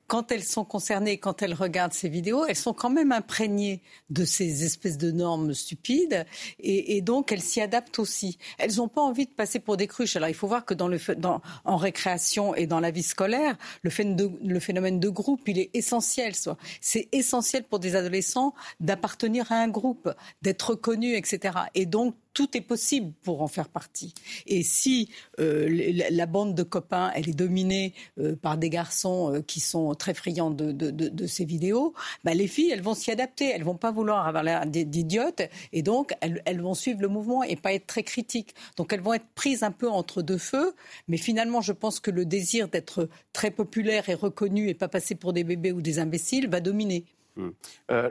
quand 0.09 0.32
elles 0.32 0.42
sont 0.42 0.64
concernées, 0.64 1.18
quand 1.18 1.42
elles 1.42 1.54
regardent 1.54 1.92
ces 1.92 2.09
vidéos, 2.09 2.46
elles 2.46 2.56
sont 2.56 2.72
quand 2.72 2.90
même 2.90 3.12
imprégnées 3.12 3.82
de 4.09 4.24
ces 4.24 4.64
espèces 4.64 4.96
de 4.96 5.11
normes 5.11 5.52
stupides 5.52 6.26
et, 6.59 7.00
donc 7.02 7.30
elles 7.30 7.42
s'y 7.42 7.61
adaptent 7.61 7.98
aussi. 7.98 8.38
Elles 8.56 8.76
n'ont 8.76 8.88
pas 8.88 9.02
envie 9.02 9.26
de 9.26 9.30
passer 9.30 9.61
pour 9.61 9.76
des 9.76 9.86
cruches. 9.86 10.16
Alors 10.16 10.30
il 10.30 10.34
faut 10.34 10.48
voir 10.48 10.64
que 10.64 10.72
dans 10.72 10.88
le, 10.88 10.98
dans, 11.16 11.42
en 11.64 11.76
récréation 11.76 12.54
et 12.54 12.66
dans 12.66 12.80
la 12.80 12.90
vie 12.90 13.02
scolaire, 13.02 13.56
le 13.82 13.90
phénomène 13.90 14.16
de, 14.16 14.30
le 14.42 14.61
phénomène 14.61 14.98
de 14.98 15.09
groupe, 15.11 15.46
il 15.46 15.59
est 15.59 15.70
essentiel. 15.74 16.32
C'est 16.80 17.09
essentiel 17.12 17.64
pour 17.64 17.78
des 17.78 17.94
adolescents 17.94 18.54
d'appartenir 18.80 19.52
à 19.52 19.56
un 19.56 19.68
groupe, 19.68 20.11
d'être 20.40 20.70
reconnus, 20.70 21.16
etc. 21.18 21.54
Et 21.74 21.84
donc 21.84 22.14
tout 22.34 22.56
est 22.56 22.60
possible 22.60 23.12
pour 23.22 23.42
en 23.42 23.48
faire 23.48 23.68
partie. 23.68 24.14
Et 24.46 24.62
si 24.62 25.10
euh, 25.40 25.68
la 26.10 26.26
bande 26.26 26.54
de 26.54 26.62
copains, 26.62 27.10
elle 27.14 27.28
est 27.28 27.36
dominée 27.36 27.94
euh, 28.18 28.36
par 28.36 28.56
des 28.58 28.70
garçons 28.70 29.34
euh, 29.34 29.40
qui 29.40 29.60
sont 29.60 29.94
très 29.94 30.14
friands 30.14 30.50
de, 30.50 31.26
ces 31.26 31.44
vidéos, 31.44 31.94
bah, 32.24 32.34
les 32.34 32.46
filles, 32.46 32.70
elles 32.70 32.82
vont 32.82 32.94
s'y 32.94 33.10
adapter. 33.10 33.50
Elles 33.50 33.64
vont 33.64 33.76
pas 33.76 33.90
vouloir 33.90 34.26
avoir 34.26 34.42
l'air 34.42 34.66
d'idiotes 34.66 35.42
et 35.72 35.82
donc 35.82 36.14
elles, 36.20 36.60
vont 36.60 36.74
suivre 36.74 37.00
le 37.02 37.08
mouvement 37.08 37.42
et 37.42 37.56
pas 37.56 37.72
être 37.72 37.86
très 37.86 38.02
critiques. 38.02 38.54
Donc 38.76 38.92
elles 38.92 39.00
vont 39.00 39.14
être 39.14 39.26
prises 39.34 39.62
un 39.62 39.72
peu 39.72 39.88
entre 39.88 40.22
deux 40.22 40.38
feux. 40.38 40.74
Mais 41.08 41.16
finalement, 41.16 41.60
je 41.60 41.72
pense 41.72 42.00
que 42.00 42.10
le 42.10 42.24
désir 42.24 42.68
d'être 42.68 43.08
très 43.32 43.50
populaire 43.50 44.08
et 44.08 44.14
reconnu 44.14 44.68
et 44.68 44.74
pas 44.74 44.88
passer 44.88 45.14
pour 45.14 45.32
des 45.32 45.44
bébés 45.44 45.72
ou 45.72 45.80
des 45.80 45.98
imbéciles 45.98 46.48
va 46.48 46.60
dominer. 46.60 47.04
Hum. 47.36 47.52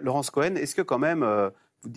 Laurence 0.01 0.29
Cohen, 0.29 0.55
est-ce 0.55 0.73
que 0.75 0.81
quand 0.81 0.99
même 0.99 1.23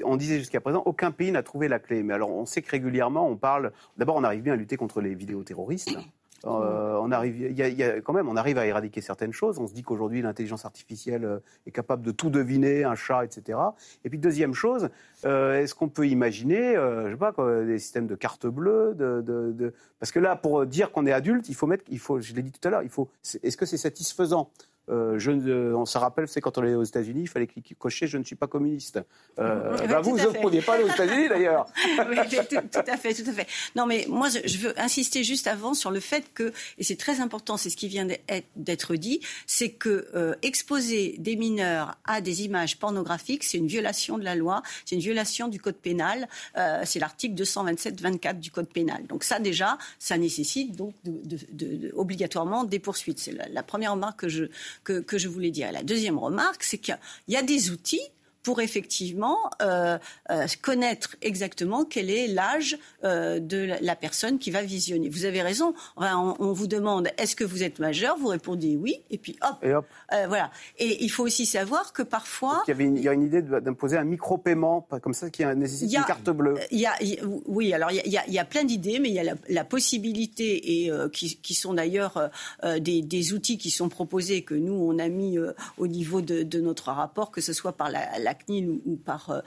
on 0.05 0.17
disait 0.17 0.39
jusqu'à 0.39 0.61
présent, 0.61 0.83
aucun 0.87 1.11
pays 1.11 1.33
n'a 1.33 1.43
trouvé 1.43 1.69
la 1.69 1.79
clé. 1.79 2.03
Mais 2.03 2.15
alors, 2.15 2.31
on 2.31 2.47
sait 2.47 2.63
que 2.63 2.71
régulièrement, 2.71 3.29
on 3.29 3.37
parle. 3.37 3.73
D'abord, 3.97 4.17
on 4.17 4.25
arrive 4.25 4.43
bien 4.43 4.55
à 4.55 4.57
lutter 4.57 4.77
contre 4.77 5.01
les 5.01 5.15
vidéos 5.15 5.43
terroristes. 5.43 5.97
Euh, 6.47 6.99
on 7.03 7.13
arrive, 7.13 7.53
y, 7.53 7.83
a, 7.83 8.01
quand 8.01 8.15
même, 8.15 8.29
on 8.29 8.37
arrive 8.37 8.57
à 8.57 8.67
éradiquer 8.67 9.01
certaines 9.01 9.33
choses. 9.33 9.59
On 9.59 9.67
se 9.67 9.75
dit 9.75 9.83
qu'aujourd'hui, 9.83 10.23
l'intelligence 10.23 10.65
artificielle 10.65 11.25
euh, 11.25 11.39
est 11.67 11.71
capable 11.71 12.03
de 12.03 12.13
tout 12.13 12.31
deviner, 12.31 12.85
un 12.85 12.95
chat, 12.95 13.25
etc. 13.25 13.59
Et 14.05 14.11
puis 14.11 14.19
deuxième 14.19 14.55
chose, 14.55 14.89
euh, 15.27 15.61
est-ce 15.61 15.75
qu'on 15.75 15.89
peut 15.89 16.09
imaginer, 16.09 16.75
je 16.75 17.11
sais 17.11 17.17
pas, 17.17 17.35
des 17.65 17.79
systèmes 17.79 18.07
de 18.07 18.15
carte 18.15 18.47
bleue, 18.47 18.95
de, 18.95 19.75
parce 19.99 20.13
que 20.13 20.19
là, 20.19 20.37
pour 20.37 20.65
dire 20.65 20.93
qu'on 20.93 21.07
est 21.07 21.13
adulte, 21.13 21.49
il 21.49 21.55
faut 21.55 21.67
mettre, 21.67 21.85
il 21.91 21.99
faut, 21.99 22.21
je 22.21 22.33
l'ai 22.33 22.43
dit 22.43 22.53
tout 22.53 22.67
à 22.67 22.71
l'heure, 22.71 22.83
il 22.83 22.89
faut, 22.89 23.11
est-ce 23.43 23.57
que 23.57 23.67
c'est 23.67 23.77
satisfaisant? 23.77 24.51
Euh, 24.91 25.19
je, 25.19 25.75
on 25.75 25.87
se 25.87 25.99
rappelle, 25.99 26.29
c'est 26.29 26.41
quand 26.41 26.59
on 26.59 26.65
est 26.65 26.75
aux 26.75 26.83
États-Unis, 26.83 27.23
il 27.23 27.29
fallait 27.29 27.49
cocher 27.79 28.07
je 28.07 28.19
ne 28.19 28.25
suis 28.25 28.37
pas 28.37 28.47
communiste. 28.47 29.01
Euh, 29.39 29.77
bah, 29.87 30.01
vous, 30.01 30.17
vous 30.17 30.33
ne 30.33 30.41
pouviez 30.41 30.63
pas 30.63 30.75
aller 30.75 30.85
aux 30.85 30.89
États-Unis 30.89 31.29
d'ailleurs. 31.31 31.67
oui, 32.09 32.17
tout, 32.29 32.79
à 32.87 32.97
fait, 32.97 33.15
tout 33.15 33.31
à 33.31 33.33
fait. 33.33 33.47
Non, 33.77 33.87
mais 33.87 34.07
moi, 34.09 34.29
je 34.29 34.59
veux 34.59 34.79
insister 34.81 35.23
juste 35.25 35.47
avant 35.47 35.75
sur 35.75 35.91
le 35.91 36.01
fait 36.01 36.33
que, 36.35 36.53
et 36.79 36.85
c'est 36.85 36.97
très 36.97 37.21
important, 37.21 37.57
c'est 37.57 37.71
ce 37.71 37.77
qui 37.77 37.89
vient 37.89 38.07
d'être 38.57 38.95
dit, 38.97 39.21
c'est 39.47 39.71
que 39.71 40.09
euh, 40.15 40.35
exposer 40.43 41.17
des 41.19 41.37
mineurs 41.37 41.97
à 42.05 42.21
des 42.21 42.43
images 42.45 42.79
pornographiques, 42.79 43.45
c'est 43.45 43.59
une 43.59 43.69
violation 43.69 44.19
de 44.19 44.25
la 44.25 44.35
loi, 44.35 44.63
c'est 44.85 44.97
une 44.97 45.03
violation 45.03 45.49
du 45.49 45.61
code 45.61 45.77
pénal. 45.77 46.29
Euh, 46.57 46.83
c'est 46.85 46.99
l'article 46.99 47.41
227-24 47.41 48.41
du 48.41 48.51
code 48.51 48.69
pénal. 48.69 49.07
Donc 49.07 49.25
ça, 49.25 49.39
déjà, 49.39 49.79
ça 49.99 50.19
nécessite 50.19 50.77
donc 50.77 50.95
de, 51.05 51.37
de, 51.37 51.39
de, 51.53 51.93
obligatoirement 51.95 52.65
des 52.65 52.79
poursuites. 52.79 53.19
C'est 53.19 53.33
la, 53.33 53.49
la 53.49 53.63
première 53.63 53.93
remarque 53.93 54.21
que 54.21 54.29
je 54.29 54.45
que, 54.85 55.19
je 55.19 55.29
voulais 55.29 55.51
dire. 55.51 55.73
La 55.73 55.83
deuxième 55.83 56.19
remarque, 56.19 56.63
c'est 56.63 56.79
qu'il 56.79 56.99
y 57.29 57.37
a 57.37 57.43
des 57.43 57.71
outils 57.71 58.01
pour 58.43 58.61
effectivement 58.61 59.37
euh, 59.61 59.99
euh, 60.31 60.47
connaître 60.63 61.17
exactement 61.23 61.85
quel 61.85 62.11
est 62.11 62.27
l'âge 62.27 62.79
euh, 63.05 63.39
de 63.39 63.69
la 63.81 63.97
personne 63.97 64.39
qui 64.39 64.51
va 64.51 64.63
visionner. 64.63 65.09
Vous 65.09 65.25
avez 65.27 65.43
raison, 65.43 65.75
on, 65.97 66.35
on 66.39 66.53
vous 66.53 66.67
demande 66.67 67.09
est-ce 67.19 67.37
que 67.37 67.45
vous 67.45 67.63
êtes 67.63 67.79
majeur, 67.79 68.17
vous 68.19 68.29
répondez 68.29 68.77
oui, 68.77 69.03
et 69.11 69.19
puis 69.19 69.37
hop, 69.43 69.57
Et 69.63 69.75
hop. 69.75 69.87
Voilà. 70.29 70.51
Et 70.79 71.05
il 71.05 71.09
faut 71.11 71.25
aussi 71.25 71.47
savoir 71.47 71.93
que 71.93 72.03
parfois... 72.03 72.63
Il 72.67 72.71
y, 72.71 72.73
avait 72.73 72.85
une, 72.85 72.97
il 72.97 73.03
y 73.05 73.09
a 73.09 73.13
une 73.13 73.25
idée 73.25 73.43
d'imposer 73.43 73.97
un 73.97 74.05
micro-paiement, 74.05 74.87
comme 75.03 75.15
ça, 75.15 75.31
qui 75.31 75.45
nécessite 75.45 75.95
a- 75.95 75.99
une 76.01 76.05
carte 76.05 76.31
bleue. 76.31 76.55
Il 76.71 76.81
y 76.81 76.87
a, 76.87 76.95
oui, 77.47 77.73
alors 77.73 77.91
il 77.91 77.97
y 78.11 78.17
a, 78.17 78.27
il 78.27 78.35
y 78.35 78.45
plein 78.45 78.65
d'idées, 78.65 78.99
mais 78.99 79.09
il 79.11 79.15
y 79.15 79.19
a 79.19 79.25
la, 79.25 79.35
la 79.49 79.65
possibilité, 79.65 80.85
et 80.85 80.91
qui, 81.13 81.37
qui 81.37 81.55
sont 81.55 81.75
d'ailleurs 81.75 82.31
des, 82.79 83.03
des 83.03 83.33
outils 83.33 83.59
qui 83.59 83.71
sont 83.71 83.89
proposés, 83.89 84.43
que 84.43 84.55
nous, 84.55 84.73
on 84.75 84.99
a 84.99 85.09
mis 85.09 85.39
au 85.79 85.87
niveau 85.87 86.21
de, 86.23 86.43
de 86.43 86.61
notre 86.61 86.91
rapport, 86.91 87.31
que 87.31 87.41
ce 87.41 87.53
soit 87.53 87.73
par 87.73 87.91
la, 87.91 88.19
la 88.19 88.30
CNIL 88.35 88.71
ou, 88.71 88.97
par 88.97 89.31
euh, 89.31 89.41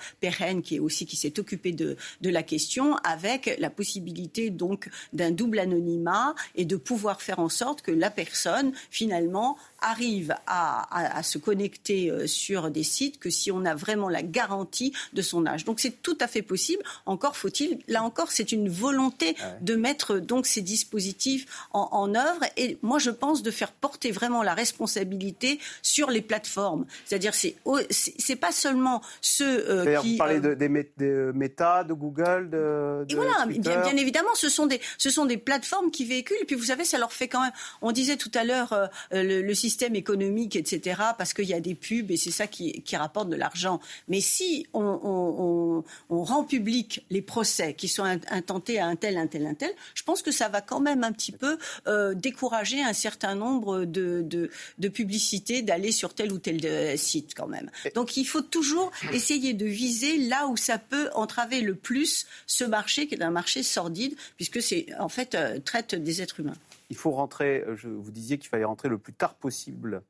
qui 0.64 0.76
est 0.76 0.80
aussi 0.80 1.06
qui 1.06 1.16
s'est 1.16 1.40
occupé 1.40 1.72
de, 1.72 1.98
de 2.22 2.30
la 2.30 2.44
question, 2.44 2.96
avec 2.98 3.56
la 3.60 3.70
possibilité 3.70 4.50
donc 4.50 4.90
d'un 5.14 5.32
double 5.32 5.60
anonymat 5.60 6.36
et 6.56 6.66
de 6.66 6.76
pouvoir 6.76 7.22
faire 7.22 7.40
en 7.40 7.50
sorte 7.50 7.82
que 7.82 7.92
la 7.92 8.10
personne, 8.10 8.74
finalement, 8.90 9.58
arrive 9.84 10.36
à, 10.48 10.82
à- 10.92 11.18
à 11.20 11.24
se 11.24 11.38
connecter 11.38 12.10
euh, 12.10 12.26
sur 12.28 12.72
des 12.72 12.84
sites 12.84 13.20
que 13.20 13.30
si 13.30 13.52
on 13.52 13.66
a 13.66 13.76
vraiment 13.76 14.10
la 14.10 14.24
garantie 14.24 14.94
de 15.14 15.22
son 15.22 15.46
âge. 15.46 15.66
Donc 15.66 15.80
c'est 15.80 16.02
tout 16.02 16.18
à 16.20 16.28
fait 16.28 16.42
possible. 16.42 16.82
Encore 17.06 17.36
faut-il, 17.38 17.80
là 17.88 18.04
encore, 18.04 18.32
c'est 18.32 18.52
une 18.52 18.70
volonté 18.70 19.36
de 19.62 19.76
mettre 19.76 20.18
donc 20.20 20.46
ces 20.48 20.62
dispositifs 20.62 21.46
en, 21.72 21.90
en 21.92 22.16
œuvre. 22.16 22.44
Et 22.58 22.78
moi, 22.82 22.98
je 23.00 23.10
pense 23.12 23.44
de 23.44 23.52
faire 23.52 23.72
porter 23.72 24.12
vraiment 24.12 24.42
la 24.44 24.54
responsabilité 24.54 25.60
sur 25.82 26.10
les 26.10 26.22
plateformes. 26.22 26.86
C'est-à-dire, 27.06 27.34
c'est 27.36 27.56
c'est 28.00 28.36
pas 28.36 28.52
seulement 28.52 29.02
ceux 29.22 29.70
euh, 29.70 29.84
D'ailleurs, 29.86 30.04
qui 30.04 30.12
vous 30.14 30.18
parlez 30.18 30.38
euh, 30.38 30.50
de, 30.50 30.54
des, 30.54 30.70
mé- 30.70 30.88
de 30.98 31.32
Meta, 31.36 31.84
de 31.84 31.94
Google, 31.94 32.50
de, 32.50 33.04
et 33.04 33.14
de 33.14 33.16
voilà, 33.16 33.46
bien, 33.46 33.82
bien 33.82 33.98
évidemment, 33.98 34.34
ce 34.36 34.50
sont 34.50 34.66
des 34.66 34.80
ce 34.98 35.10
sont 35.10 35.26
des 35.26 35.38
plateformes 35.38 35.92
qui 35.92 36.06
véhiculent. 36.06 36.38
Et 36.42 36.46
puis 36.46 36.56
vous 36.56 36.66
savez, 36.66 36.86
ça 36.86 36.98
leur 36.98 37.12
fait 37.12 37.28
quand 37.28 37.42
même. 37.42 37.52
On 37.82 37.92
disait 37.92 38.18
tout 38.18 38.32
à 38.34 38.44
l'heure 38.44 38.72
euh, 38.74 38.88
le, 39.12 39.42
le 39.42 39.54
système 39.54 39.73
économique, 39.96 40.56
etc. 40.56 41.02
Parce 41.18 41.34
qu'il 41.34 41.46
y 41.46 41.54
a 41.54 41.60
des 41.60 41.76
pubs 41.76 42.12
et 42.12 42.18
c'est 42.18 42.32
ça 42.32 42.48
qui, 42.48 42.82
qui 42.82 42.96
rapporte 42.96 43.30
de 43.30 43.36
l'argent. 43.36 43.80
Mais 44.08 44.22
si 44.22 44.68
on, 44.74 44.82
on- 44.82 45.36
on- 45.80 45.84
on 46.10 46.24
rend 46.24 46.44
public 46.44 47.04
les 47.10 47.22
procès 47.22 47.74
qui 47.74 47.88
sont 47.88 48.04
int- 48.04 48.20
intentés 48.30 48.80
à 48.80 48.88
un 48.88 48.96
tel, 48.96 49.18
un 49.18 49.28
tel, 49.28 49.46
un 49.46 49.54
tel, 49.54 49.72
je 49.96 50.04
pense 50.04 50.22
que 50.22 50.32
ça 50.32 50.50
va 50.50 50.62
quand 50.62 50.80
même 50.80 51.04
un 51.04 51.12
petit 51.12 51.32
peu 51.32 51.58
euh, 51.88 52.14
décourager 52.14 52.82
un 52.82 52.94
certain 52.94 53.36
nombre 53.36 53.86
de, 53.86 54.22
de, 54.24 54.50
de 54.78 54.88
publicités 54.90 55.62
d'aller 55.62 55.92
sur 55.92 56.14
tel 56.14 56.32
ou 56.32 56.38
tel 56.40 56.60
euh, 56.66 56.98
site 56.98 57.34
quand 57.36 57.48
même. 57.48 57.70
Donc 57.96 58.18
il 58.18 58.26
faut 58.26 58.42
toujours 58.42 58.92
essayer 59.14 59.54
de 59.54 59.66
viser 59.66 60.18
là 60.18 60.48
où 60.48 60.58
ça 60.58 60.78
peut 60.78 61.10
entraver 61.16 61.62
le 61.62 61.76
plus 61.76 62.26
ce 62.48 62.64
marché 62.64 63.08
qui 63.08 63.16
est 63.16 63.24
un 63.24 63.32
marché 63.32 63.64
sordide 63.64 64.16
puisque 64.38 64.62
c'est 64.62 64.88
en 65.00 65.10
fait 65.10 65.36
euh, 65.36 65.60
traite 65.60 65.96
des 65.96 66.22
êtres 66.22 66.40
humains. 66.40 66.56
Il 66.90 66.98
faut 66.98 67.12
rentrer, 67.12 67.64
euh, 67.68 67.76
je, 67.76 67.90
vous 67.90 68.12
disiez 68.12 68.38
qu'il 68.38 68.50
fallait 68.50 68.64
rentrer 68.64 68.90
le 68.90 68.98
plus 68.98 69.14
tard 69.14 69.36
possible 69.36 70.04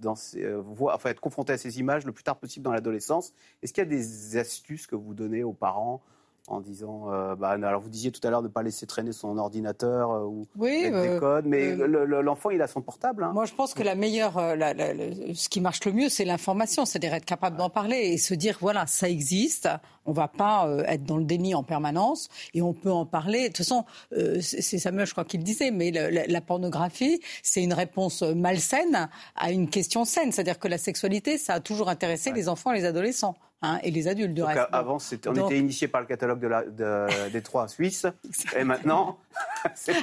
dans 0.00 0.14
ces, 0.14 0.44
euh, 0.44 0.62
enfin, 0.80 1.10
être 1.10 1.20
confronté 1.20 1.52
à 1.52 1.58
ces 1.58 1.78
images 1.78 2.04
le 2.04 2.12
plus 2.12 2.24
tard 2.24 2.38
possible 2.38 2.64
dans 2.64 2.72
l'adolescence. 2.72 3.32
Est-ce 3.62 3.72
qu'il 3.72 3.82
y 3.82 3.86
a 3.86 3.90
des 3.90 4.36
astuces 4.36 4.86
que 4.86 4.96
vous 4.96 5.14
donnez 5.14 5.44
aux 5.44 5.52
parents 5.52 6.02
en 6.48 6.60
disant, 6.60 7.04
euh, 7.12 7.36
bah, 7.36 7.50
alors 7.50 7.80
vous 7.80 7.88
disiez 7.88 8.10
tout 8.10 8.20
à 8.26 8.30
l'heure 8.30 8.42
de 8.42 8.48
ne 8.48 8.52
pas 8.52 8.62
laisser 8.64 8.84
traîner 8.86 9.12
son 9.12 9.38
ordinateur 9.38 10.10
euh, 10.10 10.24
ou 10.24 10.46
Oui, 10.56 10.82
mettre 10.82 10.96
euh, 10.96 11.14
des 11.14 11.20
codes, 11.20 11.46
mais 11.46 11.68
euh, 11.72 11.86
le- 11.86 12.04
le- 12.04 12.20
l'enfant 12.20 12.50
il 12.50 12.60
a 12.60 12.66
son 12.66 12.82
portable. 12.82 13.22
hein. 13.22 13.30
Moi, 13.32 13.44
je 13.44 13.54
pense 13.54 13.74
que 13.74 13.82
la 13.84 13.94
meilleure, 13.94 14.36
la- 14.56 14.74
la- 14.74 14.92
le- 14.92 15.34
ce 15.34 15.48
qui 15.48 15.60
marche 15.60 15.84
le 15.84 15.92
mieux, 15.92 16.08
c'est 16.08 16.24
l'information, 16.24 16.84
c'est-à-dire 16.84 17.14
être 17.14 17.24
capable 17.24 17.56
d'en 17.56 17.70
parler 17.70 17.96
et 17.96 18.18
se 18.18 18.34
dire 18.34 18.58
voilà, 18.60 18.86
ça 18.88 19.08
existe. 19.08 19.68
On 20.04 20.12
va 20.12 20.26
pas 20.26 20.68
être 20.88 21.04
dans 21.04 21.16
le 21.16 21.22
déni 21.24 21.54
en 21.54 21.62
permanence 21.62 22.28
et 22.54 22.60
on 22.62 22.72
peut 22.72 22.90
en 22.90 23.06
parler. 23.06 23.42
De 23.42 23.46
toute 23.48 23.58
façon, 23.58 23.84
c'est 24.40 24.78
Samuel, 24.78 25.06
je 25.06 25.12
crois 25.12 25.24
qu'il 25.24 25.38
le 25.40 25.44
disait, 25.44 25.70
mais 25.70 25.92
la 25.92 26.40
pornographie, 26.40 27.20
c'est 27.44 27.62
une 27.62 27.72
réponse 27.72 28.22
malsaine 28.22 29.08
à 29.36 29.52
une 29.52 29.68
question 29.70 30.04
saine. 30.04 30.32
C'est-à-dire 30.32 30.58
que 30.58 30.66
la 30.66 30.78
sexualité, 30.78 31.38
ça 31.38 31.54
a 31.54 31.60
toujours 31.60 31.88
intéressé 31.88 32.32
les 32.32 32.48
enfants 32.48 32.72
et 32.72 32.78
les 32.78 32.84
adolescents. 32.84 33.36
Hein, 33.62 33.78
et 33.82 33.90
les 33.90 34.08
adultes 34.08 34.34
de 34.34 34.42
Donc, 34.42 34.48
reste. 34.50 34.68
avant, 34.72 34.98
on 35.26 35.32
Donc- 35.32 35.50
était 35.50 35.58
initié 35.58 35.88
par 35.88 36.00
le 36.02 36.06
catalogue 36.06 36.40
de 36.40 36.46
la, 36.48 36.62
de- 36.64 37.30
des 37.32 37.42
trois 37.42 37.68
Suisses, 37.68 38.06
et 38.56 38.64
maintenant, 38.64 39.18
c'est 39.74 39.94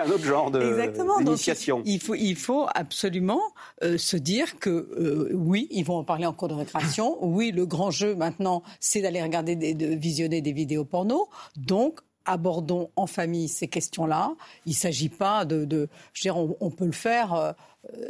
un 0.00 0.10
autre 0.10 0.24
genre 0.24 0.50
d'initiation. 0.50 1.82
il, 1.84 2.00
faut, 2.00 2.14
il 2.14 2.36
faut 2.36 2.66
absolument 2.74 3.40
euh, 3.82 3.98
se 3.98 4.16
dire 4.16 4.58
que 4.58 4.70
euh, 4.70 5.30
oui, 5.34 5.68
ils 5.70 5.84
vont 5.84 5.96
en 5.98 6.04
parler 6.04 6.26
en 6.26 6.32
cours 6.32 6.48
de 6.48 6.54
récréation. 6.54 7.16
Oui, 7.34 7.50
le 7.52 7.66
grand 7.66 7.90
jeu 7.90 8.14
maintenant, 8.14 8.62
c'est 8.80 9.00
d'aller 9.00 9.22
regarder, 9.22 9.56
des, 9.56 9.74
de 9.74 9.86
visionner 9.94 10.40
des 10.40 10.52
vidéos 10.52 10.84
porno. 10.84 11.28
Donc, 11.56 12.00
abordons 12.26 12.90
en 12.96 13.06
famille 13.06 13.48
ces 13.48 13.68
questions-là. 13.68 14.34
Il 14.66 14.70
ne 14.70 14.74
s'agit 14.76 15.08
pas 15.08 15.44
de, 15.44 15.64
de- 15.64 15.88
je 16.12 16.20
veux 16.20 16.22
dire, 16.22 16.36
on, 16.36 16.56
on 16.60 16.70
peut 16.70 16.86
le 16.86 16.92
faire. 16.92 17.34
euh, 17.34 17.52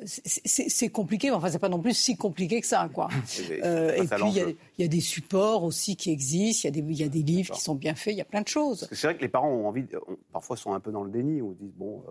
c'est- 0.05 0.89
compliqué, 0.89 1.29
mais 1.31 1.37
enfin, 1.37 1.51
c'est 1.51 1.59
pas 1.59 1.69
non 1.69 1.81
plus 1.81 1.95
si 1.95 2.17
compliqué 2.17 2.61
que 2.61 2.67
ça, 2.67 2.89
quoi. 2.93 3.09
Euh, 3.63 3.95
et 3.95 4.07
puis, 4.07 4.25
il 4.29 4.35
y, 4.37 4.41
a- 4.41 4.85
y 4.85 4.89
des 4.89 5.01
supports 5.01 5.65
aussi 5.65 5.97
qui 5.97 6.11
existent. 6.11 6.69
Il 6.69 6.77
y 6.77 6.79
a 6.79 6.83
des, 6.83 6.93
il 6.93 6.99
y 6.99 7.03
a 7.05 7.09
des 7.09 7.23
livres 7.23 7.55
qui 7.55 7.61
sont 7.61 7.75
bien 7.75 7.95
faits. 7.95 8.15
Il 8.15 8.19
y 8.19 8.23
a 8.23 8.25
plein 8.27 8.43
de 8.43 8.49
choses. 8.49 8.89
C'est 8.93 9.07
vrai 9.07 9.17
que 9.17 9.23
les 9.23 9.29
parents 9.29 9.51
ont 9.51 9.67
envie, 9.67 9.85
parfois 10.33 10.57
sont 10.57 10.73
un 10.75 10.81
peu 10.81 10.93
dans 10.93 11.03
le 11.05 11.11
déni, 11.11 11.43
on 11.43 11.53
dit 11.53 11.73
bon. 11.77 12.03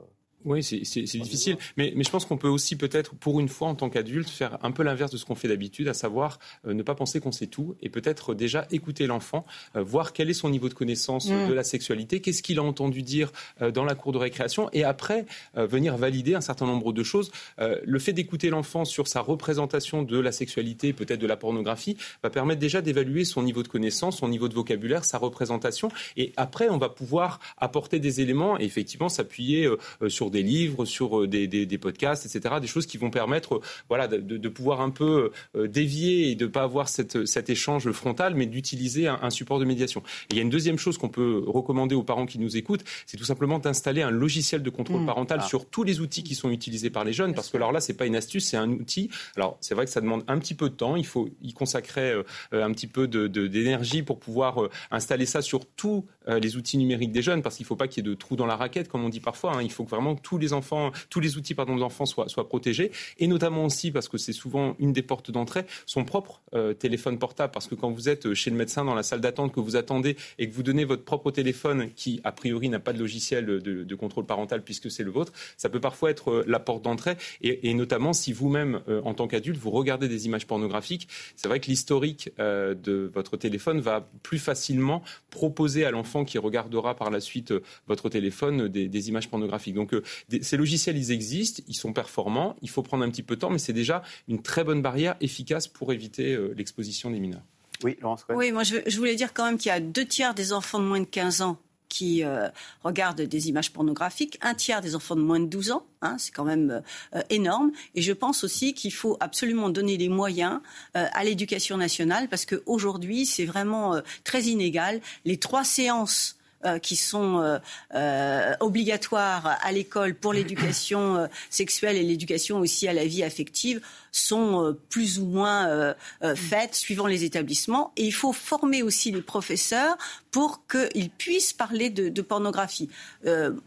Euh, 0.46 0.50
Oui, 0.50 0.64
c'est 0.64 0.80
difficile. 1.20 1.58
Mais, 1.78 1.94
mais 1.96 2.04
je 2.04 2.10
pense 2.10 2.26
qu'on 2.26 2.38
peut 2.38 2.48
aussi 2.48 2.76
peut-être, 2.76 3.14
pour 3.16 3.40
une 3.40 3.50
fois 3.50 3.68
en 3.68 3.76
tant 3.76 3.90
qu'adulte, 3.90 4.30
faire 4.30 4.58
un 4.64 4.72
peu 4.72 4.84
l'inverse 4.84 5.12
de 5.12 5.18
ce 5.18 5.26
qu'on 5.26 5.36
fait 5.36 5.48
d'habitude, 5.48 5.88
à 5.88 5.94
savoir 5.94 6.40
euh, 6.68 6.74
ne 6.74 6.82
pas 6.82 6.96
penser 6.96 7.20
qu'on 7.20 7.32
sait 7.32 7.48
tout 7.48 7.76
et 7.82 7.90
peut-être 7.90 8.34
déjà 8.34 8.68
écouter 8.72 9.06
l'enfant, 9.08 9.46
euh, 9.76 9.84
voir 9.84 10.14
quel 10.14 10.30
est 10.30 10.34
son 10.34 10.50
niveau 10.50 10.70
de 10.70 10.74
connaissance 10.74 11.30
euh, 11.30 11.44
Mm. 11.44 11.50
de 11.50 11.54
la 11.54 11.64
sexualité, 11.64 12.20
qu'est-ce 12.20 12.44
qu'il 12.44 12.60
a 12.60 12.64
entendu 12.64 13.02
dire 13.02 13.32
euh, 13.62 13.72
dans 13.72 13.86
la 13.86 13.96
cour 13.96 14.12
de 14.12 14.18
récréation 14.18 14.70
et 14.74 14.84
après 14.84 15.26
euh, 15.58 15.66
venir 15.66 15.98
valider 15.98 16.36
un 16.36 16.42
certain 16.42 16.66
nombre 16.66 16.94
de 16.94 17.04
choses. 17.04 17.32
Euh, 17.60 17.80
le 17.84 18.00
fait 18.00 18.14
d'écouter 18.14 18.50
l'enfant 18.50 18.86
sur 18.86 19.08
sa 19.08 19.22
représentation 19.22 20.04
de 20.04 20.20
la 20.20 20.32
sexualité, 20.32 20.94
peut-être 20.94 21.20
de 21.20 21.28
la 21.28 21.38
pornographie, 21.38 21.98
va 22.22 22.30
permettre 22.30 22.60
déjà 22.60 22.82
d'évaluer 22.82 23.26
son 23.26 23.44
niveau 23.44 23.64
de 23.64 23.68
connaissance, 23.68 24.18
son 24.18 24.28
niveau 24.28 24.48
de 24.48 24.54
vocabulaire, 24.54 25.06
sa 25.06 25.18
représentation 25.18 25.90
et 26.18 26.34
après 26.38 26.70
on 26.70 26.78
va 26.78 26.90
pouvoir 26.90 27.40
apporter 27.58 28.00
des 28.00 28.22
éléments 28.22 28.60
et 28.60 28.64
effectivement 28.64 29.10
s'appuyer 29.10 29.66
euh, 29.66 29.78
euh, 30.02 30.10
sur 30.10 30.30
des 30.34 30.44
livres, 30.44 30.84
sur 30.84 31.22
euh, 31.22 31.28
des, 31.28 31.48
des- 31.48 31.66
des 31.66 31.78
podcasts, 31.78 32.26
etc. 32.26 32.56
Des 32.60 32.68
choses 32.68 32.86
qui 32.86 32.98
vont 32.98 33.10
permettre, 33.10 33.56
euh, 33.56 33.62
voilà, 33.88 34.08
de, 34.10 34.18
de 34.20 34.50
pouvoir 34.50 34.82
un 34.82 34.90
peu 34.90 35.32
euh, 35.56 35.68
dévier 35.70 36.30
et 36.32 36.36
de 36.36 36.46
pas 36.48 36.64
avoir 36.64 36.90
cette, 36.90 37.26
cet 37.26 37.50
échange 37.50 37.90
frontal, 37.92 38.36
mais 38.36 38.46
d'utiliser 38.46 39.08
un, 39.08 39.20
un 39.22 39.30
support 39.30 39.60
de 39.60 39.66
médiation. 39.66 40.02
Et 40.30 40.34
il 40.34 40.36
y 40.36 40.40
a 40.40 40.44
une 40.44 40.50
deuxième 40.50 40.78
chose 40.78 40.98
qu'on 40.98 41.08
peut 41.10 41.42
recommander 41.48 41.96
aux 41.96 42.04
parents 42.04 42.26
qui 42.26 42.40
nous 42.40 42.58
écoutent, 42.58 42.84
c'est 43.06 43.16
tout 43.18 43.24
simplement 43.24 43.60
d'installer 43.60 44.02
un 44.02 44.12
logiciel 44.12 44.62
de 44.62 44.70
contrôle 44.70 45.02
Mmh. 45.02 45.06
parental 45.06 45.40
Ah. 45.42 45.48
sur 45.48 45.66
tous 45.66 45.84
les 45.84 46.02
outils 46.02 46.24
qui 46.24 46.36
sont 46.36 46.50
utilisés 46.50 46.90
par 46.90 47.04
les 47.06 47.14
jeunes, 47.14 47.34
parce 47.34 47.50
que 47.50 47.58
alors 47.58 47.72
là, 47.72 47.80
c'est 47.80 47.94
pas 47.94 48.06
une 48.06 48.16
astuce, 48.16 48.46
c'est 48.46 48.58
un 48.58 48.70
outil. 48.70 49.10
Alors 49.38 49.58
c'est 49.62 49.76
vrai 49.76 49.86
que 49.86 49.92
ça 49.92 50.02
demande 50.02 50.24
un 50.28 50.38
petit 50.40 50.56
peu 50.56 50.70
de 50.70 50.76
temps, 50.76 50.96
il 50.96 51.06
faut 51.06 51.30
y 51.42 51.54
consacrer 51.54 52.14
un 52.52 52.72
petit 52.72 52.88
peu 52.88 53.08
de- 53.08 53.28
de- 53.28 53.48
d'énergie 53.48 54.02
pour 54.04 54.20
pouvoir 54.20 54.60
installer 54.92 55.26
ça 55.26 55.42
sur 55.42 55.66
tous 55.66 56.06
euh, 56.28 56.40
les 56.40 56.58
outils 56.58 56.78
numériques 56.78 57.12
des 57.12 57.22
jeunes, 57.22 57.42
parce 57.42 57.58
qu'il 57.58 57.66
faut 57.66 57.76
pas 57.76 57.88
qu'il 57.88 58.06
y 58.06 58.08
ait 58.08 58.10
de 58.10 58.16
trous 58.16 58.36
dans 58.36 58.46
la 58.46 58.56
raquette, 58.56 58.88
comme 58.88 59.04
on 59.04 59.10
dit 59.10 59.20
parfois. 59.20 59.56
hein. 59.56 59.62
Il 59.62 59.72
faut 59.72 59.84
que 59.84 59.90
vraiment 59.90 60.16
tous 60.16 60.38
les 60.38 60.54
enfants, 60.54 60.92
tous 61.10 61.20
les 61.20 61.38
outils 61.38 61.56
pardon, 61.56 61.76
des 61.76 61.84
enfants 61.84 62.06
soient, 62.06 62.28
protégés, 62.48 62.92
et 63.20 63.28
notamment 63.28 63.66
aussi 63.66 63.92
parce 63.92 64.08
que 64.08 64.18
c'est 64.18 64.34
souvent 64.34 64.76
une 64.80 64.94
des 64.94 65.02
portes 65.02 65.32
d'entrée, 65.32 65.66
son 65.86 66.04
propre 66.04 66.42
euh, 66.54 66.74
téléphone 66.74 67.18
portable, 67.18 67.52
parce 67.52 67.68
que 67.68 67.76
quand 67.76 67.92
vous 67.92 68.10
êtes 68.10 68.34
chez 68.34 68.50
le 68.50 68.58
médecin 68.58 68.86
dans 68.86 68.96
la 68.96 69.04
salle 69.04 69.22
d'attente, 69.22 69.54
que 69.54 69.60
vous 69.60 69.76
attendez 69.76 70.18
et 70.40 70.50
que 70.50 70.54
vous 70.54 70.64
donnez 70.64 70.86
votre 70.86 71.04
propre 71.04 71.32
téléphone, 71.32 71.90
qui 71.96 72.22
a 72.24 72.32
priori 72.32 72.70
n'a 72.70 72.80
pas 72.80 72.94
de 72.94 73.00
logiciel 73.00 73.46
de, 73.46 73.96
contrôle 73.96 74.26
parental 74.26 74.64
puisque 74.64 74.90
c'est 74.92 75.04
le 75.04 75.12
vôtre, 75.12 75.32
ça 75.56 75.70
peut 75.70 75.80
parfois 75.80 76.10
être 76.10 76.32
euh, 76.32 76.44
la 76.48 76.60
porte 76.60 76.84
d'entrée, 76.84 77.16
et, 77.42 77.74
notamment 77.74 78.14
si 78.14 78.34
vous-même, 78.34 78.82
euh, 78.88 79.02
en 79.04 79.14
tant 79.14 79.28
qu'adulte, 79.28 79.58
vous 79.58 79.70
regardez 79.70 80.08
des 80.08 80.26
images 80.26 80.48
pornographiques, 80.48 81.08
c'est 81.36 81.48
vrai 81.48 81.60
que 81.60 81.68
l'historique 81.68 82.32
euh, 82.40 82.74
de 82.74 83.12
votre 83.14 83.38
téléphone 83.38 83.80
va 83.80 84.10
plus 84.24 84.40
facilement 84.40 85.04
proposer 85.30 85.86
à 85.86 85.92
l'enfant 85.92 86.13
qui 86.24 86.38
regardera 86.38 86.96
par 86.96 87.10
la 87.10 87.20
suite 87.20 87.52
euh, 87.52 87.64
votre 87.88 88.10
téléphone 88.10 88.62
euh, 88.66 88.70
des, 88.70 88.88
des 88.88 89.10
images 89.10 89.30
pornographiques. 89.30 89.74
Donc 89.76 89.94
euh, 89.94 90.04
des- 90.30 90.44
ces 90.44 90.56
logiciels, 90.58 90.98
ils 90.98 91.12
existent, 91.12 91.64
ils 91.68 91.74
sont 91.74 91.94
performants, 91.94 92.56
il 92.62 92.70
faut 92.70 92.84
prendre 92.84 93.04
un 93.04 93.10
petit 93.10 93.24
peu 93.24 93.36
de 93.36 93.40
temps, 93.42 93.50
mais 93.50 93.58
c'est 93.58 93.74
déjà 93.74 94.04
une 94.28 94.42
très 94.42 94.64
bonne 94.64 94.82
barrière 94.84 95.16
efficace 95.20 95.68
pour 95.68 95.92
éviter 95.92 96.34
euh, 96.36 96.54
l'exposition 96.56 97.10
des 97.10 97.20
mineurs. 97.20 97.42
Oui, 97.84 97.98
Laurence. 98.02 98.26
Oui, 98.30 98.52
moi 98.52 98.64
je, 98.64 98.76
je 98.86 98.98
voulais 98.98 99.16
dire 99.16 99.34
quand 99.34 99.46
même 99.46 99.58
qu'il 99.58 99.70
y 99.70 99.72
a 99.72 99.80
deux 99.80 100.06
tiers 100.06 100.34
des 100.36 100.54
enfants 100.54 100.80
de 100.80 100.86
moins 100.86 101.00
de 101.02 101.06
15 101.06 101.42
ans 101.42 101.58
qui 101.94 102.24
euh, 102.24 102.50
regardent 102.84 103.22
des 103.22 103.50
images 103.50 103.72
pornographiques, 103.72 104.40
un 104.42 104.56
tiers 104.56 104.82
des 104.82 104.96
enfants 104.96 105.16
de 105.16 105.22
moins 105.22 105.40
de 105.40 105.46
12 105.46 105.72
ans, 105.72 105.86
hein, 106.02 106.16
c'est 106.18 106.32
quand 106.32 106.44
même 106.44 106.82
euh, 107.16 107.22
énorme. 107.30 107.72
Et 107.94 108.02
je 108.02 108.14
pense 108.14 108.44
aussi 108.44 108.74
qu'il 108.74 108.92
faut 108.92 109.16
absolument 109.20 109.70
donner 109.70 109.96
les 109.96 110.10
moyens 110.10 110.60
euh, 110.98 111.06
à 111.14 111.24
l'éducation 111.24 111.78
nationale 111.78 112.30
parce 112.30 112.46
qu'aujourd'hui 112.48 113.28
c'est 113.28 113.46
vraiment 113.46 113.94
euh, 113.94 114.02
très 114.24 114.44
inégal. 114.46 115.02
Les 115.24 115.38
trois 115.38 115.64
séances 115.64 116.36
euh, 116.66 116.80
qui 116.80 116.96
sont 116.96 117.40
euh, 117.40 117.60
euh, 117.94 118.54
obligatoires 118.62 119.60
à 119.62 119.72
l'école 119.74 120.16
pour 120.16 120.32
l'éducation 120.32 121.18
euh, 121.18 121.28
sexuelle 121.50 121.98
et 121.98 122.04
l'éducation 122.04 122.60
aussi 122.60 122.88
à 122.88 122.94
la 122.94 123.06
vie 123.06 123.22
affective 123.22 123.82
sont 124.14 124.76
plus 124.90 125.20
ou 125.20 125.26
moins 125.26 125.96
faites 126.36 126.76
suivant 126.76 127.08
les 127.08 127.24
établissements. 127.24 127.92
Et 127.98 128.06
il 128.06 128.14
faut 128.14 128.34
former 128.34 128.84
aussi 128.84 129.12
les 129.12 129.22
professeurs 129.22 129.98
pour 130.32 130.62
qu'ils 130.68 131.10
puissent 131.10 131.54
parler 131.54 131.90
de, 131.90 132.22
pornographie. 132.22 132.90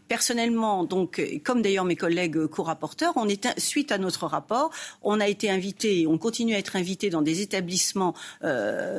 personnellement, 0.07 0.83
donc, 0.83 1.21
comme 1.43 1.61
d'ailleurs 1.61 1.85
mes 1.85 1.95
collègues 1.95 2.47
co-rapporteurs, 2.47 3.13
on 3.15 3.27
est 3.27 3.59
suite 3.59 3.91
à 3.91 3.97
notre 3.97 4.25
rapport, 4.25 4.71
on 5.01 5.19
a 5.19 5.27
été 5.27 5.49
invité, 5.49 6.07
on 6.07 6.17
continue 6.17 6.55
à 6.55 6.57
être 6.57 6.75
invité 6.75 7.09
dans 7.09 7.21
des 7.21 7.41
établissements 7.41 8.13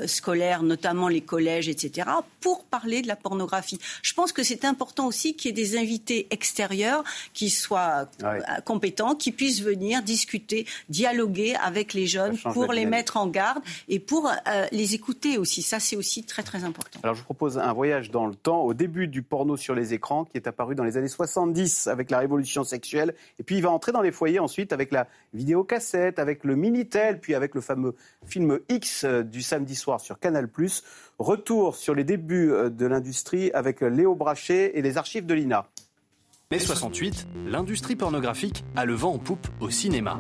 scolaires, 0.07 0.62
notamment 0.62 1.09
les 1.09 1.20
collèges, 1.20 1.68
etc., 1.68 2.09
pour 2.40 2.64
parler 2.64 3.03
de 3.03 3.09
la 3.09 3.16
pornographie. 3.16 3.78
Je 4.03 4.14
pense 4.14 4.32
que 4.32 4.42
c'est 4.42 4.64
important 4.64 5.07
aussi 5.07 5.34
qu'il 5.34 5.49
y 5.49 5.51
ait 5.51 5.64
des 5.64 5.76
invités 5.76 6.26
extérieurs 6.30 7.05
qui 7.34 7.51
soient 7.51 8.09
euh, 8.22 8.40
compétents, 8.64 9.14
qui 9.14 9.32
puissent 9.32 9.62
venir 9.62 10.03
discuter, 10.03 10.66
dialoguer 10.88 11.38
avec 11.61 11.95
les 11.95 12.07
jeunes 12.07 12.36
pour 12.39 12.72
les 12.72 12.86
mettre 12.86 13.16
en 13.16 13.26
garde 13.26 13.62
et 13.89 13.99
pour 13.99 14.28
euh, 14.28 14.66
les 14.72 14.95
écouter 14.95 15.39
aussi. 15.39 15.62
Ça, 15.62 15.80
c'est 15.80 15.97
aussi 15.97 16.24
très 16.24 16.43
très 16.43 16.64
important. 16.64 17.01
Alors 17.03 17.14
je 17.14 17.20
vous 17.20 17.24
propose 17.24 17.59
un 17.59 17.72
voyage 17.72 18.11
dans 18.11 18.26
le 18.26 18.34
temps, 18.34 18.62
au 18.62 18.74
début 18.74 19.09
du 19.09 19.22
porno 19.22 19.57
sur 19.57 19.74
les 19.74 19.95
écrans, 19.95 20.24
qui 20.24 20.36
est 20.36 20.47
apparu 20.47 20.74
dans 20.74 20.84
les 20.84 20.97
années 20.97 21.09
70 21.09 21.86
avec 21.86 22.11
la 22.11 22.18
révolution 22.18 22.64
sexuelle. 22.64 23.14
Et 23.39 23.43
puis 23.43 23.57
il 23.57 23.62
va 23.62 23.70
entrer 23.70 23.93
dans 23.93 24.03
les 24.03 24.12
foyers 24.12 24.39
ensuite 24.39 24.72
avec 24.72 24.93
la 24.93 25.07
vidéocassette, 25.34 26.18
avec 26.18 26.45
le 26.45 26.57
Minitel, 26.57 27.20
puis 27.20 27.34
avec 27.34 27.55
le 27.55 27.61
fameux 27.61 27.95
film 28.26 28.59
X 28.68 29.05
euh, 29.05 29.22
du 29.22 29.43
samedi 29.43 29.74
soir 29.74 30.01
sur 30.01 30.18
Canal+. 30.18 30.49
Retour 31.18 31.76
sur 31.76 31.95
les 31.95 32.05
débuts 32.05 32.53
de 32.70 32.86
l'industrie 32.86 33.51
avec 33.53 33.80
Léo 33.80 34.14
Brachet 34.14 34.72
et 34.74 34.82
les 34.82 34.99
archives 34.99 35.26
de 35.26 35.34
l'INA. 35.34 35.66
Mai 36.51 36.59
68, 36.61 37.26
l'industrie 37.47 37.95
pornographique 37.95 38.64
a 38.74 38.86
le 38.86 38.95
vent 38.95 39.12
en 39.12 39.18
poupe 39.18 39.47
au 39.61 39.68
cinéma. 39.68 40.18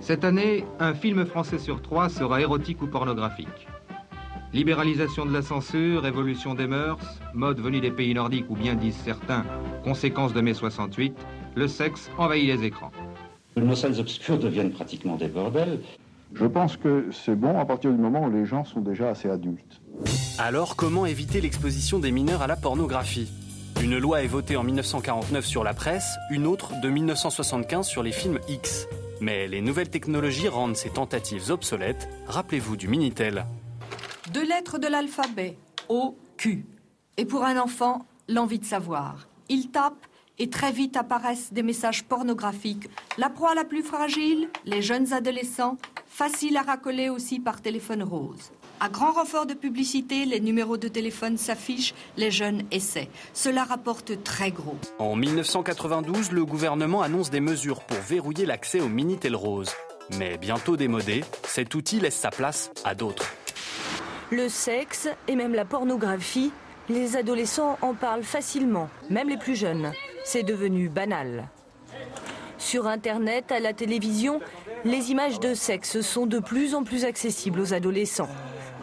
Cette 0.00 0.24
année, 0.24 0.64
un 0.78 0.94
film 0.94 1.26
français 1.26 1.58
sur 1.58 1.82
trois 1.82 2.08
sera 2.08 2.40
érotique 2.40 2.80
ou 2.82 2.86
pornographique. 2.86 3.68
Libéralisation 4.52 5.26
de 5.26 5.32
la 5.32 5.42
censure, 5.42 6.06
évolution 6.06 6.54
des 6.54 6.66
mœurs, 6.66 6.98
mode 7.34 7.60
venu 7.60 7.80
des 7.80 7.90
pays 7.90 8.14
nordiques 8.14 8.50
ou 8.50 8.56
bien 8.56 8.74
disent 8.74 8.96
certains, 9.04 9.44
conséquence 9.84 10.32
de 10.32 10.40
mai 10.40 10.54
68, 10.54 11.14
le 11.54 11.68
sexe 11.68 12.10
envahit 12.18 12.46
les 12.46 12.64
écrans. 12.64 12.90
Nos 13.56 13.76
salles 13.76 14.00
obscures 14.00 14.38
deviennent 14.38 14.72
pratiquement 14.72 15.16
des 15.16 15.28
bordels. 15.28 15.80
Je 16.34 16.46
pense 16.46 16.76
que 16.76 17.06
c'est 17.12 17.36
bon 17.36 17.58
à 17.58 17.64
partir 17.64 17.90
du 17.92 17.98
moment 17.98 18.24
où 18.24 18.30
les 18.30 18.46
gens 18.46 18.64
sont 18.64 18.80
déjà 18.80 19.10
assez 19.10 19.28
adultes. 19.28 19.80
Alors 20.38 20.76
comment 20.76 21.04
éviter 21.04 21.40
l'exposition 21.40 21.98
des 21.98 22.10
mineurs 22.10 22.42
à 22.42 22.46
la 22.46 22.56
pornographie? 22.56 23.30
Une 23.82 23.98
loi 23.98 24.22
est 24.22 24.28
votée 24.28 24.56
en 24.56 24.62
1949 24.62 25.44
sur 25.44 25.62
la 25.62 25.74
presse, 25.74 26.16
une 26.30 26.46
autre 26.46 26.72
de 26.82 26.88
1975 26.88 27.86
sur 27.86 28.02
les 28.02 28.12
films 28.12 28.38
X. 28.48 28.88
Mais 29.20 29.46
les 29.46 29.60
nouvelles 29.60 29.90
technologies 29.90 30.48
rendent 30.48 30.76
ces 30.76 30.90
tentatives 30.90 31.50
obsolètes. 31.50 32.08
Rappelez-vous 32.26 32.76
du 32.76 32.88
Minitel. 32.88 33.44
Deux 34.32 34.46
lettres 34.46 34.78
de 34.78 34.86
l'alphabet, 34.86 35.56
O, 35.88 36.16
Q. 36.36 36.64
Et 37.16 37.26
pour 37.26 37.44
un 37.44 37.58
enfant, 37.58 38.06
l'envie 38.28 38.58
de 38.58 38.64
savoir. 38.64 39.28
Il 39.48 39.70
tape 39.70 40.06
et 40.38 40.48
très 40.48 40.72
vite 40.72 40.96
apparaissent 40.96 41.52
des 41.52 41.62
messages 41.62 42.04
pornographiques. 42.04 42.88
La 43.18 43.28
proie 43.28 43.54
la 43.54 43.64
plus 43.64 43.82
fragile, 43.82 44.48
les 44.64 44.80
jeunes 44.80 45.12
adolescents, 45.12 45.76
facile 46.06 46.56
à 46.56 46.62
racoler 46.62 47.10
aussi 47.10 47.40
par 47.40 47.60
téléphone 47.60 48.02
rose. 48.02 48.52
À 48.82 48.88
grand 48.88 49.12
renfort 49.12 49.44
de 49.44 49.52
publicité, 49.52 50.24
les 50.24 50.40
numéros 50.40 50.78
de 50.78 50.88
téléphone 50.88 51.36
s'affichent, 51.36 51.94
les 52.16 52.30
jeunes 52.30 52.62
essaient. 52.70 53.10
Cela 53.34 53.64
rapporte 53.64 54.24
très 54.24 54.50
gros. 54.50 54.78
En 54.98 55.16
1992, 55.16 56.32
le 56.32 56.46
gouvernement 56.46 57.02
annonce 57.02 57.28
des 57.28 57.40
mesures 57.40 57.80
pour 57.80 57.98
verrouiller 57.98 58.46
l'accès 58.46 58.80
au 58.80 58.88
Minitel 58.88 59.36
Rose. 59.36 59.70
Mais 60.18 60.38
bientôt 60.38 60.78
démodé, 60.78 61.22
cet 61.44 61.74
outil 61.74 62.00
laisse 62.00 62.16
sa 62.16 62.30
place 62.30 62.70
à 62.82 62.94
d'autres. 62.94 63.30
Le 64.30 64.48
sexe 64.48 65.08
et 65.28 65.36
même 65.36 65.54
la 65.54 65.66
pornographie, 65.66 66.50
les 66.88 67.18
adolescents 67.18 67.76
en 67.82 67.92
parlent 67.92 68.22
facilement, 68.22 68.88
même 69.10 69.28
les 69.28 69.36
plus 69.36 69.56
jeunes. 69.56 69.92
C'est 70.24 70.42
devenu 70.42 70.88
banal. 70.88 71.50
Sur 72.56 72.86
Internet, 72.86 73.52
à 73.52 73.60
la 73.60 73.74
télévision, 73.74 74.40
les 74.86 75.10
images 75.10 75.38
de 75.38 75.52
sexe 75.52 76.00
sont 76.00 76.24
de 76.24 76.38
plus 76.38 76.74
en 76.74 76.82
plus 76.82 77.04
accessibles 77.04 77.60
aux 77.60 77.74
adolescents. 77.74 78.28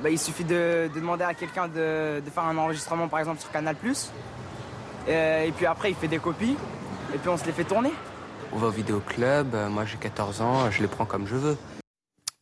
Bah, 0.01 0.09
il 0.11 0.19
suffit 0.19 0.43
de, 0.43 0.89
demander 0.93 1.23
à 1.23 1.33
quelqu'un 1.33 1.67
de, 1.67 2.21
faire 2.31 2.43
un 2.43 2.57
enregistrement 2.57 3.07
par 3.07 3.19
exemple 3.19 3.39
sur 3.41 3.51
Canal 3.51 3.75
euh, 5.09 5.43
et 5.43 5.51
puis 5.51 5.65
après 5.65 5.89
il 5.89 5.95
fait 5.95 6.07
des 6.07 6.19
copies 6.19 6.55
et 7.13 7.17
puis 7.17 7.29
on 7.29 7.37
se 7.37 7.45
les 7.45 7.51
fait 7.51 7.63
tourner. 7.63 7.91
On 8.53 8.57
va 8.57 8.67
au 8.67 8.71
vidéoclub, 8.71 9.55
euh, 9.55 9.69
moi 9.69 9.85
j'ai 9.85 9.97
14 9.97 10.41
ans, 10.41 10.69
je 10.69 10.81
les 10.81 10.87
prends 10.87 11.05
comme 11.05 11.25
je 11.25 11.35
veux. 11.35 11.57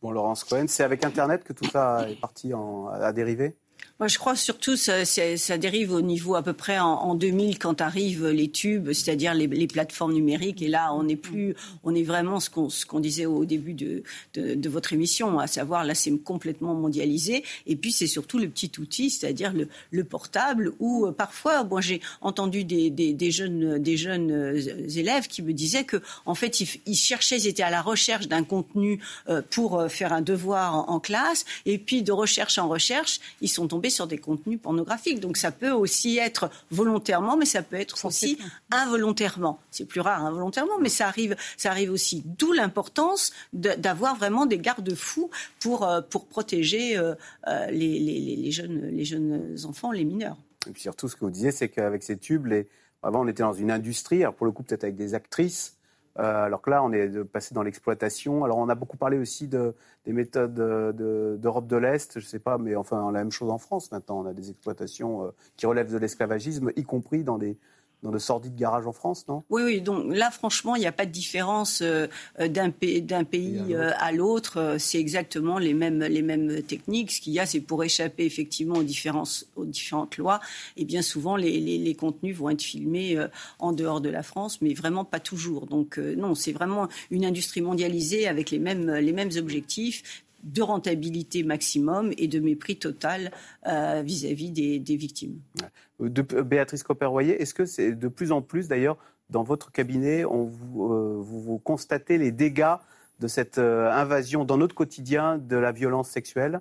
Bon 0.02 0.10
Laurence 0.10 0.44
Cohen, 0.44 0.66
c'est 0.68 0.82
avec 0.82 1.04
Internet 1.04 1.44
que 1.44 1.52
tout 1.52 1.64
ça 1.64 2.08
est 2.08 2.20
parti 2.20 2.52
à 3.00 3.12
dériver 3.12 3.56
moi, 3.98 4.08
je 4.08 4.18
crois 4.18 4.36
surtout 4.36 4.76
ça, 4.76 5.06
ça, 5.06 5.56
dérive 5.56 5.90
au 5.92 6.02
niveau 6.02 6.34
à 6.34 6.42
peu 6.42 6.52
près 6.52 6.78
en, 6.78 7.14
2000 7.14 7.58
quand 7.58 7.80
arrivent 7.80 8.26
les 8.26 8.50
tubes, 8.50 8.92
c'est-à-dire 8.92 9.32
les, 9.32 9.66
plateformes 9.66 10.12
numériques. 10.12 10.60
Et 10.60 10.68
là, 10.68 10.92
on 10.92 11.04
n'est 11.04 11.16
plus, 11.16 11.56
on 11.82 11.94
est 11.94 12.02
vraiment 12.02 12.38
ce 12.38 12.50
qu'on 12.50 13.00
disait 13.00 13.24
au 13.24 13.46
début 13.46 13.72
de, 13.72 14.02
votre 14.68 14.92
émission, 14.92 15.38
à 15.38 15.46
savoir 15.46 15.84
là, 15.84 15.94
c'est 15.94 16.12
complètement 16.18 16.74
mondialisé. 16.74 17.42
Et 17.66 17.74
puis, 17.74 17.90
c'est 17.90 18.06
surtout 18.06 18.38
le 18.38 18.50
petit 18.50 18.70
outil, 18.78 19.08
c'est-à-dire 19.08 19.54
le, 19.54 19.68
le, 19.90 20.04
portable, 20.04 20.72
où 20.78 21.06
euh, 21.06 21.12
parfois, 21.12 21.64
bon, 21.64 21.80
j'ai 21.80 22.02
entendu 22.20 22.64
des, 22.64 23.30
jeunes, 23.30 23.78
des 23.78 23.96
jeunes 23.96 24.30
euh, 24.30 24.88
élèves 24.94 25.26
qui 25.26 25.40
me 25.40 25.54
disaient 25.54 25.84
que, 25.84 26.02
en 26.26 26.34
fait, 26.34 26.60
ils, 26.60 26.94
cherchaient, 26.94 27.38
ils 27.38 27.46
étaient 27.46 27.62
à 27.62 27.70
la 27.70 27.80
recherche 27.80 28.28
d'un 28.28 28.44
contenu 28.44 29.00
euh, 29.30 29.40
pour 29.50 29.82
faire 29.88 30.12
un 30.12 30.20
devoir 30.20 30.90
en 30.90 31.00
classe, 31.00 31.46
et 31.64 31.78
puis 31.78 32.02
de 32.02 32.12
recherche 32.12 32.58
en 32.58 32.68
recherche, 32.68 33.20
ils 33.40 33.48
sont 33.48 33.68
tombés 33.68 33.85
sur 33.90 34.06
des 34.06 34.18
contenus 34.18 34.60
pornographiques. 34.60 35.20
Donc 35.20 35.36
ça 35.36 35.50
peut 35.50 35.70
aussi 35.70 36.18
être 36.18 36.50
volontairement, 36.70 37.36
mais 37.36 37.44
ça 37.44 37.62
peut 37.62 37.76
être 37.76 38.04
aussi 38.04 38.38
involontairement. 38.70 39.60
C'est 39.70 39.84
plus 39.84 40.00
rare 40.00 40.24
involontairement, 40.24 40.78
mais 40.80 40.88
ça 40.88 41.08
arrive, 41.08 41.36
ça 41.56 41.70
arrive 41.70 41.90
aussi. 41.90 42.22
D'où 42.24 42.52
l'importance 42.52 43.32
d'avoir 43.52 44.16
vraiment 44.16 44.46
des 44.46 44.58
garde-fous 44.58 45.30
pour, 45.60 45.84
euh, 45.84 46.00
pour 46.00 46.26
protéger 46.26 46.96
euh, 46.96 47.14
euh, 47.48 47.66
les, 47.70 47.98
les, 47.98 48.50
jeunes, 48.50 48.88
les 48.90 49.04
jeunes 49.04 49.56
enfants, 49.64 49.92
les 49.92 50.04
mineurs. 50.04 50.36
Et 50.68 50.72
puis 50.72 50.82
surtout, 50.82 51.08
ce 51.08 51.16
que 51.16 51.24
vous 51.24 51.30
disiez, 51.30 51.52
c'est 51.52 51.68
qu'avec 51.68 52.02
ces 52.02 52.16
tubes, 52.16 52.46
les... 52.46 52.68
avant 53.02 53.22
on 53.22 53.28
était 53.28 53.42
dans 53.42 53.52
une 53.52 53.70
industrie, 53.70 54.22
alors 54.22 54.34
pour 54.34 54.46
le 54.46 54.52
coup 54.52 54.62
peut-être 54.62 54.84
avec 54.84 54.96
des 54.96 55.14
actrices, 55.14 55.75
alors 56.18 56.62
que 56.62 56.70
là, 56.70 56.82
on 56.82 56.92
est 56.92 57.24
passé 57.24 57.54
dans 57.54 57.62
l'exploitation. 57.62 58.44
Alors, 58.44 58.58
on 58.58 58.68
a 58.68 58.74
beaucoup 58.74 58.96
parlé 58.96 59.18
aussi 59.18 59.48
de, 59.48 59.74
des 60.04 60.12
méthodes 60.12 60.54
d'Europe 60.54 61.66
de, 61.66 61.76
l'Est, 61.76 62.18
je 62.18 62.24
ne 62.24 62.28
sais 62.28 62.38
pas, 62.38 62.58
mais 62.58 62.76
enfin, 62.76 63.12
la 63.12 63.18
même 63.18 63.32
chose 63.32 63.50
en 63.50 63.58
France 63.58 63.92
maintenant. 63.92 64.20
On 64.20 64.26
a 64.26 64.32
des 64.32 64.50
exploitations 64.50 65.24
euh, 65.24 65.30
qui 65.56 65.66
relèvent 65.66 65.92
de 65.92 65.98
l'esclavagisme, 65.98 66.72
y 66.76 66.84
compris 66.84 67.24
dans 67.24 67.38
des, 67.38 67.58
dans 68.02 68.10
de 68.10 68.18
sordides 68.18 68.54
garages 68.54 68.86
en 68.86 68.92
France, 68.92 69.26
non? 69.28 69.42
Oui, 69.50 69.62
oui. 69.62 69.80
Donc 69.80 70.04
là, 70.08 70.30
franchement, 70.30 70.76
il 70.76 70.80
n'y 70.80 70.86
a 70.86 70.92
pas 70.92 71.06
de 71.06 71.10
différence 71.10 71.82
euh, 71.82 72.06
d'un 72.38 72.70
pays, 72.70 73.74
euh, 73.74 73.90
à 73.98 74.12
l'autre. 74.12 74.76
C'est 74.78 74.98
exactement 74.98 75.58
les 75.58 75.74
mêmes, 75.74 76.00
les 76.00 76.22
mêmes 76.22 76.62
techniques. 76.62 77.12
Ce 77.12 77.20
qu'il 77.20 77.32
y 77.32 77.40
a, 77.40 77.46
c'est 77.46 77.60
pour 77.60 77.82
échapper 77.84 78.24
effectivement 78.24 78.76
aux, 78.76 78.82
différences, 78.82 79.46
aux 79.56 79.64
différentes 79.64 80.18
lois. 80.18 80.40
Et 80.76 80.84
bien 80.84 81.02
souvent, 81.02 81.36
les, 81.36 81.58
les, 81.60 81.94
contenus 81.94 82.36
vont 82.36 82.50
être 82.50 82.62
filmés 82.62 83.16
euh, 83.16 83.28
en 83.58 83.72
dehors 83.72 84.00
de 84.00 84.10
la 84.10 84.22
France, 84.22 84.60
mais 84.60 84.74
vraiment 84.74 85.04
pas 85.04 85.20
toujours. 85.20 85.66
Donc 85.66 85.98
non, 85.98 86.34
c'est 86.34 86.52
vraiment 86.52 86.88
une 87.10 87.24
industrie 87.24 87.62
mondialisée 87.62 88.28
avec 88.28 88.50
les 88.50 88.58
mêmes, 88.58 88.92
les 88.92 89.12
mêmes 89.12 89.30
objectifs, 89.36 90.24
de 90.46 90.62
rentabilité 90.62 91.42
maximum 91.42 92.12
et 92.16 92.28
de 92.28 92.38
mépris 92.38 92.78
total 92.78 93.32
euh, 93.66 94.02
vis-à-vis 94.04 94.50
des, 94.50 94.96
victimes. 94.96 95.40
De, 96.00 96.22
Béatrice 96.22 96.82
Copper-Royer, 96.82 97.42
est-ce 97.42 97.52
que 97.52 97.66
c'est 97.66 97.92
de 97.92 98.08
plus 98.08 98.32
en 98.32 98.42
plus, 98.42 98.68
d'ailleurs, 98.68 98.96
dans 99.28 99.42
votre 99.42 99.72
cabinet, 99.72 100.24
on 100.24 100.44
vous, 100.44 100.92
euh, 100.92 101.18
vous, 101.20 101.58
constatez 101.58 102.16
les 102.16 102.30
dégâts 102.30 102.76
de 103.18 103.26
cette 103.26 103.58
euh, 103.58 103.90
invasion 103.90 104.44
dans 104.44 104.56
notre 104.56 104.74
quotidien 104.74 105.36
de 105.36 105.56
la 105.56 105.72
violence 105.72 106.08
sexuelle 106.08 106.60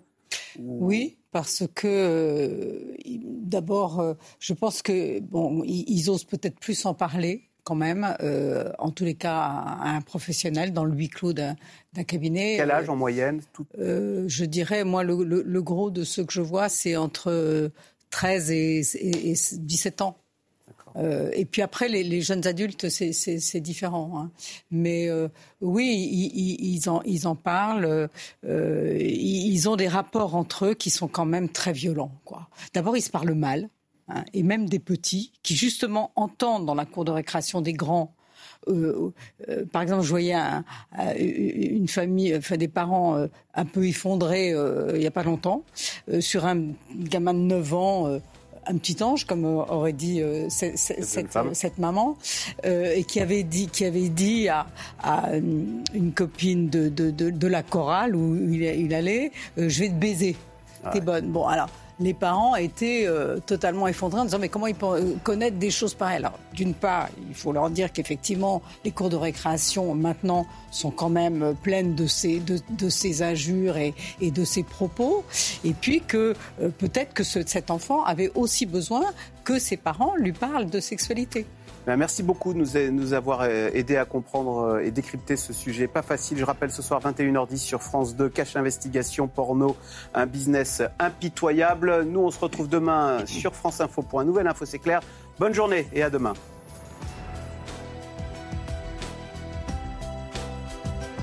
Oui, 0.58 1.18
parce 1.32 1.64
que 1.76 2.96
d'abord, 3.24 4.16
je 4.40 4.54
pense 4.54 4.82
que 4.82 5.20
bon, 5.20 5.62
ils 5.64 6.10
osent 6.10 6.24
peut-être 6.24 6.60
plus 6.60 6.86
en 6.86 6.96
parler 6.96 7.50
quand 7.66 7.76
même, 7.76 8.16
euh, 8.22 8.72
en 8.78 8.92
tous 8.92 9.04
les 9.04 9.16
cas, 9.16 9.36
un 9.82 10.00
professionnel 10.02 10.72
dans 10.72 10.86
le 10.86 10.94
huis 10.94 11.10
clos 11.10 11.34
d'un 11.34 11.56
cabinet. 12.08 12.56
Quel 12.58 12.72
âge 12.72 12.88
en 12.90 12.96
moyenne 12.96 13.42
euh, 13.80 14.24
Je 14.28 14.46
dirais, 14.46 14.84
moi, 14.86 15.04
le, 15.04 15.62
gros 15.62 15.90
de 15.90 16.04
ceux 16.04 16.24
que 16.24 16.32
je 16.32 16.42
vois, 16.42 16.70
c'est 16.70 16.96
entre 16.96 17.72
13 18.12 18.52
et, 18.52 18.84
17 19.58 20.02
ans. 20.02 20.16
Euh, 20.98 21.30
et 21.34 21.44
puis 21.44 21.64
après, 21.64 21.90
les, 21.90 22.22
jeunes 22.22 22.46
adultes, 22.46 22.88
c'est 22.90 23.60
différent. 23.62 24.12
Hein. 24.16 24.32
Mais 24.70 25.10
oui, 25.60 26.32
ils, 26.36 26.88
en, 26.88 27.02
ils 27.02 27.28
en 27.28 27.36
parlent. 27.36 28.10
ils 28.44 29.68
ont 29.68 29.76
des 29.76 29.88
rapports 29.88 30.36
entre 30.36 30.68
eux 30.68 30.74
qui 30.76 30.92
sont 30.92 31.08
quand 31.08 31.26
même 31.26 31.50
très 31.50 31.74
violents. 31.74 32.12
D'abord, 32.76 32.96
ils 32.96 33.02
se 33.02 33.10
parlent 33.10 33.34
mal. 33.34 33.70
Hein, 34.08 34.24
et 34.34 34.44
même 34.44 34.68
des 34.68 34.80
petits, 34.80 35.32
qui 35.42 35.56
justement 35.56 36.12
entendent 36.16 36.66
dans 36.66 36.76
la 36.76 36.86
cour 36.86 37.06
de 37.06 37.12
récréation 37.12 37.62
des 37.62 37.74
grands. 37.74 38.14
Par 39.72 39.84
exemple, 39.84 40.04
je 40.04 40.10
voyais 40.10 40.36
une 41.18 41.88
famille, 41.88 42.36
enfin 42.36 42.58
des 42.58 42.68
parents 42.68 43.28
un 43.54 43.66
peu 43.66 43.86
effondrés 43.86 44.50
il 44.50 45.00
n'y 45.00 45.06
a 45.06 45.12
pas 45.12 45.22
longtemps, 45.22 45.64
sur 46.20 46.46
un 46.46 46.70
gamin 46.96 47.36
de 47.36 47.40
9 47.40 47.74
ans 47.76 48.20
un 48.68 48.78
petit 48.78 49.02
ange, 49.04 49.26
comme 49.26 49.46
aurait 49.46 49.94
dit 49.94 50.22
euh, 50.22 50.48
cette, 50.50 50.78
cette, 50.78 51.78
maman, 51.78 52.18
euh, 52.66 52.94
et 52.96 53.04
qui 53.04 53.20
avait 53.20 53.44
dit, 53.44 53.68
qui 53.68 53.86
avait 53.86 54.10
dit 54.10 54.48
à, 54.50 54.66
une 55.94 56.14
copine 56.14 56.70
de, 56.70 56.90
de, 56.90 57.12
de, 57.12 57.48
la 57.48 57.64
chorale 57.64 58.16
où 58.16 58.36
il, 58.36 58.64
il 58.64 58.94
allait, 58.94 59.32
euh, 59.58 59.70
je 59.70 59.82
vais 59.82 59.90
te 59.90 59.94
baiser, 59.94 60.36
t'es 60.92 61.02
bonne. 61.02 61.32
Bon, 61.32 61.46
alors 61.48 61.70
les 62.00 62.14
parents 62.14 62.56
étaient 62.56 63.06
euh, 63.06 63.40
totalement 63.40 63.88
effondrés 63.88 64.20
en 64.20 64.26
disant 64.26 64.40
mais 64.40 64.50
comment 64.50 64.68
ils 64.68 64.76
peuvent 64.76 65.02
euh, 65.02 65.16
connaître 65.24 65.58
des 65.58 65.72
choses 65.72 65.94
pareilles? 65.94 66.18
Alors 66.18 66.38
d'une 66.54 66.74
part, 66.74 67.10
il 67.28 67.36
faut 67.36 67.52
leur 67.52 67.70
dire 67.70 67.92
qu'effectivement 67.92 68.62
les 68.84 68.92
cours 68.92 69.10
de 69.10 69.16
récréation 69.16 69.96
maintenant 69.96 70.46
sont 70.72 70.92
quand 70.92 71.10
même 71.10 71.42
euh, 71.42 71.54
pleines 71.54 71.96
de 71.96 72.08
ces, 72.08 72.40
de, 72.40 72.90
ces 72.90 73.22
injures 73.22 73.78
et, 73.78 73.94
et, 74.22 74.32
de 74.32 74.44
ces 74.44 74.64
propos, 74.64 75.24
et 75.64 75.74
puis 75.74 76.02
que 76.02 76.36
peut-être 76.78 77.14
que 77.14 77.24
cet 77.24 77.72
enfant 77.72 78.04
avait 78.04 78.32
aussi 78.36 78.66
besoin 78.66 79.04
que 79.44 79.60
ses 79.60 79.78
parents 79.78 80.16
lui 80.18 80.34
parlent 80.34 80.70
de 80.70 80.80
sexualité. 80.80 81.46
Ben, 81.86 81.98
merci 81.98 82.24
beaucoup 82.24 82.54
de 82.54 82.90
nous, 82.90 83.14
avoir 83.14 83.42
euh, 83.42 83.70
aidé 83.74 83.96
à 83.96 84.06
comprendre 84.06 84.60
euh, 84.60 84.84
et 84.84 84.90
décrypter 84.90 85.36
ce 85.36 85.54
sujet. 85.54 85.88
Pas 85.88 86.02
facile. 86.02 86.38
Je 86.40 86.44
rappelle 86.44 86.72
ce 86.72 86.82
soir 86.82 87.00
21h10 87.00 87.58
sur 87.58 87.84
France 87.84 88.16
2, 88.16 88.28
Cache 88.30 88.56
Investigation, 88.56 89.28
Porno, 89.28 89.76
un 90.16 90.26
business 90.26 90.82
impitoyable. 90.98 92.04
Nous, 92.04 92.22
on 92.22 92.32
se 92.32 92.40
retrouve 92.40 92.70
demain 92.70 93.26
sur 93.26 93.54
France 93.54 93.82
Info 93.82 94.02
pour 94.02 94.20
un 94.20 94.26
nouvel 94.26 94.48
Info, 94.48 94.66
c'est 94.66 94.80
clair. 94.80 95.02
Bonne 95.38 95.54
journée 95.54 95.88
et 95.94 96.02
à 96.02 96.10
demain. 96.10 96.34